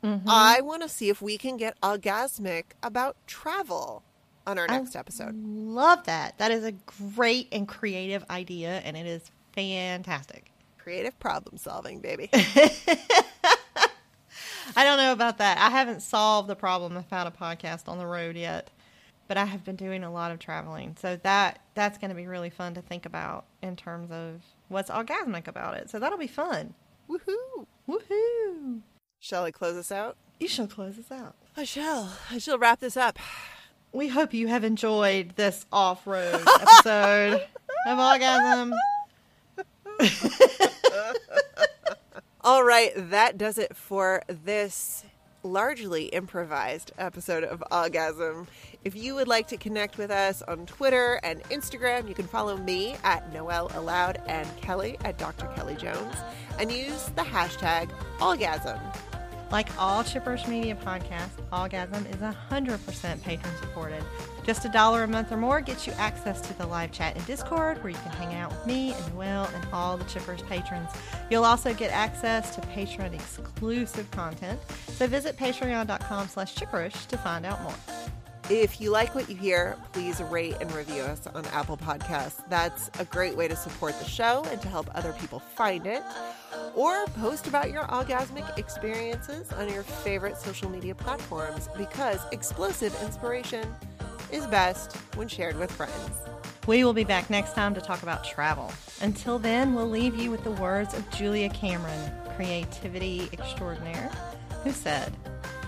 mm-hmm. 0.04 0.28
I 0.28 0.60
want 0.60 0.82
to 0.82 0.88
see 0.88 1.08
if 1.08 1.22
we 1.22 1.38
can 1.38 1.56
get 1.56 1.80
orgasmic 1.80 2.64
about 2.82 3.16
travel 3.26 4.02
on 4.50 4.58
our 4.58 4.66
next 4.66 4.96
episode. 4.96 5.34
Love 5.34 6.04
that. 6.04 6.36
That 6.38 6.50
is 6.50 6.64
a 6.64 6.72
great 7.14 7.48
and 7.52 7.66
creative 7.66 8.24
idea, 8.28 8.82
and 8.84 8.96
it 8.96 9.06
is 9.06 9.30
fantastic. 9.54 10.50
Creative 10.78 11.18
problem 11.18 11.56
solving, 11.56 12.00
baby. 12.00 12.28
I 14.76 14.84
don't 14.84 14.98
know 14.98 15.12
about 15.12 15.38
that. 15.38 15.58
I 15.58 15.70
haven't 15.70 16.02
solved 16.02 16.48
the 16.48 16.56
problem 16.56 16.96
of 16.96 17.04
how 17.10 17.24
to 17.24 17.30
podcast 17.30 17.88
on 17.88 17.98
the 17.98 18.06
road 18.06 18.36
yet, 18.36 18.70
but 19.28 19.36
I 19.36 19.44
have 19.44 19.64
been 19.64 19.76
doing 19.76 20.04
a 20.04 20.12
lot 20.12 20.32
of 20.32 20.38
traveling, 20.38 20.96
so 21.00 21.16
that 21.22 21.60
that's 21.74 21.98
going 21.98 22.10
to 22.10 22.14
be 22.14 22.26
really 22.26 22.50
fun 22.50 22.74
to 22.74 22.82
think 22.82 23.06
about 23.06 23.44
in 23.62 23.76
terms 23.76 24.10
of 24.10 24.42
what's 24.68 24.90
orgasmic 24.90 25.48
about 25.48 25.74
it. 25.76 25.90
So 25.90 25.98
that'll 25.98 26.18
be 26.18 26.26
fun. 26.26 26.74
Woohoo! 27.08 27.66
Woohoo! 27.88 28.80
Shall 29.18 29.44
I 29.44 29.50
close 29.50 29.76
us 29.76 29.92
out? 29.92 30.16
You 30.38 30.48
shall 30.48 30.66
close 30.66 30.98
us 30.98 31.10
out. 31.10 31.34
I 31.56 31.64
shall. 31.64 32.16
I 32.30 32.38
shall 32.38 32.58
wrap 32.58 32.80
this 32.80 32.96
up. 32.96 33.18
We 33.92 34.08
hope 34.08 34.32
you 34.32 34.46
have 34.48 34.62
enjoyed 34.64 35.34
this 35.36 35.66
off 35.72 36.06
road 36.06 36.42
episode 36.60 37.42
of 37.86 37.98
Orgasm. 37.98 38.72
All 42.42 42.64
right, 42.64 42.92
that 43.10 43.36
does 43.36 43.58
it 43.58 43.76
for 43.76 44.22
this 44.28 45.04
largely 45.42 46.04
improvised 46.06 46.92
episode 46.98 47.44
of 47.44 47.62
Orgasm. 47.70 48.46
If 48.84 48.94
you 48.94 49.14
would 49.16 49.28
like 49.28 49.48
to 49.48 49.56
connect 49.56 49.98
with 49.98 50.10
us 50.10 50.42
on 50.42 50.66
Twitter 50.66 51.18
and 51.22 51.42
Instagram, 51.44 52.08
you 52.08 52.14
can 52.14 52.26
follow 52.26 52.56
me 52.56 52.96
at 53.02 53.32
Noelle 53.32 53.70
Aloud 53.74 54.22
and 54.26 54.48
Kelly 54.60 54.96
at 55.04 55.18
Dr. 55.18 55.46
Kelly 55.56 55.74
Jones 55.76 56.16
and 56.58 56.70
use 56.70 57.06
the 57.16 57.22
hashtag 57.22 57.90
Orgasm. 58.20 58.78
Like 59.50 59.68
all 59.78 60.04
Chipperish 60.04 60.46
Media 60.46 60.76
podcasts, 60.76 61.40
Orgasm 61.52 62.06
is 62.06 62.16
100% 62.16 63.22
patron 63.22 63.56
supported. 63.58 64.04
Just 64.44 64.64
a 64.64 64.68
dollar 64.68 65.02
a 65.02 65.08
month 65.08 65.32
or 65.32 65.36
more 65.36 65.60
gets 65.60 65.86
you 65.86 65.92
access 65.94 66.40
to 66.42 66.56
the 66.56 66.66
live 66.66 66.92
chat 66.92 67.16
in 67.16 67.22
Discord 67.24 67.82
where 67.82 67.90
you 67.90 67.98
can 67.98 68.12
hang 68.12 68.34
out 68.34 68.50
with 68.50 68.64
me 68.66 68.92
and 68.92 69.14
Noelle 69.14 69.50
and 69.54 69.66
all 69.72 69.96
the 69.96 70.04
Chippers 70.04 70.46
patrons. 70.48 70.90
You'll 71.30 71.44
also 71.44 71.74
get 71.74 71.90
access 71.90 72.54
to 72.54 72.60
patron 72.68 73.12
exclusive 73.12 74.10
content. 74.12 74.60
So 74.86 75.06
visit 75.06 75.36
patreon.com 75.36 76.28
slash 76.28 76.54
chipperish 76.54 77.06
to 77.08 77.18
find 77.18 77.44
out 77.44 77.60
more. 77.62 77.74
If 78.50 78.80
you 78.80 78.90
like 78.90 79.14
what 79.14 79.30
you 79.30 79.36
hear, 79.36 79.76
please 79.92 80.20
rate 80.20 80.56
and 80.60 80.72
review 80.72 81.02
us 81.02 81.24
on 81.28 81.46
Apple 81.46 81.76
Podcasts. 81.76 82.42
That's 82.48 82.90
a 82.98 83.04
great 83.04 83.36
way 83.36 83.46
to 83.46 83.54
support 83.54 83.96
the 84.00 84.04
show 84.04 84.44
and 84.50 84.60
to 84.60 84.66
help 84.66 84.90
other 84.92 85.12
people 85.20 85.38
find 85.38 85.86
it. 85.86 86.02
Or 86.74 87.06
post 87.20 87.46
about 87.46 87.70
your 87.70 87.84
orgasmic 87.84 88.58
experiences 88.58 89.52
on 89.52 89.68
your 89.68 89.84
favorite 89.84 90.36
social 90.36 90.68
media 90.68 90.96
platforms 90.96 91.68
because 91.78 92.18
explosive 92.32 92.92
inspiration 93.04 93.72
is 94.32 94.44
best 94.48 94.96
when 95.14 95.28
shared 95.28 95.56
with 95.56 95.70
friends. 95.70 96.10
We 96.66 96.82
will 96.82 96.92
be 96.92 97.04
back 97.04 97.30
next 97.30 97.54
time 97.54 97.72
to 97.74 97.80
talk 97.80 98.02
about 98.02 98.24
travel. 98.24 98.72
Until 99.00 99.38
then, 99.38 99.76
we'll 99.76 99.88
leave 99.88 100.16
you 100.16 100.28
with 100.28 100.42
the 100.42 100.50
words 100.50 100.92
of 100.92 101.08
Julia 101.10 101.50
Cameron, 101.50 102.10
creativity 102.34 103.28
extraordinaire, 103.32 104.10
who 104.64 104.72
said, 104.72 105.12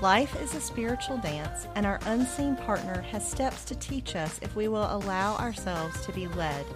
Life 0.02 0.34
is 0.42 0.52
a 0.56 0.60
spiritual 0.60 1.18
dance, 1.18 1.68
and 1.76 1.86
our 1.86 2.00
unseen 2.06 2.56
partner 2.56 3.02
has 3.02 3.24
steps 3.24 3.64
to 3.66 3.76
teach 3.76 4.16
us 4.16 4.40
if 4.42 4.56
we 4.56 4.66
will 4.66 4.92
allow 4.92 5.36
ourselves 5.36 6.04
to 6.04 6.10
be 6.10 6.26
led. 6.26 6.66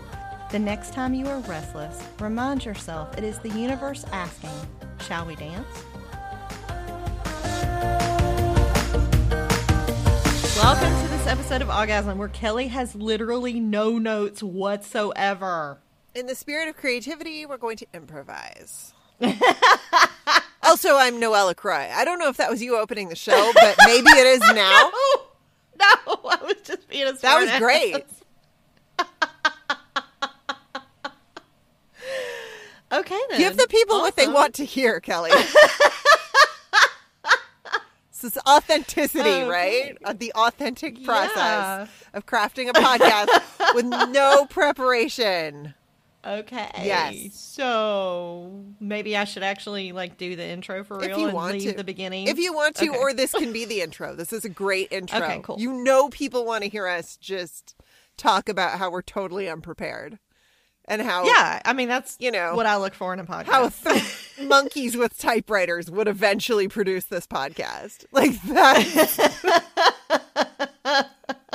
The 0.53 0.61
next 0.61 0.93
time 0.93 1.13
you 1.13 1.27
are 1.27 1.41
restless, 1.41 2.01
remind 2.21 2.65
yourself 2.65 3.19
it 3.19 3.25
is 3.25 3.41
the 3.41 3.49
universe 3.49 4.05
asking, 4.13 4.55
Shall 5.01 5.27
we 5.27 5.35
dance? 5.35 5.67
Welcome 10.57 11.03
to 11.03 11.09
this 11.09 11.27
episode 11.27 11.63
of 11.63 11.69
Orgasm 11.69 12.19
where 12.19 12.29
Kelly 12.29 12.69
has 12.69 12.95
literally 12.95 13.59
no 13.59 13.99
notes 13.99 14.41
whatsoever. 14.41 15.81
In 16.15 16.27
the 16.27 16.37
spirit 16.37 16.69
of 16.69 16.77
creativity, 16.77 17.45
we're 17.45 17.57
going 17.57 17.79
to 17.79 17.87
improvise. 17.93 18.95
also, 20.67 20.97
I'm 20.97 21.19
Noelle 21.21 21.55
Croy. 21.55 21.89
I 21.93 22.05
don't 22.05 22.19
know 22.19 22.29
if 22.29 22.37
that 22.39 22.51
was 22.51 22.63
you 22.63 22.77
opening 22.79 23.09
the 23.09 23.17
show, 23.17 23.53
but 23.55 23.77
maybe 23.87 24.09
it 24.11 24.27
is 24.27 24.41
now. 24.55 24.91
No, 25.79 25.87
no, 26.07 26.21
I 26.31 26.39
was 26.43 26.55
just 26.65 26.89
being 26.89 27.07
a 27.07 27.13
That 27.13 27.39
was 27.39 27.51
smartass. 27.51 27.59
great. 27.59 28.07
Okay, 32.93 33.19
then. 33.31 33.39
Give 33.39 33.57
the 33.57 33.67
people 33.69 33.99
what 33.99 34.17
they 34.17 34.27
want 34.29 34.55
to 34.55 34.65
hear, 34.65 35.01
Kelly. 35.01 35.31
this 38.13 38.25
is 38.25 38.39
authenticity, 38.49 39.43
right? 39.43 39.99
Uh, 40.05 40.15
the 40.17 40.33
authentic 40.35 41.05
process 41.05 41.35
Yeah. 41.37 41.87
of 42.15 42.25
crafting 42.27 42.69
a 42.71 42.73
podcast 42.73 43.75
with 43.75 43.85
no 43.87 44.47
preparation. 44.47 45.75
Okay. 46.27 46.69
Yes. 46.83 47.35
So 47.35 48.65
maybe 48.81 49.17
I 49.17 49.25
should 49.25 49.43
actually 49.45 49.93
like 49.93 50.19
do 50.19 50.35
the 50.35 50.45
intro 50.45 50.83
for 50.83 50.99
real 50.99 51.11
if 51.11 51.17
you 51.19 51.27
and 51.27 51.33
want 51.35 51.53
leave 51.53 51.71
to. 51.71 51.77
the 51.77 51.85
beginning. 51.85 52.27
If 52.27 52.39
you 52.39 52.53
want 52.53 52.75
to, 52.77 52.89
Okay. 52.89 52.99
or 52.99 53.13
this 53.15 53.33
can 53.33 53.53
be 53.55 53.65
the 53.65 53.81
intro. 53.81 54.15
This 54.15 54.33
is 54.33 54.45
a 54.45 54.49
great 54.49 54.91
intro. 54.91 55.19
Okay, 55.19 55.41
cool. 55.43 55.57
You 55.59 55.73
know 55.85 56.09
people 56.09 56.45
want 56.45 56.65
to 56.65 56.69
hear 56.71 56.87
us 56.89 57.17
just 57.17 57.75
talk 58.17 58.49
about 58.49 58.79
how 58.79 58.91
we're 58.91 59.03
totally 59.03 59.49
unprepared. 59.49 60.19
And 60.89 61.03
how 61.03 61.25
yeah, 61.27 61.61
I 61.65 61.73
mean 61.73 61.89
that's 61.89 62.17
You 62.21 62.31
know, 62.31 62.55
what 62.55 62.67
I 62.67 62.77
look 62.77 62.95
for 62.95 63.13
in 63.13 63.19
a 63.19 63.25
podcast. 63.25 63.45
how 63.47 63.69
th- 63.69 64.39
monkeys 64.49 64.97
with 64.97 65.19
typewriters 65.19 65.91
would 65.91 66.07
eventually 66.09 66.69
produce 66.69 67.07
this 67.07 67.27
podcast. 67.27 68.05
Like 68.13 68.41
that. 68.43 69.65